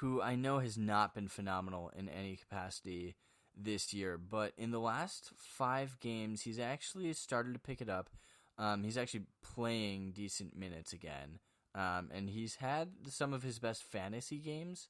who 0.02 0.20
I 0.20 0.36
know 0.36 0.58
has 0.58 0.80
not 0.80 1.14
been 1.14 1.28
phenomenal 1.28 1.92
in 1.96 2.10
any 2.10 2.36
capacity 2.36 3.16
this 3.56 3.94
year, 3.94 4.18
but 4.18 4.52
in 4.58 4.72
the 4.72 4.80
last 4.80 5.32
five 5.38 6.00
games, 6.00 6.42
he's 6.42 6.58
actually 6.58 7.14
started 7.14 7.54
to 7.54 7.60
pick 7.60 7.82
it 7.82 7.90
up. 7.90 8.10
Um, 8.58 8.84
he's 8.84 8.98
actually 8.98 9.26
playing 9.44 10.14
decent 10.14 10.58
minutes 10.58 10.92
again, 10.92 11.38
um, 11.76 12.10
and 12.12 12.32
he's 12.32 12.56
had 12.56 12.90
some 13.10 13.32
of 13.32 13.44
his 13.44 13.60
best 13.60 13.84
fantasy 13.84 14.40
games 14.40 14.88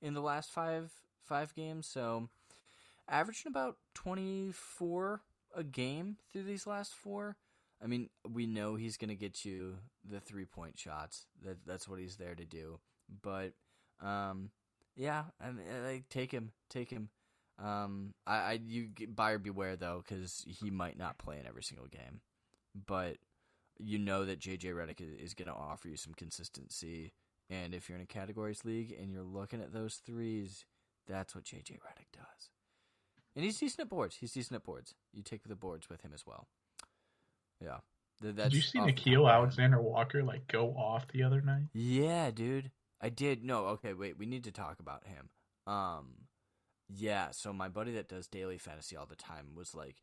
in 0.00 0.14
the 0.14 0.22
last 0.22 0.50
five 0.50 0.90
five 1.22 1.54
games. 1.54 1.86
So, 1.86 2.30
averaging 3.06 3.50
about 3.50 3.76
twenty 3.92 4.50
four 4.50 5.20
a 5.54 5.62
game 5.62 6.16
through 6.32 6.44
these 6.44 6.66
last 6.66 6.94
four. 6.94 7.36
I 7.82 7.86
mean, 7.86 8.08
we 8.26 8.46
know 8.46 8.76
he's 8.76 8.96
going 8.96 9.10
to 9.10 9.14
get 9.14 9.44
you 9.44 9.76
the 10.10 10.20
three 10.20 10.46
point 10.46 10.78
shots. 10.78 11.26
That 11.44 11.58
that's 11.66 11.86
what 11.86 12.00
he's 12.00 12.16
there 12.16 12.34
to 12.34 12.46
do. 12.46 12.78
But 13.22 13.52
um, 14.00 14.50
yeah, 14.96 15.24
I 15.40 15.50
mean, 15.50 15.66
like 15.84 16.08
take 16.08 16.32
him, 16.32 16.52
take 16.70 16.90
him. 16.90 17.08
Um, 17.62 18.14
I, 18.26 18.36
I 18.36 18.60
you 18.64 18.88
buyer 19.08 19.38
beware 19.38 19.76
though, 19.76 20.02
because 20.06 20.44
he 20.46 20.70
might 20.70 20.98
not 20.98 21.18
play 21.18 21.38
in 21.38 21.46
every 21.46 21.62
single 21.62 21.86
game. 21.86 22.20
But 22.86 23.18
you 23.78 23.98
know 23.98 24.24
that 24.24 24.40
JJ 24.40 24.74
Redick 24.74 25.00
is, 25.00 25.34
going 25.34 25.48
to 25.48 25.54
offer 25.54 25.88
you 25.88 25.96
some 25.96 26.14
consistency. 26.14 27.12
And 27.50 27.74
if 27.74 27.88
you're 27.88 27.96
in 27.96 28.02
a 28.02 28.06
categories 28.06 28.64
league 28.64 28.94
and 28.98 29.12
you're 29.12 29.22
looking 29.22 29.60
at 29.60 29.72
those 29.72 29.96
threes, 29.96 30.64
that's 31.06 31.34
what 31.34 31.44
JJ 31.44 31.72
Redick 31.72 32.10
does. 32.12 32.50
And 33.36 33.44
he's 33.44 33.58
decent 33.58 33.80
at 33.80 33.88
boards. 33.88 34.16
He's 34.16 34.32
decent 34.32 34.56
at 34.56 34.64
boards. 34.64 34.94
You 35.12 35.22
take 35.22 35.42
the 35.44 35.56
boards 35.56 35.88
with 35.88 36.02
him 36.02 36.12
as 36.14 36.24
well. 36.26 36.46
Yeah. 37.60 37.78
Did 38.22 38.54
you 38.54 38.60
see 38.60 38.78
Nickeil 38.78 39.30
Alexander 39.30 39.82
Walker 39.82 40.22
like 40.22 40.46
go 40.46 40.68
off 40.70 41.06
the 41.08 41.24
other 41.24 41.40
night? 41.40 41.64
Yeah, 41.72 42.30
dude. 42.30 42.70
I 43.04 43.10
did. 43.10 43.44
No, 43.44 43.66
okay, 43.66 43.92
wait. 43.92 44.18
We 44.18 44.24
need 44.24 44.44
to 44.44 44.50
talk 44.50 44.80
about 44.80 45.06
him. 45.06 45.28
Um, 45.66 46.14
yeah. 46.88 47.32
So 47.32 47.52
my 47.52 47.68
buddy 47.68 47.92
that 47.92 48.08
does 48.08 48.26
daily 48.26 48.56
fantasy 48.56 48.96
all 48.96 49.04
the 49.04 49.14
time 49.14 49.48
was 49.54 49.74
like, 49.74 49.96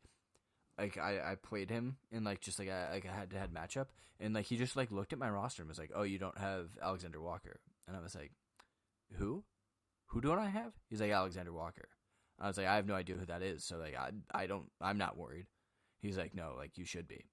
like 0.78 0.96
I, 0.98 1.32
I 1.32 1.34
played 1.34 1.68
him 1.68 1.96
in 2.12 2.22
like 2.22 2.40
just 2.40 2.60
like 2.60 2.68
a 2.68 2.90
like 2.92 3.04
a 3.04 3.08
head 3.08 3.30
to 3.30 3.38
head 3.40 3.52
matchup, 3.52 3.86
and 4.20 4.34
like 4.34 4.46
he 4.46 4.56
just 4.56 4.76
like 4.76 4.92
looked 4.92 5.12
at 5.12 5.18
my 5.18 5.28
roster 5.28 5.62
and 5.62 5.68
was 5.68 5.80
like, 5.80 5.90
"Oh, 5.92 6.04
you 6.04 6.20
don't 6.20 6.38
have 6.38 6.78
Alexander 6.80 7.20
Walker," 7.20 7.58
and 7.88 7.96
I 7.96 8.00
was 8.00 8.14
like, 8.14 8.30
"Who? 9.16 9.42
Who 10.06 10.20
don't 10.20 10.38
I 10.38 10.48
have?" 10.48 10.72
He's 10.88 11.00
like 11.00 11.10
Alexander 11.10 11.52
Walker. 11.52 11.88
I 12.38 12.46
was 12.46 12.56
like, 12.56 12.68
"I 12.68 12.76
have 12.76 12.86
no 12.86 12.94
idea 12.94 13.16
who 13.16 13.26
that 13.26 13.42
is," 13.42 13.64
so 13.64 13.78
like 13.78 13.96
I 13.96 14.10
I 14.32 14.46
don't 14.46 14.70
I'm 14.80 14.98
not 14.98 15.16
worried. 15.16 15.46
He's 15.98 16.16
like, 16.16 16.36
"No, 16.36 16.54
like 16.56 16.78
you 16.78 16.84
should 16.84 17.08
be," 17.08 17.24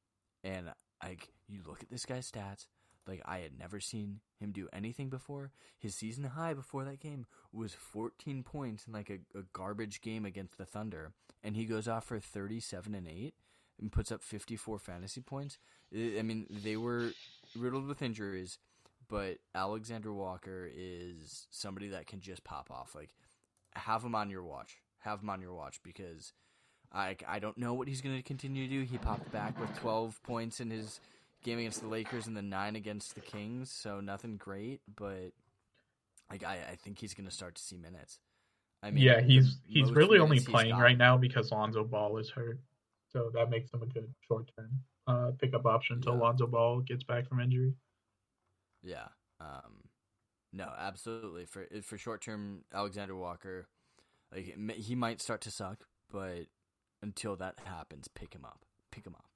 and 0.44 0.74
like 1.04 1.30
you 1.48 1.62
look 1.64 1.84
at 1.84 1.92
this 1.92 2.08
guy's 2.08 2.30
stats, 2.30 2.66
like 3.10 3.22
I 3.26 3.39
had 3.39 3.58
never 3.58 3.80
seen 3.80 4.19
him 4.39 4.52
do 4.52 4.69
anything 4.72 5.10
before. 5.10 5.52
His 5.78 5.95
season 5.95 6.24
high 6.24 6.54
before 6.54 6.86
that 6.86 7.00
game 7.00 7.26
was 7.52 7.74
14 7.74 8.43
points 8.43 8.86
in 8.88 8.93
like 8.93 9.10
a, 9.10 9.38
a 9.38 9.43
garbage 9.54 10.02
game 10.02 10.26
against 10.26 10.58
the 10.58 10.65
Thunder, 10.65 11.12
and 11.43 11.56
he 11.56 11.65
goes 11.65 11.88
off 11.88 12.06
for 12.06 12.19
37 12.19 12.95
and 12.95 13.08
eight 13.08 13.34
and 13.80 13.91
puts 13.91 14.12
up 14.12 14.22
54 14.22 14.80
fantasy 14.80 15.22
points. 15.22 15.58
I 15.93 16.22
mean, 16.22 16.45
they 16.50 16.78
were 16.78 17.12
riddled 17.58 17.88
with 17.88 18.02
injuries, 18.02 18.60
but 19.08 19.38
Alexander 19.56 20.13
Walker 20.13 20.69
is 20.74 21.48
somebody 21.50 21.89
that 21.89 22.08
can 22.08 22.19
just 22.19 22.43
pop 22.43 22.69
off. 22.69 22.93
Like, 22.93 23.15
have 23.74 24.04
him 24.04 24.15
on 24.15 24.30
your 24.30 24.43
watch. 24.43 24.78
Have 25.00 25.22
him 25.22 25.30
on 25.30 25.41
your 25.41 25.54
watch 25.54 25.80
because 25.84 26.34
I 26.91 27.15
I 27.28 27.39
don't 27.39 27.58
know 27.58 27.74
what 27.74 27.88
he's 27.88 28.02
going 28.02 28.17
to 28.17 28.24
continue 28.24 28.67
to 28.67 28.74
do. 28.74 28.82
He 28.84 28.98
popped 28.98 29.32
back 29.32 29.60
with 29.60 29.74
12 29.80 30.22
points 30.24 30.60
in 30.60 30.69
his 30.69 31.00
game 31.43 31.60
against 31.60 31.82
the 31.82 31.88
Lakers 31.88 32.28
and 32.28 32.36
the 32.36 32.41
nine 32.41 32.75
against 32.75 33.15
the 33.15 33.21
Kings, 33.21 33.71
so 33.71 33.99
nothing 33.99 34.38
great, 34.38 34.82
but 34.95 35.32
like 36.30 36.43
I, 36.43 36.60
I 36.71 36.75
think 36.75 36.99
he's 36.99 37.13
gonna 37.13 37.32
start 37.32 37.56
to 37.56 37.62
see 37.62 37.78
minutes. 37.78 38.19
I 38.82 38.91
mean, 38.91 39.04
yeah, 39.04 39.21
he's 39.21 39.60
he's 39.67 39.91
really 39.91 40.19
only 40.19 40.39
playing 40.39 40.78
right 40.78 40.97
now 40.97 41.17
because 41.17 41.52
Lonzo 41.52 41.84
Ball 41.84 42.17
is 42.17 42.30
hurt, 42.30 42.60
so 43.12 43.30
that 43.34 43.49
makes 43.49 43.73
him 43.73 43.82
a 43.82 43.86
good 43.86 44.13
short 44.28 44.49
term 44.58 44.69
uh, 45.08 45.32
pickup 45.39 45.65
option 45.65 45.97
until 45.97 46.13
yeah. 46.13 46.19
Lonzo 46.19 46.47
Ball 46.47 46.80
gets 46.82 47.04
back 47.04 47.28
from 47.28 47.39
injury. 47.39 47.73
Yeah, 48.82 49.08
um, 49.41 49.89
no, 50.54 50.71
absolutely 50.78 51.45
for 51.45 51.65
for 51.84 51.97
short 51.97 52.21
term 52.21 52.63
Alexander 52.73 53.15
Walker, 53.15 53.67
like 54.34 54.56
he 54.75 54.95
might 54.95 55.21
start 55.21 55.41
to 55.41 55.52
suck, 55.52 55.86
but 56.12 56.47
until 57.02 57.36
that 57.38 57.56
happens, 57.65 58.08
pick 58.08 58.34
him 58.34 58.45
up, 58.45 58.65
pick 58.91 59.06
him 59.06 59.15
up. 59.15 59.29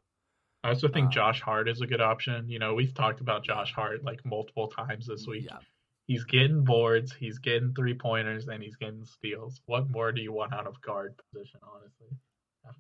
I 0.64 0.70
also 0.70 0.88
think 0.88 1.08
um, 1.08 1.12
Josh 1.12 1.42
Hart 1.42 1.68
is 1.68 1.82
a 1.82 1.88
good 1.88 2.02
option. 2.02 2.48
You 2.48 2.60
know, 2.60 2.74
we've 2.74 2.94
talked 2.94 3.20
about 3.20 3.44
Josh 3.44 3.74
Hart 3.74 4.04
like 4.04 4.26
multiple 4.26 4.68
times 4.68 5.08
this 5.08 5.28
week. 5.28 5.46
Yeah. 5.46 5.58
He's 6.06 6.24
getting 6.26 6.64
boards, 6.64 7.14
he's 7.14 7.40
getting 7.40 7.74
three 7.74 7.94
pointers, 7.94 8.48
and 8.48 8.62
he's 8.62 8.76
getting 8.76 9.06
steals. 9.06 9.62
What 9.68 9.90
more 9.90 10.12
do 10.12 10.22
you 10.22 10.34
want 10.34 10.54
out 10.54 10.68
of 10.68 10.82
guard 10.82 11.16
position, 11.18 11.60
honestly? 11.64 12.08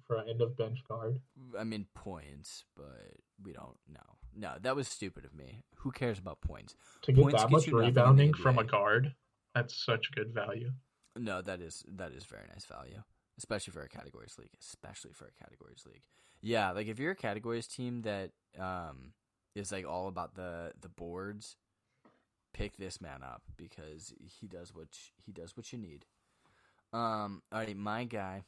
For 0.08 0.17
an 0.17 0.30
end 0.30 0.41
of 0.41 0.56
bench 0.56 0.80
guard. 0.88 1.19
I 1.60 1.65
mean 1.65 1.88
points, 1.93 2.63
but 2.76 3.15
we 3.43 3.52
don't 3.52 3.78
know. 3.89 4.17
No, 4.36 4.54
that 4.62 4.76
was 4.76 4.88
stupid 4.88 5.26
of 5.26 5.34
me. 5.34 5.63
Who 5.78 5.91
cares 5.91 6.19
about 6.19 6.39
points? 6.41 6.76
To 7.04 7.12
get 7.12 7.22
points 7.22 7.41
that 7.41 7.52
much 7.52 7.67
rebounding 7.67 8.34
from 8.34 8.60
a 8.60 8.63
guard, 8.63 9.13
that's 9.54 9.86
such 9.86 10.10
good 10.15 10.34
value. 10.34 10.72
No, 11.17 11.41
that 11.41 11.62
is 11.62 11.84
that 11.96 12.13
is 12.13 12.24
very 12.24 12.46
nice 12.52 12.65
value, 12.65 13.04
especially 13.38 13.74
for 13.74 13.84
a 13.84 13.89
categories 13.89 14.36
league. 14.39 14.56
Especially 14.60 15.12
for 15.12 15.26
a 15.26 15.43
categories 15.43 15.84
league. 15.86 16.04
Yeah, 16.45 16.71
like 16.71 16.88
if 16.88 16.99
you're 16.99 17.13
a 17.13 17.15
categories 17.15 17.67
team 17.67 18.01
that 18.01 18.32
um, 18.60 19.13
is 19.56 19.71
like 19.71 19.88
all 19.88 20.10
about 20.10 20.36
the 20.36 20.73
the 20.79 20.89
boards, 20.89 21.56
pick 22.53 22.75
this 22.75 22.99
man 22.99 23.23
up 23.23 23.41
because 23.56 24.13
he 24.19 24.47
does 24.47 24.75
what 24.75 24.89
he 25.25 25.32
does 25.32 25.56
what 25.56 25.71
you 25.71 25.79
need. 25.79 26.06
Um, 26.91 27.41
all 27.51 27.60
right, 27.60 27.75
my 27.75 28.03
guy. 28.03 28.43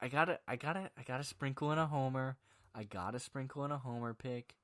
I 0.00 0.06
gotta, 0.06 0.38
I 0.46 0.54
gotta, 0.54 0.90
I 0.96 1.02
gotta 1.02 1.24
sprinkle 1.24 1.72
in 1.72 1.78
a 1.78 1.86
homer. 1.86 2.36
I 2.72 2.84
gotta 2.84 3.18
sprinkle 3.18 3.64
in 3.64 3.72
a 3.72 3.78
homer 3.78 4.14
pick. 4.14 4.54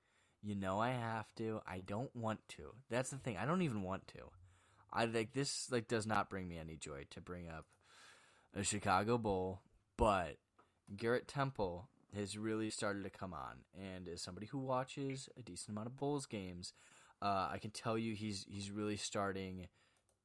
You 0.40 0.54
know 0.54 0.78
I 0.78 0.90
have 0.90 1.26
to. 1.38 1.60
I 1.66 1.80
don't 1.80 2.14
want 2.14 2.38
to. 2.50 2.74
That's 2.88 3.10
the 3.10 3.16
thing. 3.16 3.36
I 3.36 3.46
don't 3.46 3.62
even 3.62 3.82
want 3.82 4.06
to. 4.08 4.30
I 4.92 5.06
like 5.06 5.32
this. 5.32 5.72
Like 5.72 5.88
does 5.88 6.06
not 6.06 6.30
bring 6.30 6.46
me 6.46 6.56
any 6.56 6.76
joy 6.76 7.06
to 7.10 7.20
bring 7.20 7.48
up 7.48 7.66
a 8.54 8.62
Chicago 8.62 9.18
Bull, 9.18 9.60
but 9.96 10.36
Garrett 10.96 11.26
Temple 11.26 11.88
has 12.14 12.36
really 12.36 12.70
started 12.70 13.04
to 13.04 13.10
come 13.10 13.32
on. 13.32 13.64
And 13.74 14.08
as 14.08 14.22
somebody 14.22 14.46
who 14.46 14.58
watches 14.58 15.28
a 15.38 15.42
decent 15.42 15.70
amount 15.70 15.88
of 15.88 15.96
Bulls 15.96 16.26
games, 16.26 16.72
uh, 17.22 17.48
I 17.50 17.58
can 17.60 17.70
tell 17.70 17.96
you 17.96 18.14
he's 18.14 18.46
he's 18.48 18.70
really 18.70 18.96
starting 18.96 19.68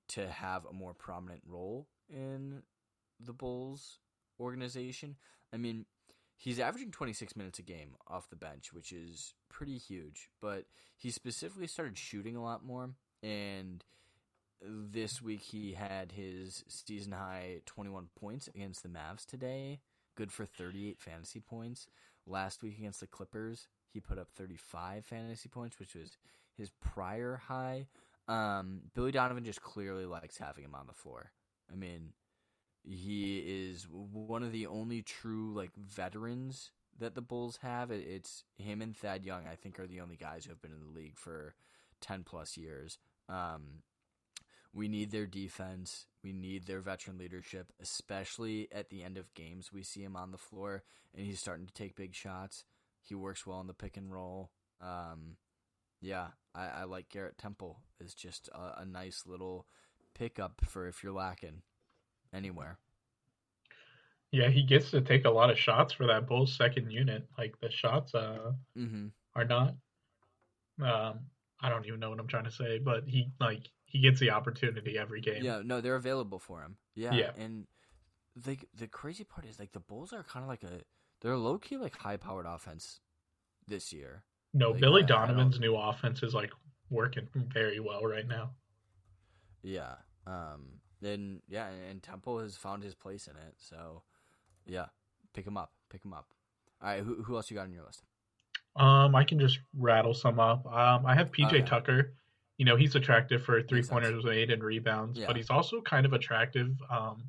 to 0.09 0.27
have 0.27 0.65
a 0.65 0.73
more 0.73 0.93
prominent 0.93 1.41
role 1.45 1.87
in 2.09 2.63
the 3.19 3.33
Bulls 3.33 3.99
organization. 4.39 5.15
I 5.53 5.57
mean, 5.57 5.85
he's 6.35 6.59
averaging 6.59 6.91
26 6.91 7.35
minutes 7.35 7.59
a 7.59 7.63
game 7.63 7.95
off 8.07 8.29
the 8.29 8.35
bench, 8.35 8.73
which 8.73 8.91
is 8.91 9.33
pretty 9.49 9.77
huge. 9.77 10.29
But 10.41 10.65
he 10.97 11.11
specifically 11.11 11.67
started 11.67 11.97
shooting 11.97 12.35
a 12.35 12.43
lot 12.43 12.65
more, 12.65 12.91
and 13.21 13.83
this 14.61 15.21
week 15.21 15.41
he 15.41 15.73
had 15.73 16.11
his 16.11 16.63
season 16.67 17.13
high 17.13 17.61
21 17.65 18.09
points 18.19 18.47
against 18.47 18.83
the 18.83 18.89
Mavs 18.89 19.25
today 19.25 19.79
good 20.19 20.31
for 20.33 20.45
38 20.45 20.99
fantasy 20.99 21.39
points. 21.39 21.87
Last 22.27 22.61
week 22.61 22.77
against 22.77 22.99
the 22.99 23.07
Clippers, 23.07 23.69
he 23.93 24.01
put 24.01 24.19
up 24.19 24.27
35 24.35 25.05
fantasy 25.05 25.47
points, 25.47 25.79
which 25.79 25.95
was 25.95 26.17
his 26.57 26.69
prior 26.81 27.37
high. 27.47 27.87
Um, 28.27 28.81
Billy 28.93 29.13
Donovan 29.13 29.45
just 29.45 29.61
clearly 29.61 30.05
likes 30.05 30.37
having 30.37 30.65
him 30.65 30.75
on 30.75 30.87
the 30.87 30.93
floor. 30.93 31.31
I 31.71 31.75
mean, 31.75 32.09
he 32.83 33.39
is 33.39 33.87
one 33.89 34.43
of 34.43 34.51
the 34.51 34.67
only 34.67 35.01
true 35.01 35.53
like 35.53 35.71
veterans 35.77 36.71
that 36.99 37.15
the 37.15 37.21
Bulls 37.21 37.59
have. 37.61 37.89
It's 37.89 38.43
him 38.57 38.81
and 38.81 38.95
Thad 38.95 39.25
Young. 39.25 39.47
I 39.49 39.55
think 39.55 39.79
are 39.79 39.87
the 39.87 40.01
only 40.01 40.17
guys 40.17 40.43
who 40.43 40.49
have 40.49 40.61
been 40.61 40.73
in 40.73 40.81
the 40.81 40.99
league 40.99 41.17
for 41.17 41.55
ten 42.01 42.23
plus 42.25 42.57
years. 42.57 42.97
Um, 43.29 43.83
we 44.73 44.87
need 44.87 45.11
their 45.11 45.25
defense. 45.25 46.05
We 46.23 46.33
need 46.33 46.65
their 46.65 46.81
veteran 46.81 47.17
leadership, 47.17 47.71
especially 47.81 48.67
at 48.71 48.89
the 48.89 49.03
end 49.03 49.17
of 49.17 49.33
games. 49.33 49.71
We 49.73 49.83
see 49.83 50.03
him 50.03 50.15
on 50.15 50.31
the 50.31 50.37
floor 50.37 50.83
and 51.15 51.25
he's 51.25 51.39
starting 51.39 51.65
to 51.65 51.73
take 51.73 51.95
big 51.95 52.13
shots. 52.13 52.65
He 53.01 53.15
works 53.15 53.45
well 53.47 53.61
in 53.61 53.67
the 53.67 53.73
pick 53.73 53.97
and 53.97 54.11
roll. 54.11 54.51
Um, 54.81 55.37
yeah, 56.01 56.27
I, 56.53 56.67
I 56.67 56.83
like 56.83 57.09
Garrett 57.09 57.37
Temple. 57.37 57.79
Is 57.99 58.13
just 58.13 58.49
a, 58.49 58.81
a 58.81 58.85
nice 58.85 59.23
little 59.25 59.65
pickup 60.13 60.61
for 60.65 60.87
if 60.87 61.03
you're 61.03 61.13
lacking 61.13 61.61
anywhere. 62.33 62.77
Yeah, 64.31 64.49
he 64.49 64.63
gets 64.63 64.91
to 64.91 65.01
take 65.01 65.25
a 65.25 65.29
lot 65.29 65.49
of 65.49 65.57
shots 65.57 65.93
for 65.93 66.05
that 66.07 66.27
Bulls 66.27 66.55
second 66.55 66.91
unit. 66.91 67.27
Like 67.37 67.59
the 67.61 67.71
shots 67.71 68.13
uh 68.13 68.51
Mm-hmm. 68.77 69.07
are 69.35 69.45
not 69.45 69.75
um 70.81 71.19
I 71.61 71.69
don't 71.69 71.85
even 71.85 71.99
know 71.99 72.09
what 72.09 72.19
I'm 72.19 72.27
trying 72.27 72.45
to 72.45 72.51
say, 72.51 72.79
but 72.79 73.03
he 73.07 73.31
like 73.39 73.69
he 73.89 73.99
gets 73.99 74.19
the 74.19 74.29
opportunity 74.31 74.97
every 74.97 75.19
game. 75.21 75.43
Yeah, 75.43 75.61
no, 75.63 75.81
they're 75.81 75.95
available 75.95 76.39
for 76.39 76.61
him. 76.61 76.77
Yeah, 76.95 77.13
Yeah. 77.13 77.31
and 77.37 77.67
the 78.35 78.57
the 78.73 78.87
crazy 78.87 79.23
part 79.23 79.45
is 79.45 79.59
like 79.59 79.71
the 79.73 79.79
Bulls 79.79 80.13
are 80.13 80.23
kind 80.23 80.43
of 80.43 80.49
like 80.49 80.63
a 80.63 80.81
they're 81.21 81.35
low 81.37 81.57
key 81.57 81.77
like 81.77 81.97
high 81.97 82.17
powered 82.17 82.45
offense 82.45 83.01
this 83.67 83.91
year. 83.91 84.23
No, 84.53 84.71
Like, 84.71 84.79
Billy 84.81 85.01
I- 85.01 85.05
I 85.05 85.07
Donovan's 85.07 85.59
new 85.59 85.75
offense 85.75 86.23
is 86.23 86.33
like 86.33 86.51
working 86.89 87.27
very 87.33 87.79
well 87.79 88.03
right 88.05 88.27
now. 88.27 88.51
Yeah. 89.61 89.95
Um. 90.25 90.79
Then 91.01 91.41
yeah, 91.47 91.67
and, 91.69 91.83
and 91.91 92.03
Temple 92.03 92.39
has 92.39 92.55
found 92.57 92.83
his 92.83 92.93
place 92.95 93.27
in 93.27 93.35
it. 93.35 93.55
So 93.57 94.03
yeah, 94.65 94.87
pick 95.33 95.45
him 95.47 95.57
up. 95.57 95.71
Pick 95.89 96.03
him 96.03 96.13
up. 96.13 96.27
All 96.81 96.89
right. 96.89 97.03
Who 97.03 97.23
who 97.23 97.35
else 97.35 97.49
you 97.49 97.55
got 97.55 97.63
on 97.63 97.71
your 97.73 97.83
list? 97.85 98.03
Um, 98.75 99.15
I 99.15 99.23
can 99.23 99.39
just 99.39 99.59
rattle 99.77 100.13
some 100.13 100.39
up. 100.39 100.65
Um, 100.65 101.05
I 101.05 101.15
have 101.15 101.31
PJ 101.31 101.47
Okay. 101.47 101.61
Tucker. 101.61 102.13
You 102.59 102.65
know, 102.65 102.75
he's 102.75 102.93
attractive 102.95 103.41
for 103.43 103.63
three 103.63 103.81
pointers 103.81 104.23
made 104.25 104.51
and 104.51 104.61
rebounds, 104.61 105.17
Yeah. 105.17 105.27
but 105.27 105.37
he's 105.37 105.49
also 105.49 105.81
kind 105.81 106.05
of 106.05 106.11
attractive 106.13 106.75
um, 106.89 107.23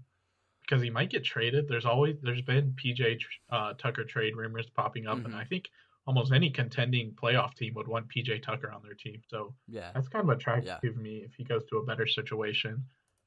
because 0.63 0.83
he 0.83 0.91
might 0.91 1.09
get 1.09 1.25
traded. 1.25 1.69
There's 1.69 1.87
always 1.87 2.17
there's 2.21 2.43
been 2.43 2.73
PJ 2.73 3.21
uh, 3.49 3.75
Tucker 3.75 4.05
trade 4.05 4.37
rumors 4.37 4.69
popping 4.69 5.07
up, 5.07 5.19
and 5.19 5.29
Mhm. 5.33 5.35
I 5.37 5.45
think 5.45 5.71
almost 6.07 6.33
any 6.33 6.51
contending 6.51 7.13
playoff 7.13 7.55
team 7.55 7.75
would 7.75 7.87
want 7.87 8.09
PJ 8.09 8.41
Tucker 8.43 8.73
on 8.73 8.83
their 8.83 8.95
team. 8.95 9.23
So 9.29 9.55
Yeah. 9.69 9.93
that's 9.95 10.09
kind 10.09 10.29
of 10.29 10.37
attractive 10.37 10.67
Yeah. 10.83 10.91
to 10.91 10.97
me 10.97 11.19
if 11.19 11.33
he 11.35 11.45
goes 11.45 11.65
to 11.67 11.77
a 11.79 11.85
better 11.85 12.07
situation. 12.09 12.85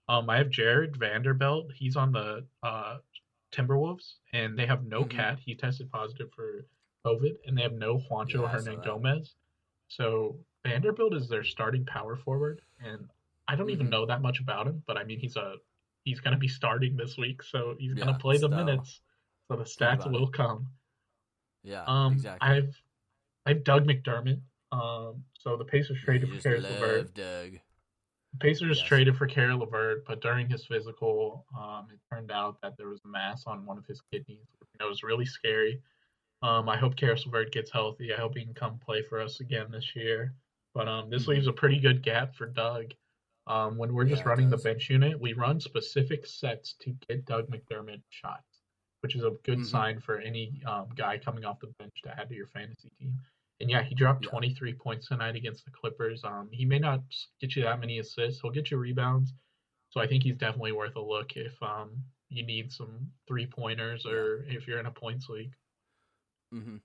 Um, 0.09 0.29
I 0.29 0.37
have 0.37 0.49
Jared 0.49 0.97
Vanderbilt. 0.97 1.71
He's 1.71 1.95
on 1.95 2.11
the 2.11 2.45
uh, 2.63 2.99
Timberwolves, 3.53 4.15
and 4.33 4.59
they 4.59 4.65
have 4.65 4.83
no 4.83 5.05
Mhm. 5.05 5.09
cat. 5.11 5.39
He 5.39 5.55
tested 5.55 5.89
positive 5.89 6.33
for 6.33 6.65
COVID, 7.05 7.37
and 7.47 7.57
they 7.57 7.61
have 7.61 7.73
no 7.73 7.97
Juancho 7.97 8.41
Yeah, 8.41 8.47
Hernan. 8.49 8.81
Gomez. 8.81 9.35
So 9.87 10.43
Vanderbilt 10.63 11.13
is 11.13 11.27
their 11.27 11.43
starting 11.43 11.85
power 11.85 12.15
forward, 12.15 12.61
and 12.79 13.09
I 13.47 13.55
don't 13.55 13.69
even 13.69 13.87
Mhm. 13.87 13.91
know 13.91 14.05
that 14.05 14.21
much 14.21 14.39
about 14.39 14.67
him, 14.67 14.83
but 14.87 14.97
I 14.97 15.03
mean 15.03 15.19
he's 15.19 15.35
a 15.35 15.57
he's 16.05 16.19
going 16.19 16.33
to 16.33 16.37
be 16.39 16.47
starting 16.49 16.97
this 16.97 17.17
week, 17.17 17.41
so 17.41 17.75
he's 17.79 17.93
going 17.93 18.07
to 18.07 18.19
play 18.19 18.37
the 18.37 18.49
minutes, 18.49 18.99
so 19.47 19.55
the 19.55 19.63
stats 19.63 20.09
will 20.11 20.27
come. 20.27 20.67
Yeah. 21.63 21.83
Um, 21.85 22.13
exactly. 22.13 22.47
I've 22.49 22.81
I've 23.45 23.63
Doug 23.63 23.85
McDermott. 23.85 24.41
Um, 24.71 25.23
so 25.33 25.55
the 25.55 25.65
Pacers 25.65 25.99
traded 26.01 26.29
for 26.29 26.39
Caris 26.41 26.63
LeVert. 26.63 27.13
Doug. 27.13 27.51
The 28.31 28.37
Pacers 28.39 28.79
Yes. 28.79 28.87
traded 28.87 29.15
for 29.17 29.27
Caris 29.27 29.57
LeVert, 29.57 30.05
but 30.05 30.19
during 30.21 30.49
his 30.49 30.65
physical, 30.65 31.45
um, 31.57 31.89
it 31.91 31.99
turned 32.09 32.31
out 32.31 32.59
that 32.61 32.75
there 32.77 32.87
was 32.89 32.99
a 33.05 33.07
mass 33.07 33.45
on 33.45 33.65
one 33.65 33.77
of 33.77 33.85
his 33.85 34.01
kidneys. 34.01 34.47
It 34.79 34.83
was 34.83 35.03
really 35.03 35.25
scary. 35.25 35.81
Um, 36.41 36.67
I 36.67 36.75
hope 36.75 36.95
Caris 36.97 37.25
LeVert 37.25 37.51
gets 37.51 37.69
healthy. 37.71 38.11
I 38.13 38.17
hope 38.17 38.35
he 38.35 38.43
can 38.43 38.53
come 38.53 38.79
play 38.79 39.01
for 39.03 39.21
us 39.21 39.39
again 39.39 39.69
this 39.71 39.95
year. 39.95 40.33
But 40.73 40.87
um, 40.87 41.09
this 41.09 41.27
leaves 41.27 41.47
a 41.47 41.53
pretty 41.53 41.79
good 41.79 42.01
gap 42.03 42.35
for 42.35 42.47
Doug. 42.47 42.93
Um, 43.45 43.77
when 43.77 43.93
we're 43.93 44.05
just 44.05 44.21
Yeah, 44.21 44.27
it 44.27 44.29
running 44.29 44.49
the 44.49 44.57
bench 44.57 44.89
unit, 44.89 45.19
we 45.19 45.33
run 45.33 45.59
specific 45.59 46.25
sets 46.25 46.73
to 46.79 46.91
get 47.07 47.25
Doug 47.25 47.49
McDermott 47.49 48.01
shots, 48.09 48.61
which 49.01 49.15
is 49.15 49.23
a 49.23 49.31
good 49.43 49.59
Mhm. 49.59 49.65
sign 49.65 49.99
for 49.99 50.17
any 50.19 50.61
um, 50.65 50.89
guy 50.95 51.17
coming 51.17 51.43
off 51.45 51.59
the 51.59 51.67
bench 51.77 52.01
to 52.03 52.19
add 52.19 52.29
to 52.29 52.35
your 52.35 52.47
fantasy 52.47 52.89
team. 52.99 53.19
And 53.59 53.69
yeah, 53.69 53.83
he 53.83 53.93
dropped 53.95 54.23
Yeah. 54.25 54.31
23 54.31 54.73
points 54.73 55.07
tonight 55.07 55.35
against 55.35 55.65
the 55.65 55.71
Clippers. 55.71 56.23
Um, 56.23 56.49
he 56.51 56.65
may 56.65 56.79
not 56.79 57.01
get 57.39 57.55
you 57.55 57.63
that 57.63 57.79
many 57.79 57.99
assists. 57.99 58.41
He'll 58.41 58.51
get 58.51 58.71
you 58.71 58.77
rebounds. 58.77 59.33
So 59.89 59.99
I 60.01 60.07
think 60.07 60.23
he's 60.23 60.37
definitely 60.37 60.71
worth 60.71 60.95
a 60.95 61.01
look 61.01 61.35
if 61.37 61.61
um, 61.61 62.03
you 62.29 62.43
need 62.43 62.71
some 62.71 63.11
three 63.27 63.45
pointers 63.45 64.05
or 64.07 64.43
if 64.45 64.67
you're 64.67 64.79
in 64.79 64.87
a 64.87 64.91
points 64.91 65.29
league. 65.29 65.55
Mm-hmm. 66.53 66.77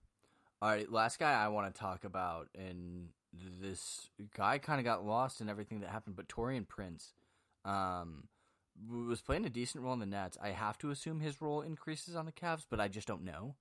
All 0.60 0.68
right, 0.68 0.90
last 0.90 1.18
guy 1.18 1.32
I 1.32 1.48
want 1.48 1.72
to 1.72 1.78
talk 1.80 2.04
about, 2.04 2.48
and 2.54 3.08
this 3.32 4.10
guy 4.36 4.58
kind 4.58 4.78
of 4.78 4.84
got 4.84 5.04
lost 5.04 5.40
in 5.40 5.48
everything 5.48 5.80
that 5.80 5.90
happened, 5.90 6.16
but 6.16 6.28
Taurean 6.28 6.66
Prince 6.66 7.12
um, 7.64 8.28
was 8.90 9.20
playing 9.20 9.44
a 9.44 9.50
decent 9.50 9.84
role 9.84 9.92
in 9.92 10.00
the 10.00 10.06
Nets. 10.06 10.38
I 10.42 10.50
have 10.50 10.78
to 10.78 10.90
assume 10.90 11.20
his 11.20 11.40
role 11.42 11.60
increases 11.60 12.16
on 12.16 12.26
the 12.26 12.32
Cavs, 12.32 12.64
but 12.68 12.80
I 12.80 12.88
just 12.88 13.08
don't 13.08 13.24
know. 13.24 13.54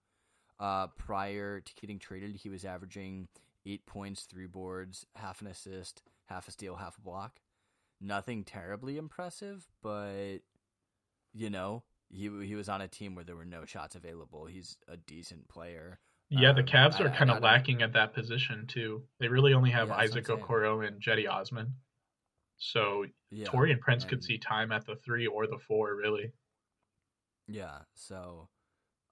Uh, 0.60 0.88
prior 0.88 1.60
to 1.60 1.74
getting 1.80 2.00
traded, 2.00 2.36
he 2.36 2.50
was 2.50 2.66
averaging 2.66 3.28
eight 3.66 3.86
points, 3.86 4.24
three 4.24 4.48
boards, 4.48 5.06
half 5.16 5.42
an 5.42 5.48
assist, 5.48 6.02
half 6.26 6.48
a 6.48 6.52
steal, 6.52 6.76
half 6.76 6.98
a 6.98 7.02
block. 7.02 7.40
Nothing 8.00 8.44
terribly 8.44 8.98
impressive, 8.98 9.68
but 9.82 10.38
you 11.34 11.50
know, 11.50 11.84
he 12.10 12.30
he 12.46 12.56
was 12.56 12.70
on 12.70 12.82
a 12.82 12.88
team 12.88 13.16
where 13.16 13.26
there 13.26 13.36
were 13.36 13.46
no 13.46 13.66
shots 13.66 13.96
available. 13.96 14.46
He's 14.46 14.78
a 14.88 14.98
decent 14.98 15.48
player. 15.48 16.00
Yeah, 16.30 16.52
the 16.52 16.60
Um, 16.62 16.66
Cavs 16.68 17.00
I- 17.00 17.06
are 17.06 17.16
kind 17.16 17.32
of 17.32 17.42
lacking 17.42 17.82
at 17.82 17.94
that 17.94 18.14
position 18.14 18.68
too. 18.68 19.08
They 19.20 19.28
really 19.30 19.54
only 19.54 19.72
have 19.72 19.88
Yeah, 19.90 19.96
Isaac 19.96 20.28
what 20.28 20.40
I'm 20.42 20.48
saying. 20.48 20.50
Okoro 20.62 20.88
and 20.88 21.02
Cedi 21.02 21.30
Osman. 21.30 21.74
So 22.58 23.06
Yeah, 23.30 23.48
Taurean 23.48 23.80
Prince 23.80 24.04
could 24.04 24.24
see 24.24 24.38
time 24.38 24.72
at 24.72 24.86
the 24.86 24.96
three 24.96 25.28
or 25.28 25.48
the 25.48 25.60
four, 25.60 25.96
really. 25.96 26.34
Yeah, 27.48 27.84
so 27.94 28.50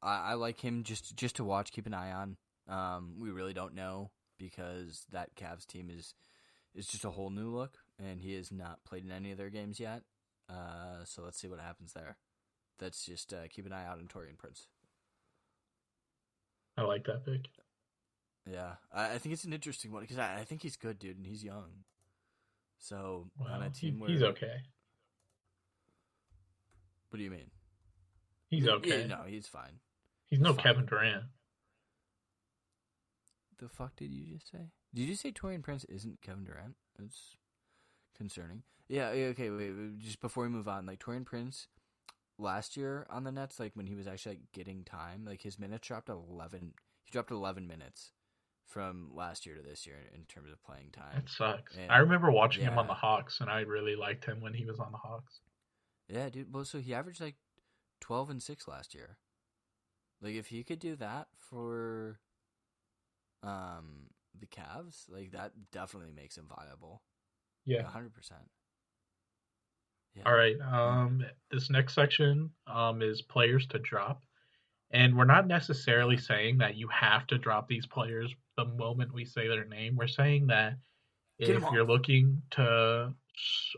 I, 0.01 0.31
I 0.31 0.33
like 0.33 0.59
him 0.59 0.83
just 0.83 1.15
just 1.15 1.37
to 1.37 1.43
watch, 1.43 1.71
keep 1.71 1.85
an 1.85 1.93
eye 1.93 2.11
on. 2.11 2.37
Um, 2.67 3.19
we 3.19 3.29
really 3.29 3.53
don't 3.53 3.75
know 3.75 4.11
because 4.37 5.05
that 5.11 5.35
Cavs 5.35 5.65
team 5.65 5.89
is 5.89 6.15
is 6.73 6.87
just 6.87 7.05
a 7.05 7.11
whole 7.11 7.29
new 7.29 7.49
look, 7.49 7.77
and 7.97 8.19
he 8.19 8.33
has 8.33 8.51
not 8.51 8.83
played 8.83 9.05
in 9.05 9.11
any 9.11 9.31
of 9.31 9.37
their 9.37 9.49
games 9.49 9.79
yet. 9.79 10.03
Uh, 10.49 11.05
so 11.05 11.23
let's 11.23 11.39
see 11.39 11.47
what 11.47 11.59
happens 11.59 11.93
there. 11.93 12.17
That's 12.79 13.05
just 13.05 13.33
uh, 13.33 13.47
keep 13.49 13.65
an 13.65 13.71
eye 13.71 13.85
out 13.85 13.99
on 13.99 14.07
Taurean 14.07 14.37
Prince. 14.37 14.67
I 16.77 16.81
like 16.83 17.05
that 17.05 17.25
pick. 17.25 17.41
Yeah, 18.51 18.73
I, 18.93 19.13
I 19.13 19.17
think 19.17 19.33
it's 19.33 19.43
an 19.45 19.53
interesting 19.53 19.91
one 19.91 20.01
because 20.01 20.17
I, 20.19 20.39
I 20.39 20.43
think 20.43 20.61
he's 20.61 20.75
good, 20.75 20.99
dude, 20.99 21.17
and 21.17 21.25
he's 21.25 21.43
young. 21.43 21.83
So 22.79 23.27
on 23.39 23.45
Well, 23.49 23.61
a 23.61 23.65
he- 23.65 23.69
team 23.71 23.99
where 23.99 24.09
he's 24.09 24.21
okay. 24.23 24.57
What 27.09 27.17
do 27.17 27.23
you 27.23 27.31
mean? 27.31 27.49
He's 28.49 28.65
Yeah, 28.65 28.73
okay. 28.73 29.05
no, 29.07 29.21
he's 29.25 29.47
fine. 29.47 29.79
He's 30.27 30.39
no 30.39 30.53
fine. 30.53 30.63
Kevin 30.63 30.85
Durant. 30.85 31.23
The 33.57 33.69
fuck 33.69 33.95
did 33.95 34.11
you 34.11 34.25
just 34.35 34.51
say? 34.51 34.69
Did 34.93 35.03
you 35.07 35.15
say 35.15 35.31
Taurean 35.31 35.63
Prince 35.63 35.85
isn't 35.85 36.21
Kevin 36.21 36.43
Durant? 36.43 36.75
It's 37.01 37.37
concerning. 38.17 38.63
Yeah. 38.87 39.13
yeah, 39.13 39.27
Okay. 39.27 39.49
Wait, 39.49 39.71
wait. 39.71 39.97
Just 39.99 40.19
before 40.21 40.43
we 40.43 40.49
move 40.49 40.67
on, 40.67 40.85
like 40.85 40.99
Taurean 40.99 41.25
Prince 41.25 41.67
last 42.37 42.75
year 42.77 43.05
on 43.09 43.23
the 43.23 43.31
Nets, 43.31 43.59
like 43.59 43.71
when 43.75 43.87
he 43.87 43.95
was 43.95 44.07
actually 44.07 44.35
like 44.35 44.51
getting 44.53 44.83
time, 44.83 45.25
like 45.25 45.41
his 45.41 45.57
minutes 45.59 45.87
dropped 45.87 46.09
eleven. 46.09 46.73
He 47.03 47.11
dropped 47.11 47.31
eleven 47.31 47.67
minutes 47.67 48.11
from 48.65 49.11
last 49.13 49.45
year 49.45 49.55
to 49.55 49.61
this 49.61 49.85
year 49.85 49.97
in 50.13 50.23
terms 50.25 50.51
of 50.51 50.61
playing 50.63 50.89
time. 50.91 51.17
It 51.19 51.29
sucks. 51.29 51.75
And- 51.77 51.91
I 51.91 51.97
remember 51.97 52.31
watching 52.31 52.63
him 52.63 52.77
on 52.79 52.87
the 52.87 52.93
Hawks, 52.95 53.39
and 53.41 53.49
I 53.49 53.61
really 53.61 53.95
liked 53.95 54.25
him 54.25 54.41
when 54.41 54.53
he 54.53 54.65
was 54.65 54.79
on 54.79 54.91
the 54.91 54.97
Hawks. 54.97 55.39
Yeah, 56.09 56.29
dude. 56.29 56.53
Well, 56.53 56.65
so 56.65 56.79
he 56.79 56.93
averaged 56.93 57.21
like 57.21 57.35
twelve 58.01 58.29
and 58.29 58.41
six 58.41 58.67
last 58.67 58.93
year. 58.93 59.17
Like 60.21 60.33
if 60.35 60.47
he 60.47 60.63
could 60.63 60.79
do 60.79 60.95
that 60.95 61.27
for 61.37 62.19
um 63.43 64.07
the 64.37 64.45
Cavs, 64.47 65.05
like 65.09 65.31
that 65.31 65.51
definitely 65.71 66.11
makes 66.13 66.37
him 66.37 66.45
viable. 66.49 67.01
Yeah. 67.65 67.83
hundred 67.83 68.13
percent. 68.13 68.49
Yeah. 70.15 70.23
All 70.25 70.33
right. 70.33 70.55
Um, 70.61 71.25
this 71.51 71.69
next 71.69 71.93
section 71.93 72.49
um, 72.67 73.01
is 73.01 73.21
players 73.21 73.67
to 73.67 73.79
drop. 73.79 74.23
And 74.91 75.17
we're 75.17 75.25
not 75.25 75.47
necessarily 75.47 76.15
saying 76.15 76.59
that 76.59 76.75
you 76.75 76.87
have 76.87 77.27
to 77.27 77.37
drop 77.37 77.67
these 77.67 77.85
players 77.85 78.33
the 78.55 78.65
moment 78.65 79.13
we 79.13 79.25
say 79.25 79.47
their 79.47 79.65
name. 79.65 79.95
We're 79.95 80.07
saying 80.07 80.47
that 80.47 80.77
if 81.39 81.61
you're 81.73 81.85
looking 81.85 82.41
to 82.51 83.13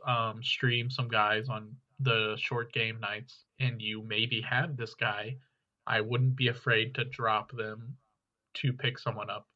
um, 0.06 0.44
stream 0.44 0.90
some 0.92 1.08
guys 1.08 1.50
on 1.50 1.76
the 2.00 2.36
short 2.38 2.72
game 2.72 3.00
nights 3.00 3.46
and 3.60 3.82
you 3.82 4.04
maybe 4.04 4.42
have 4.42 4.78
this 4.78 4.94
guy, 4.94 5.38
I 5.88 6.02
wouldn't 6.02 6.36
be 6.36 6.50
afraid 6.50 6.94
to 6.96 7.06
drop 7.06 7.52
them 7.52 7.98
to 8.56 8.74
pick 8.74 9.00
someone 9.00 9.30
up. 9.32 9.48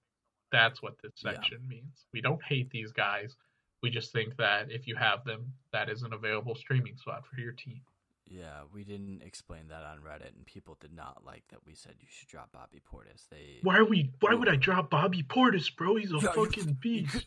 That's 0.52 0.82
what 0.82 0.96
this 1.04 1.12
Yeah. 1.24 1.34
section 1.34 1.68
means. 1.68 2.08
We 2.14 2.22
don't 2.22 2.44
hate 2.44 2.72
these 2.72 2.92
guys. 2.92 3.36
We 3.82 3.90
just 3.90 4.12
think 4.12 4.38
that 4.38 4.72
if 4.72 4.88
you 4.88 4.96
have 4.96 5.24
them, 5.26 5.54
that 5.74 5.90
is 5.90 6.04
an 6.04 6.14
available 6.14 6.56
streaming 6.56 6.96
spot 6.98 7.26
for 7.26 7.40
your 7.42 7.54
team. 7.54 7.82
Yeah, 8.30 8.62
we 8.74 8.84
didn't 8.84 9.24
explain 9.24 9.68
that 9.70 9.84
on 9.84 9.98
Reddit, 10.00 10.36
and 10.38 10.46
people 10.46 10.78
did 10.80 10.94
not 10.94 11.24
like 11.26 11.44
that 11.50 11.66
we 11.66 11.74
said 11.76 11.94
you 12.00 12.08
should 12.10 12.30
drop 12.30 12.52
Bobby 12.54 12.80
Portis. 12.80 13.28
They, 13.30 13.58
Why 13.64 13.78
are 13.78 13.84
we? 13.86 14.12
Why 14.22 14.34
would 14.36 14.48
I 14.48 14.56
drop 14.56 14.90
Bobby 14.90 15.24
Portis, 15.24 15.76
bro? 15.76 15.96
He's 15.96 16.12
a 16.14 16.20
Yeah, 16.22 16.32
fucking 16.32 16.78
beast. 16.82 17.26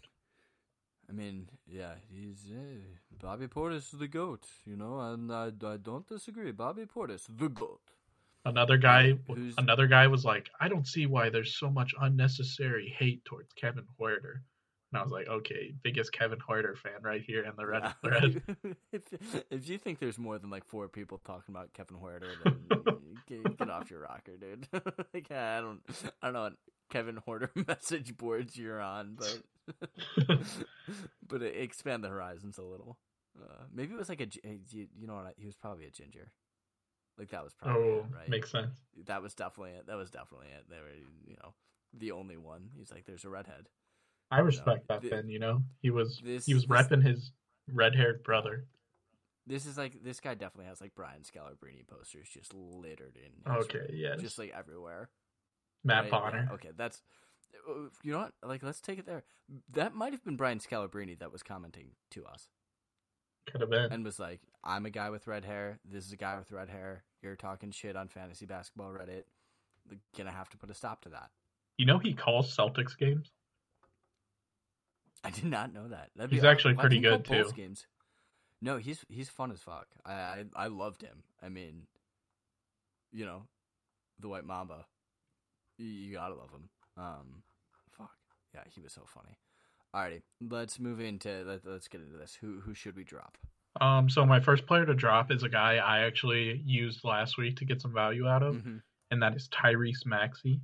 I 1.09 1.13
mean, 1.13 1.49
yeah, 1.67 1.97
he's 2.11 2.47
uh, 2.51 2.81
Bobby 3.21 3.49
Portis 3.49 3.93
is 3.93 3.99
the 3.99 4.09
goat, 4.09 4.47
you 4.65 4.77
know, 4.77 4.99
and 5.01 5.31
I, 5.31 5.51
I 5.67 5.77
don't 5.77 6.07
disagree. 6.09 6.53
Bobby 6.53 6.85
Portis, 6.87 7.27
the 7.29 7.51
goat. 7.51 7.81
Another 8.47 8.79
guy, 8.79 9.19
Who's- 9.27 9.55
another 9.59 9.87
guy 9.87 10.07
was 10.07 10.25
like, 10.25 10.49
I 10.61 10.69
don't 10.69 10.87
see 10.87 11.05
why 11.05 11.29
there's 11.29 11.57
so 11.57 11.69
much 11.69 11.95
unnecessary 12.01 12.95
hate 12.99 13.23
towards 13.27 13.53
Kevin 13.55 13.85
Huerter. 14.01 14.37
And 14.95 15.01
I 15.01 15.03
was 15.03 15.11
like, 15.11 15.27
okay, 15.27 15.75
biggest 15.83 16.13
Kevin 16.13 16.39
Huerter 16.39 16.79
fan 16.79 17.03
right 17.03 17.21
here 17.21 17.43
in 17.43 17.51
the 17.57 17.65
Reddit 17.65 17.95
Yeah. 18.05 18.11
thread. 18.63 18.77
if 18.93 19.43
if 19.51 19.69
you 19.69 19.77
think 19.77 19.99
there's 19.99 20.21
more 20.21 20.39
than 20.39 20.51
like 20.51 20.65
four 20.65 20.87
people 20.87 21.19
talking 21.19 21.53
about 21.53 21.73
Kevin 21.73 21.97
then 22.45 22.99
get, 23.27 23.59
get 23.59 23.71
off 23.71 23.91
your 23.91 24.03
rocker, 24.03 24.37
dude. 24.37 24.69
like, 25.13 25.33
I 25.33 25.61
don't, 25.61 25.81
I 26.23 26.27
don't 26.27 26.35
know 26.35 26.43
what 26.43 26.53
Kevin 26.91 27.19
Huerter 27.27 27.51
message 27.67 28.17
boards 28.17 28.57
you're 28.57 28.81
on, 28.81 29.19
but 29.19 30.39
but 31.27 31.43
expand 31.43 32.05
the 32.05 32.09
horizons 32.09 32.57
a 32.59 32.63
little. 32.63 32.97
Uh, 33.37 33.65
maybe 33.75 33.95
it 33.95 33.99
was 33.99 34.09
like 34.09 34.21
a, 34.21 34.29
you, 34.71 34.87
you 34.97 35.09
know 35.09 35.15
what? 35.15 35.35
He 35.37 35.47
was 35.47 35.57
probably 35.57 35.87
a 35.87 35.91
ginger. 35.91 36.31
Like 37.19 37.31
that 37.31 37.43
was 37.43 37.53
probably 37.53 37.83
oh, 37.83 37.97
it, 37.97 38.15
right. 38.15 38.29
makes 38.29 38.53
sense. 38.53 38.71
that 39.07 39.23
was 39.23 39.35
definitely 39.35 39.73
it. 39.73 39.89
That 39.89 39.97
was 39.97 40.13
definitely 40.13 40.51
it. 40.57 40.67
They 40.71 40.77
were, 40.77 40.95
you 41.27 41.35
know, 41.43 41.53
the 41.93 42.13
only 42.13 42.37
one. 42.37 42.71
He's 42.77 42.93
like, 42.93 43.07
there's 43.07 43.25
a 43.25 43.29
redhead. 43.29 43.67
I 44.31 44.41
respect 44.41 44.89
that 44.89 45.01
th- 45.03 45.11
Ben, 45.13 45.29
you 45.29 45.39
know. 45.39 45.63
He 45.83 45.91
was 45.91 46.21
this- 46.25 46.47
he 46.47 46.55
was 46.55 46.65
this- 46.65 46.71
repping 46.71 47.03
his 47.03 47.33
red 47.69 47.95
haired 47.95 48.23
brother. 48.23 48.67
This 49.47 49.67
is 49.67 49.77
like 49.77 50.03
this 50.03 50.21
guy 50.21 50.35
definitely 50.35 50.67
has 50.71 50.81
like 50.81 50.95
Brian 50.95 51.23
Scalabrine 51.23 51.87
posters 51.87 52.29
just 52.31 52.55
littered 52.55 53.17
in. 53.17 53.53
Okay, 53.53 53.79
room, 53.79 53.89
yes. 53.93 54.21
just 54.21 54.39
like 54.39 54.51
everywhere. 54.57 55.11
Matt 55.85 56.05
right? 56.05 56.11
Bonner. 56.11 56.47
Yeah, 56.49 56.55
okay, 56.55 56.71
that's 56.75 57.03
uh, 57.69 57.89
you 58.03 58.13
know 58.13 58.21
what? 58.21 58.33
Like, 58.43 58.63
let's 58.63 58.81
take 58.81 58.99
it 58.99 59.07
there. 59.07 59.23
That 59.71 59.95
might 59.95 60.13
have 60.15 60.25
been 60.25 60.37
Brian 60.37 60.59
Scalabrine 60.61 61.19
that 61.19 61.31
was 61.31 61.43
commenting 61.43 61.91
to 62.13 62.25
us 62.25 62.49
Could 63.47 63.61
have 63.61 63.71
been. 63.71 63.93
and 63.93 64.03
was 64.03 64.19
like, 64.19 64.41
"I'm 64.65 64.87
a 64.87 64.91
guy 64.91 65.11
with 65.11 65.27
red 65.27 65.45
hair. 65.45 65.79
This 65.85 66.07
is 66.07 66.13
a 66.13 66.17
guy 66.17 66.39
with 66.39 66.51
red 66.51 66.71
hair. 66.71 67.05
You're 67.23 67.37
talking 67.37 67.71
shit 67.71 67.97
on 67.97 68.09
fantasy 68.09 68.47
basketball 68.47 68.93
Reddit. 68.93 69.25
Gonna 70.17 70.33
have 70.33 70.49
to 70.51 70.57
put 70.57 70.71
a 70.71 70.75
stop 70.75 71.03
to 71.03 71.11
that." 71.11 71.31
You 71.77 71.85
know 71.85 71.99
he 71.99 72.15
calls 72.15 72.57
Celtics 72.57 72.97
games? 72.97 73.31
I 75.25 75.31
did 75.31 75.45
not 75.47 75.73
know 75.73 75.89
that. 75.89 76.11
That'd 76.17 76.31
He's 76.31 76.41
awesome. 76.41 76.51
actually 76.51 76.75
Why 76.75 76.81
pretty 76.83 77.01
can't 77.01 77.27
good, 77.27 77.45
too. 77.49 77.53
Games? 77.57 77.87
No, 78.63 78.77
he's 78.79 79.05
he's 79.09 79.29
fun 79.29 79.51
as 79.53 79.61
fuck. 79.61 79.87
I, 80.05 80.13
I 80.13 80.45
I 80.55 80.67
loved 80.69 81.03
him. 81.03 81.23
I 81.43 81.49
mean, 81.49 81.83
you 83.13 83.25
know, 83.25 83.43
the 84.21 84.29
White 84.29 84.45
Mamba. 84.45 84.87
You, 85.79 85.87
you 85.87 86.13
gotta 86.15 86.35
love 86.35 86.51
him. 86.51 86.69
Um, 86.97 87.43
fuck 87.91 88.11
yeah, 88.55 88.63
he 88.75 88.81
was 88.81 88.93
so 88.93 89.03
funny. 89.07 89.39
Alrighty, 89.95 90.23
let's 90.51 90.79
move 90.79 91.01
into 91.01 91.45
let, 91.47 91.61
let's 91.67 91.89
get 91.89 92.01
into 92.01 92.17
this. 92.17 92.37
Who 92.41 92.61
who 92.61 92.75
should 92.75 92.97
we 92.97 93.05
drop? 93.05 93.37
Um, 93.81 94.09
so 94.09 94.25
my 94.25 94.39
first 94.41 94.67
player 94.67 94.87
to 94.87 94.95
drop 94.95 95.33
is 95.33 95.43
a 95.43 95.49
guy 95.49 95.77
I 95.77 96.01
actually 96.07 96.63
used 96.65 97.03
last 97.05 97.37
week 97.39 97.57
to 97.57 97.65
get 97.65 97.81
some 97.81 97.93
value 97.93 98.27
out 98.29 98.43
of, 98.45 98.57
Mhm. 98.57 98.83
and 99.11 99.23
that 99.23 99.35
is 99.35 99.49
Tyrese 99.49 100.07
Maxey. 100.07 100.61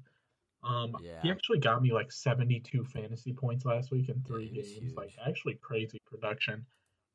Um, 0.63 0.95
he 1.23 1.31
actually 1.31 1.59
got 1.59 1.83
me 1.83 1.93
like 1.93 2.13
72 2.13 2.85
fantasy 2.85 3.33
points 3.33 3.65
last 3.65 3.91
week 3.91 4.09
in 4.09 4.21
three 4.27 4.51
Yeah, 4.53 4.63
games. 4.63 4.95
Like 4.95 5.13
actually 5.27 5.55
crazy 5.55 5.99
production. 6.07 6.67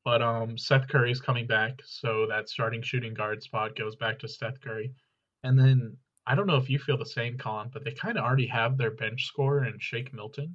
But 0.04 0.22
um, 0.22 0.56
Seth 0.56 0.88
Curry 0.88 1.10
is 1.10 1.20
coming 1.20 1.46
back, 1.46 1.80
so 1.84 2.26
that 2.28 2.48
starting 2.48 2.82
shooting 2.82 3.14
guard 3.14 3.42
spot 3.42 3.74
goes 3.76 3.96
back 3.96 4.18
to 4.20 4.28
Seth 4.28 4.60
Curry. 4.60 4.92
And 5.42 5.58
then 5.58 5.96
I 6.26 6.34
don't 6.34 6.46
know 6.46 6.56
if 6.56 6.68
you 6.70 6.78
feel 6.78 6.96
the 6.98 7.06
same, 7.06 7.38
Colin, 7.38 7.70
but 7.72 7.84
they 7.84 7.92
kind 7.92 8.16
of 8.18 8.24
already 8.24 8.46
have 8.46 8.76
their 8.76 8.90
bench 8.92 9.26
scorer 9.26 9.64
in 9.64 9.78
Shake 9.78 10.12
Milton. 10.12 10.54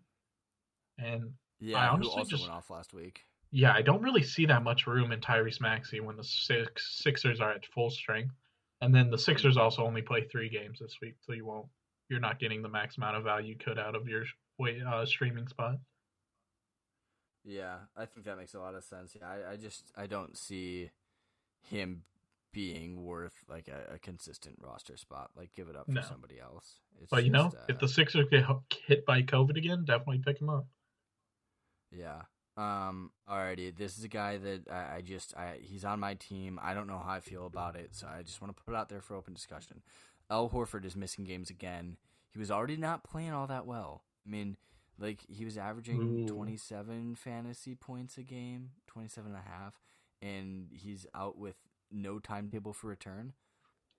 And 0.98 1.34
Yeah, 1.60 1.88
who 1.90 1.94
honestly 1.96 2.12
also 2.20 2.30
just- 2.30 2.44
went 2.44 2.54
off 2.54 2.70
last 2.70 2.94
week. 2.94 3.26
yeah, 3.52 3.74
I 3.74 3.82
don't 3.82 4.02
really 4.02 4.24
see 4.24 4.46
that 4.48 4.64
much 4.64 4.88
room 4.88 5.12
in 5.12 5.20
Tyrese 5.20 5.60
Maxey 5.62 6.00
when 6.00 6.16
the 6.18 6.24
six 6.24 6.98
Sixers 7.04 7.40
are 7.42 7.52
at 7.52 7.66
full 7.66 7.90
strength, 7.90 8.36
and 8.82 8.94
then 8.96 9.10
the 9.10 9.18
Sixers 9.18 9.58
also 9.58 9.86
only 9.86 10.02
play 10.02 10.24
three 10.28 10.50
games 10.50 10.80
this 10.80 11.00
week, 11.02 11.16
so 11.22 11.34
you 11.34 11.46
won't, 11.46 11.68
you're 12.12 12.20
not 12.20 12.40
getting 12.40 12.62
the 12.62 12.70
max 12.70 12.98
amount 12.98 13.18
of 13.18 13.24
value 13.24 13.50
you 13.50 13.56
could 13.58 13.80
out 13.80 13.96
of 13.96 14.08
your 14.08 14.26
wait, 14.60 14.82
uh, 14.84 15.06
streaming 15.06 15.48
spot. 15.48 15.78
Yeah, 17.44 17.78
I 17.98 18.06
think 18.06 18.26
that 18.26 18.38
makes 18.38 18.54
a 18.54 18.60
lot 18.60 18.76
of 18.76 18.84
sense. 18.84 19.16
Yeah, 19.20 19.28
I, 19.28 19.54
I 19.54 19.56
just 19.58 19.92
I 19.98 20.06
don't 20.06 20.38
see 20.38 20.92
him 21.68 22.04
being 22.54 23.04
worth 23.04 23.34
like 23.50 23.68
a, 23.68 23.96
a 23.96 24.00
consistent 24.00 24.58
roster 24.62 24.98
spot. 24.98 25.32
Like, 25.36 25.54
give 25.56 25.68
it 25.70 25.76
up 25.76 25.86
for 25.86 25.94
No. 25.94 26.02
somebody 26.02 26.40
else. 26.40 26.76
It's 27.02 27.10
But 27.10 27.24
you 27.24 27.32
know, 27.32 27.46
just, 27.46 27.58
if 27.70 27.78
uh, 27.78 27.80
the 27.80 27.88
Sixers 27.88 28.28
get 28.30 28.46
hit 28.86 29.06
by 29.06 29.24
COVID 29.24 29.58
again, 29.58 29.86
definitely 29.86 30.20
pick 30.20 30.40
him 30.40 30.50
up. 30.50 30.68
yeah. 31.92 32.22
Um. 32.58 33.12
Alrighty, 33.30 33.76
this 33.76 33.98
is 33.98 34.04
a 34.04 34.10
guy 34.10 34.38
that 34.38 34.70
I, 34.70 34.98
I 34.98 35.02
just 35.02 35.34
I 35.38 35.58
he's 35.62 35.86
on 35.86 36.02
my 36.02 36.16
team. 36.16 36.60
I 36.62 36.74
don't 36.74 36.86
know 36.86 37.00
how 37.04 37.14
I 37.14 37.20
feel 37.22 37.46
about 37.48 37.78
it, 37.78 37.96
so 37.96 38.08
I 38.08 38.24
just 38.24 38.42
want 38.42 38.56
to 38.56 38.62
put 38.64 38.74
it 38.74 38.78
out 38.78 38.90
there 38.90 39.00
for 39.02 39.16
open 39.16 39.34
discussion. 39.34 39.82
Al 40.32 40.50
Horford 40.50 40.86
is 40.86 40.96
missing 40.96 41.26
games 41.26 41.50
again. 41.50 41.98
He 42.32 42.40
was 42.40 42.50
already 42.50 42.78
not 42.78 43.04
playing 43.04 43.34
all 43.34 43.46
that 43.48 43.66
well. 43.68 44.04
I 44.26 44.30
mean, 44.30 44.56
like 44.98 45.20
he 45.28 45.44
was 45.46 45.58
averaging 45.58 46.24
Ooh. 46.24 46.34
27 46.34 47.16
fantasy 47.16 47.76
points 47.76 48.18
a 48.18 48.24
game, 48.24 48.72
27 48.88 49.32
and 49.32 49.40
a 49.40 49.50
half, 49.50 49.80
and 50.22 50.70
he's 50.72 51.06
out 51.14 51.38
with 51.38 51.56
no 51.92 52.18
timetable 52.20 52.72
for 52.74 52.88
return. 52.88 53.34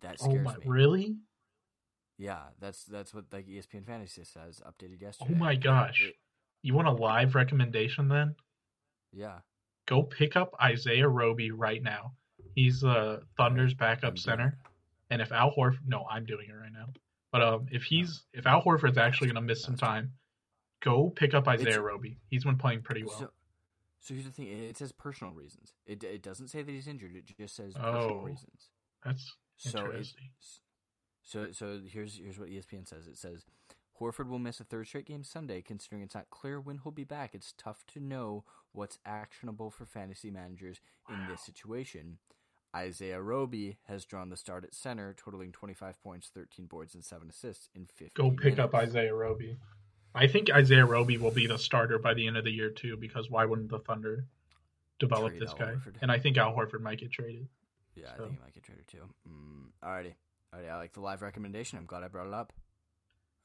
That 0.01 0.16
Oh 0.20 0.24
scares 0.30 0.45
my, 0.45 0.55
me. 0.57 0.62
really? 0.66 1.16
Yeah, 2.18 2.41
that's 2.61 2.85
that's 2.85 3.12
what 3.12 3.24
like 3.33 3.47
ESPN 3.47 3.85
Fantasy 3.87 4.24
says 4.24 4.61
updated 4.66 5.01
yesterday. 5.03 5.33
Oh 5.35 5.39
my 5.39 5.55
gosh! 5.55 6.07
It- 6.09 6.16
You 6.62 6.74
want 6.74 6.89
a 6.89 6.93
live 6.93 7.35
recommendation 7.35 8.09
then? 8.09 8.35
yeah. 9.12 9.41
Go 9.87 10.05
pick 10.05 10.37
up 10.37 10.55
Isaiah 10.62 11.09
Roby 11.09 11.51
right 11.51 11.83
now. 11.83 12.12
He's 12.55 12.85
uh, 12.85 13.20
Thunder's 13.37 13.74
backup 13.74 14.16
center. 14.16 14.57
And 15.12 15.20
if 15.20 15.30
Al 15.30 15.52
Horford, 15.54 15.80
no, 15.86 16.06
I'm 16.10 16.24
doing 16.24 16.48
it 16.48 16.54
right 16.54 16.72
now. 16.72 16.86
But 17.32 17.42
um, 17.42 17.66
if 17.70 17.82
he's 17.82 18.24
if 18.32 18.46
Al 18.46 18.62
Horford's 18.62 18.96
actually 18.96 19.28
gonna 19.28 19.42
miss 19.42 19.62
some 19.62 19.76
time, 19.76 20.12
go 20.80 21.10
pick 21.10 21.34
up 21.34 21.46
Isaiah 21.46 21.68
It's- 21.68 21.78
Roby. 21.84 22.16
He's 22.28 22.44
been 22.44 22.56
playing 22.56 22.80
pretty 22.80 23.04
well. 23.04 23.18
So, 23.18 23.30
so 24.00 24.14
here's 24.14 24.24
the 24.24 24.32
thing. 24.32 24.48
It 24.48 24.78
says 24.78 24.90
personal 24.90 25.34
reasons. 25.34 25.74
It 25.86 26.02
it 26.02 26.22
doesn't 26.22 26.48
say 26.48 26.62
that 26.62 26.72
he's 26.72 26.88
injured. 26.88 27.14
It 27.14 27.26
just 27.36 27.54
says 27.54 27.74
personal 27.74 28.20
Oh. 28.22 28.22
reasons. 28.22 28.70
That's 29.04 29.36
So 29.58 29.80
it, 29.80 29.84
interesting. 29.86 30.30
so 31.22 31.52
so 31.52 31.80
here's 31.86 32.16
here's 32.18 32.38
what 32.38 32.48
ESPN 32.48 32.88
says. 32.88 33.06
It 33.06 33.18
says 33.18 33.44
Horford 34.00 34.28
will 34.28 34.38
miss 34.38 34.58
a 34.60 34.64
third 34.64 34.86
straight 34.86 35.06
game 35.06 35.22
Sunday, 35.24 35.60
considering 35.60 36.02
it's 36.02 36.14
not 36.14 36.30
clear 36.30 36.58
when 36.58 36.78
he'll 36.78 36.90
be 36.92 37.04
back. 37.04 37.34
It's 37.34 37.52
tough 37.56 37.84
to 37.88 38.00
know 38.00 38.44
what's 38.72 38.98
actionable 39.04 39.70
for 39.70 39.84
fantasy 39.84 40.30
managers 40.30 40.80
in 41.10 41.28
this 41.28 41.42
situation. 41.42 42.18
Isaiah 42.75 43.20
Roby 43.20 43.77
has 43.87 44.05
drawn 44.05 44.31
the 44.31 44.37
start 44.37 44.64
at 44.64 44.75
center, 44.75 45.14
totaling 45.14 45.53
25 45.53 46.03
points, 46.03 46.31
13 46.35 46.66
boards, 46.66 46.95
and 46.95 47.05
7 47.05 47.29
assists 47.29 47.68
in 47.75 47.87
50 47.87 48.12
Go 48.14 48.31
pick 48.31 48.59
up. 48.59 48.75
Isaiah 48.75 49.14
Roby. 49.14 49.57
I 50.14 50.27
think 50.27 50.51
Isaiah 50.51 50.87
Roby 50.87 51.16
will 51.18 51.31
be 51.31 51.47
the 51.47 51.59
starter 51.59 51.99
by 51.99 52.14
the 52.14 52.27
end 52.27 52.37
of 52.37 52.45
the 52.45 52.51
year 52.51 52.70
too, 52.70 52.97
because 52.97 53.31
why 53.31 53.45
wouldn't 53.45 53.70
the 53.70 53.79
Thunder 53.79 54.27
develop 54.99 55.31
Trade 55.31 55.43
this 55.43 55.51
Al 55.51 55.57
guy? 55.59 55.73
Horford. 55.73 55.95
And 56.03 56.12
I 56.12 56.18
think 56.18 56.37
Al 56.37 56.55
Horford 56.55 56.81
might 56.81 56.99
get 56.99 57.11
traded. 57.11 57.49
Yeah, 57.95 58.07
I 58.14 58.18
think 58.18 58.31
he 58.31 58.39
might 58.43 58.55
get 58.55 58.62
traded 58.62 58.89
too. 58.89 59.09
Mm, 59.29 59.87
alrighty. 59.87 60.14
Alrighty, 60.55 60.70
I 60.70 60.77
like 60.77 60.93
the 60.93 61.01
live 61.01 61.23
recommendation. 61.23 61.79
I'm 61.79 61.87
glad 61.87 62.03
I 62.03 62.09
brought 62.09 62.27
it 62.27 62.35
up. 62.35 62.53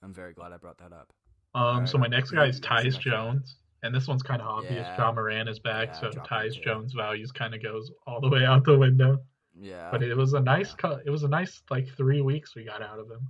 I'm 0.04 0.14
very 0.14 0.34
glad 0.34 0.52
I 0.52 0.58
brought 0.58 0.78
that 0.80 0.94
up. 0.94 1.14
Um, 1.56 1.64
Alright, 1.64 1.90
so 1.90 1.98
my 1.98 2.08
next 2.08 2.32
guy 2.32 2.46
is 2.46 2.60
Tyus? 2.60 3.00
Jones, 3.00 3.56
and 3.84 3.94
this 3.94 4.08
one's 4.08 4.24
kind 4.24 4.42
of 4.42 4.48
obvious. 4.48 4.86
Yeah. 4.88 4.98
Ja 4.98 5.12
Morant 5.12 5.48
is 5.50 5.60
back, 5.60 5.90
Yeah, 5.90 6.00
so 6.00 6.12
drop 6.12 6.28
him 6.30 6.38
Tyus 6.38 6.56
too. 6.56 6.62
Jones' 6.62 6.94
values 6.94 7.32
kind 7.32 7.54
of 7.54 7.62
goes 7.64 7.92
all 8.06 8.20
the 8.22 8.30
way 8.30 8.46
out 8.46 8.64
the 8.64 8.78
window. 8.78 9.20
Yeah. 9.60 9.90
But 9.92 10.04
it 10.04 10.16
was 10.16 10.34
a 10.34 10.40
nice 10.40 10.70
Yeah. 10.72 10.76
cut. 10.78 11.02
It 11.06 11.10
was 11.10 11.24
a 11.24 11.28
nice 11.28 11.62
like 11.70 11.88
three 11.96 12.22
weeks 12.22 12.56
we 12.56 12.64
got 12.64 12.82
out 12.82 13.00
of 13.00 13.10
him. 13.10 13.22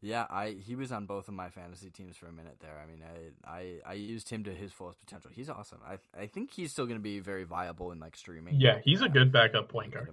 Yeah, 0.00 0.26
I 0.28 0.50
he 0.50 0.74
was 0.76 0.92
on 0.92 1.06
both 1.06 1.28
of 1.28 1.34
my 1.34 1.48
fantasy 1.48 1.88
teams 1.88 2.14
for 2.18 2.26
a 2.26 2.32
minute 2.32 2.56
there. 2.60 2.78
I 2.78 2.86
mean, 2.86 3.02
I 3.02 3.50
I, 3.50 3.80
I 3.86 3.92
used 3.94 4.28
him 4.28 4.44
to 4.44 4.54
his 4.54 4.70
fullest 4.70 5.00
potential. 5.00 5.30
He's 5.32 5.48
awesome. 5.48 5.80
I 5.86 5.96
I 6.18 6.26
think 6.26 6.52
he's 6.52 6.72
still 6.72 6.84
going 6.84 6.98
to 6.98 7.02
be 7.02 7.20
very 7.20 7.44
viable 7.44 7.90
in 7.90 8.00
like 8.00 8.14
streaming. 8.16 8.60
Yeah, 8.60 8.80
he's 8.84 9.00
a 9.00 9.06
Uh, 9.06 9.08
good 9.08 9.32
backup 9.32 9.70
point 9.70 9.94
guard. 9.94 10.10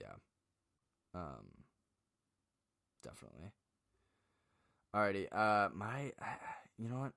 Yeah. 0.00 0.14
Um. 1.14 1.46
Definitely. 3.04 3.50
Alrighty. 4.94 5.26
Uh, 5.32 5.68
my, 5.74 6.12
you 6.78 6.88
know 6.88 6.98
what, 6.98 7.12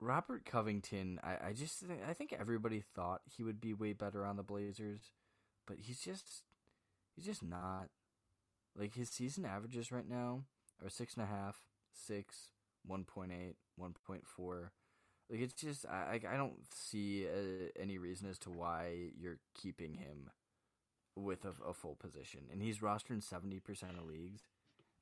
Robert 0.00 0.44
Covington. 0.44 1.20
I 1.22 1.48
I 1.48 1.52
just 1.52 1.84
I 2.08 2.12
think 2.14 2.32
everybody 2.32 2.82
thought 2.94 3.20
he 3.36 3.42
would 3.42 3.60
be 3.60 3.74
way 3.74 3.92
better 3.92 4.24
on 4.24 4.36
the 4.36 4.42
Blazers, 4.42 5.12
but 5.66 5.76
he's 5.80 6.00
just 6.00 6.42
he's 7.14 7.26
just 7.26 7.42
not. 7.42 7.88
Like 8.76 8.94
his 8.94 9.10
season 9.10 9.44
averages 9.44 9.90
right 9.92 10.08
now 10.08 10.44
are 10.82 10.88
six 10.88 11.14
and 11.14 11.24
a 11.24 11.26
half, 11.26 11.58
six, 11.92 12.52
one 12.84 13.04
point 13.04 13.32
eight, 13.32 13.56
one 13.76 13.94
point 14.06 14.26
four. 14.26 14.72
Like 15.28 15.40
it's 15.40 15.54
just 15.54 15.86
I 15.86 16.20
I 16.30 16.36
don't 16.36 16.64
see 16.72 17.26
uh, 17.26 17.68
any 17.78 17.98
reason 17.98 18.28
as 18.28 18.38
to 18.40 18.50
why 18.50 19.10
you're 19.18 19.38
keeping 19.54 19.94
him 19.94 20.30
with 21.16 21.44
a, 21.44 21.52
a 21.68 21.74
full 21.74 21.96
position, 21.96 22.42
and 22.50 22.62
he's 22.62 22.78
rostered 22.78 23.10
in 23.10 23.20
seventy 23.20 23.60
percent 23.60 23.98
of 23.98 24.06
leagues. 24.06 24.42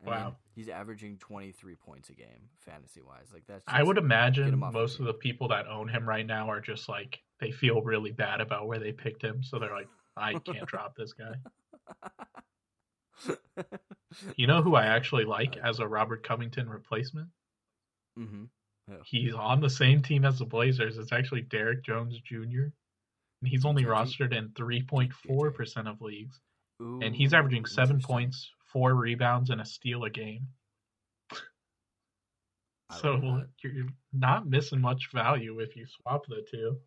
Wow. 0.05 0.36
he's 0.55 0.68
averaging 0.68 1.18
23 1.18 1.74
points 1.74 2.09
a 2.09 2.12
game 2.12 2.51
fantasy 2.61 3.01
wise. 3.01 3.26
Like 3.32 3.44
that's. 3.49 3.64
I 3.66 3.82
would 3.82 3.99
imagine 3.99 4.49
him 4.49 4.62
off 4.62 4.72
the 4.72 4.78
most 4.78 5.01
of 5.01 5.07
the 5.07 5.14
people 5.14 5.49
that 5.49 5.66
own 5.66 5.88
him 5.88 6.09
right 6.09 6.26
now 6.26 6.51
are 6.51 6.61
just 6.61 6.88
like 6.88 7.20
they 7.40 7.51
feel 7.51 7.82
really 7.82 8.12
bad 8.12 8.40
about 8.40 8.66
where 8.66 8.78
they 8.78 8.92
picked 8.92 9.22
him, 9.22 9.42
so 9.42 9.59
they're 9.59 9.74
like, 9.74 9.88
I 10.16 10.34
can't 10.34 10.66
drop 10.66 10.96
this 10.96 11.12
guy. 11.12 11.34
You 14.36 14.46
know 14.46 14.62
who 14.62 14.74
I 14.74 14.86
actually 14.86 15.24
like 15.24 15.57
as 15.57 15.80
a 15.80 15.86
Robert 15.86 16.22
Covington 16.22 16.68
replacement? 16.68 17.28
mm-hmm. 18.18 18.44
He's 19.05 19.34
on 19.34 19.61
the 19.61 19.68
same 19.68 20.03
team 20.03 20.24
as 20.24 20.38
the 20.38 20.46
Blazers. 20.46 20.96
It's 20.96 21.12
actually 21.12 21.42
Derrick 21.42 21.84
Jones 21.84 22.18
Jr. 22.24 22.70
And 23.40 23.49
he's 23.49 23.66
only 23.66 23.84
JJ. 23.84 23.88
rostered 23.88 24.34
in 24.34 24.49
3.4% 24.51 25.90
of 25.90 26.01
leagues. 26.01 26.40
And 26.80 27.14
he's 27.14 27.34
averaging 27.34 27.66
seven 27.66 28.01
points, 28.01 28.51
four 28.73 28.95
rebounds, 28.95 29.51
and 29.51 29.61
a 29.61 29.64
steal 29.64 30.05
a 30.05 30.11
game. 30.11 30.47
So 33.01 33.14
like 33.14 33.47
you're 33.62 33.87
not 34.14 34.47
missing 34.49 34.81
much 34.81 35.11
value 35.12 35.61
if 35.61 35.77
you 35.77 35.87
swap 35.87 36.27
the 36.27 36.45
two. 36.51 36.79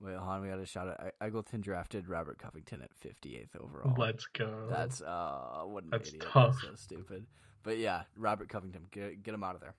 Wait, 0.00 0.16
hold 0.16 0.28
on. 0.28 0.42
We 0.42 0.48
got 0.48 0.58
a 0.58 0.66
shot 0.66 0.88
at 0.88 1.18
Eagleton 1.20 1.60
drafted 1.60 2.08
Robert 2.08 2.38
Covington 2.38 2.82
at 2.82 2.90
58th 3.00 3.56
overall. 3.60 3.94
Let's 3.96 4.26
go. 4.26 4.66
That's 4.68 5.00
uh, 5.00 5.62
what 5.64 5.84
an 5.84 5.90
That's 5.90 6.08
idiot. 6.08 6.26
tough. 6.32 6.56
That's 6.62 6.80
so 6.80 6.94
stupid. 6.96 7.24
But 7.62 7.78
yeah, 7.78 8.02
Robert 8.16 8.48
Covington, 8.48 8.86
get 8.90 9.22
get 9.22 9.32
him 9.32 9.44
out 9.44 9.54
of 9.54 9.60
there. 9.60 9.74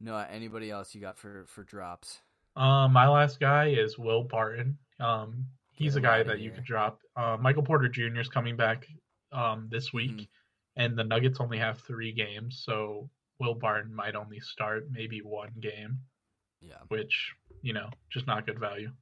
No, 0.00 0.16
anybody 0.16 0.70
else 0.70 0.94
you 0.94 1.00
got 1.00 1.18
for 1.18 1.44
for 1.46 1.62
drops? 1.62 2.18
Um, 2.56 2.92
my 2.92 3.06
last 3.06 3.38
guy 3.38 3.68
is 3.68 3.98
Will 3.98 4.24
Barton. 4.24 4.78
Um, 4.98 5.46
he's 5.74 5.96
a 5.96 6.00
guy 6.00 6.22
that 6.22 6.40
you 6.40 6.50
could 6.50 6.64
drop. 6.64 7.00
Uh, 7.16 7.36
Michael 7.38 7.62
Porter 7.62 7.88
Jr. 7.88 8.18
is 8.18 8.28
coming 8.28 8.56
back 8.56 8.86
um, 9.32 9.68
this 9.70 9.92
week, 9.92 10.10
Mhm. 10.12 10.28
and 10.76 10.96
the 10.98 11.04
Nuggets 11.04 11.40
only 11.40 11.58
have 11.58 11.80
three 11.80 12.12
games, 12.12 12.58
so 12.64 13.08
Will 13.38 13.54
Barton 13.54 13.94
might 13.94 14.14
only 14.14 14.40
start 14.40 14.90
maybe 14.90 15.22
one 15.22 15.52
game, 15.60 15.98
Yeah, 16.60 16.80
which 16.88 17.34
you 17.62 17.72
know, 17.72 17.90
just 18.10 18.26
not 18.26 18.46
good 18.46 18.58
value. 18.58 18.92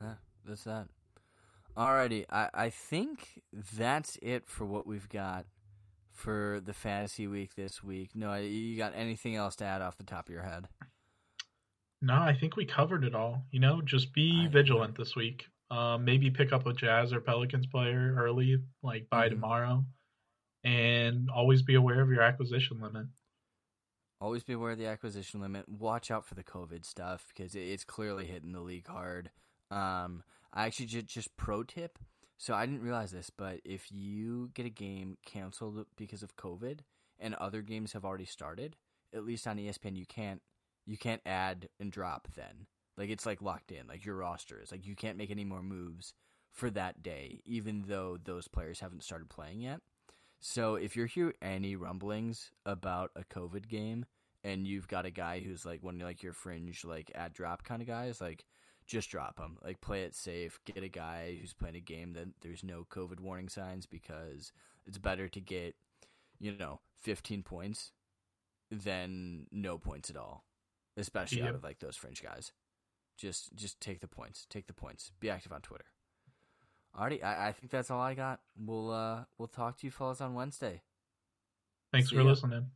yeah, 0.00 0.16
that's 0.44 0.64
that. 0.64 0.88
Alrighty, 1.76 2.24
I 2.30 2.50
I 2.54 2.70
think 2.70 3.42
that's 3.52 4.16
it 4.22 4.48
for 4.48 4.64
what 4.64 4.86
we've 4.86 5.08
got 5.08 5.46
for 6.12 6.60
the 6.64 6.72
fantasy 6.72 7.26
week 7.26 7.54
this 7.54 7.82
week. 7.82 8.14
No, 8.14 8.34
you 8.34 8.76
got 8.76 8.94
anything 8.94 9.34
else 9.34 9.56
to 9.56 9.64
add 9.64 9.82
off 9.82 9.96
the 9.96 10.04
top 10.04 10.28
of 10.28 10.32
your 10.32 10.44
head? 10.44 10.68
No, 12.00 12.14
I 12.14 12.34
think 12.38 12.54
we 12.56 12.66
covered 12.66 13.02
it 13.04 13.14
all. 13.14 13.46
You 13.50 13.58
know, 13.60 13.80
just 13.82 14.12
be 14.12 14.44
I- 14.44 14.48
vigilant 14.48 14.96
this 14.96 15.16
week. 15.16 15.48
Um, 15.70 16.04
maybe 16.04 16.30
pick 16.30 16.52
up 16.52 16.66
a 16.66 16.72
Jazz 16.72 17.12
or 17.12 17.20
Pelicans 17.20 17.66
player 17.66 18.14
early, 18.16 18.62
like 18.82 19.08
by 19.10 19.28
Mhm. 19.28 19.30
tomorrow, 19.30 19.84
and 20.64 21.30
always 21.30 21.62
be 21.62 21.74
aware 21.74 22.00
of 22.00 22.10
your 22.10 22.22
acquisition 22.22 22.80
limit. 22.80 23.06
Always 24.20 24.44
be 24.44 24.52
aware 24.54 24.72
of 24.72 24.78
the 24.78 24.86
acquisition 24.86 25.40
limit. 25.40 25.68
Watch 25.68 26.10
out 26.10 26.24
for 26.24 26.34
the 26.34 26.44
COVID 26.44 26.84
stuff 26.84 27.28
because 27.28 27.54
it's 27.54 27.84
clearly 27.84 28.26
hitting 28.26 28.52
the 28.52 28.60
league 28.60 28.86
hard. 28.86 29.30
Um, 29.70 30.22
I 30.52 30.66
actually 30.66 30.86
just, 30.86 31.06
just 31.06 31.36
pro 31.36 31.62
tip. 31.62 31.98
So 32.38 32.54
I 32.54 32.66
didn't 32.66 32.82
realize 32.82 33.12
this, 33.12 33.30
but 33.30 33.60
if 33.64 33.90
you 33.92 34.50
get 34.54 34.66
a 34.66 34.70
game 34.70 35.18
canceled 35.24 35.86
because 35.96 36.22
of 36.22 36.36
COVID 36.36 36.80
and 37.18 37.34
other 37.34 37.62
games 37.62 37.92
have 37.92 38.04
already 38.04 38.24
started, 38.24 38.76
at 39.12 39.24
least 39.24 39.46
on 39.46 39.58
ESPN 39.58 39.96
you 39.96 40.06
can't 40.06 40.42
you 40.86 40.98
can't 40.98 41.22
add 41.24 41.68
and 41.80 41.90
drop 41.90 42.28
then. 42.34 42.66
Like 42.96 43.10
it's 43.10 43.26
like 43.26 43.42
locked 43.42 43.72
in. 43.72 43.86
Like 43.86 44.04
your 44.04 44.16
roster 44.16 44.60
is 44.62 44.70
like 44.70 44.86
you 44.86 44.94
can't 44.94 45.18
make 45.18 45.30
any 45.30 45.44
more 45.44 45.62
moves 45.62 46.14
for 46.50 46.70
that 46.70 47.02
day, 47.02 47.40
even 47.44 47.84
though 47.88 48.18
those 48.22 48.48
players 48.48 48.80
haven't 48.80 49.02
started 49.02 49.28
playing 49.28 49.60
yet. 49.60 49.80
So 50.40 50.74
if 50.76 50.96
you 50.96 51.04
hear 51.04 51.34
any 51.42 51.74
rumblings 51.74 52.50
about 52.66 53.10
a 53.16 53.24
COVID 53.24 53.68
game 53.68 54.04
and 54.44 54.66
you've 54.66 54.86
got 54.86 55.06
a 55.06 55.10
guy 55.10 55.40
who's 55.40 55.64
like 55.64 55.82
one 55.82 55.96
of 55.96 56.02
like 56.02 56.22
your 56.22 56.34
fringe 56.34 56.84
like 56.84 57.10
add 57.14 57.32
drop 57.32 57.64
kind 57.64 57.82
of 57.82 57.88
guys, 57.88 58.20
like 58.20 58.44
just 58.86 59.10
drop 59.10 59.38
him. 59.38 59.56
Like 59.64 59.80
play 59.80 60.02
it 60.02 60.14
safe. 60.14 60.60
Get 60.64 60.84
a 60.84 60.88
guy 60.88 61.38
who's 61.40 61.54
playing 61.54 61.76
a 61.76 61.80
game 61.80 62.12
that 62.12 62.28
there's 62.42 62.62
no 62.62 62.86
COVID 62.90 63.20
warning 63.20 63.48
signs 63.48 63.86
because 63.86 64.52
it's 64.86 64.98
better 64.98 65.28
to 65.28 65.40
get 65.40 65.74
you 66.38 66.56
know 66.56 66.80
15 67.00 67.42
points 67.42 67.92
than 68.70 69.46
no 69.50 69.78
points 69.78 70.10
at 70.10 70.16
all, 70.16 70.44
especially 70.96 71.42
out 71.42 71.54
of 71.54 71.64
like 71.64 71.78
those 71.80 71.96
fringe 71.96 72.22
guys. 72.22 72.52
Just 73.16 73.54
just 73.54 73.80
take 73.80 74.00
the 74.00 74.08
points. 74.08 74.46
Take 74.50 74.66
the 74.66 74.72
points. 74.72 75.12
Be 75.20 75.30
active 75.30 75.52
on 75.52 75.60
Twitter. 75.60 75.84
Alrighty, 76.98 77.24
I, 77.24 77.48
I 77.48 77.52
think 77.52 77.70
that's 77.70 77.90
all 77.90 78.00
I 78.00 78.14
got. 78.14 78.40
We'll 78.56 78.90
uh 78.90 79.24
we'll 79.38 79.48
talk 79.48 79.78
to 79.78 79.86
you 79.86 79.90
fellas 79.90 80.20
on 80.20 80.34
Wednesday. 80.34 80.82
Thanks 81.92 82.10
See 82.10 82.16
for 82.16 82.22
ya. 82.22 82.28
listening. 82.28 82.70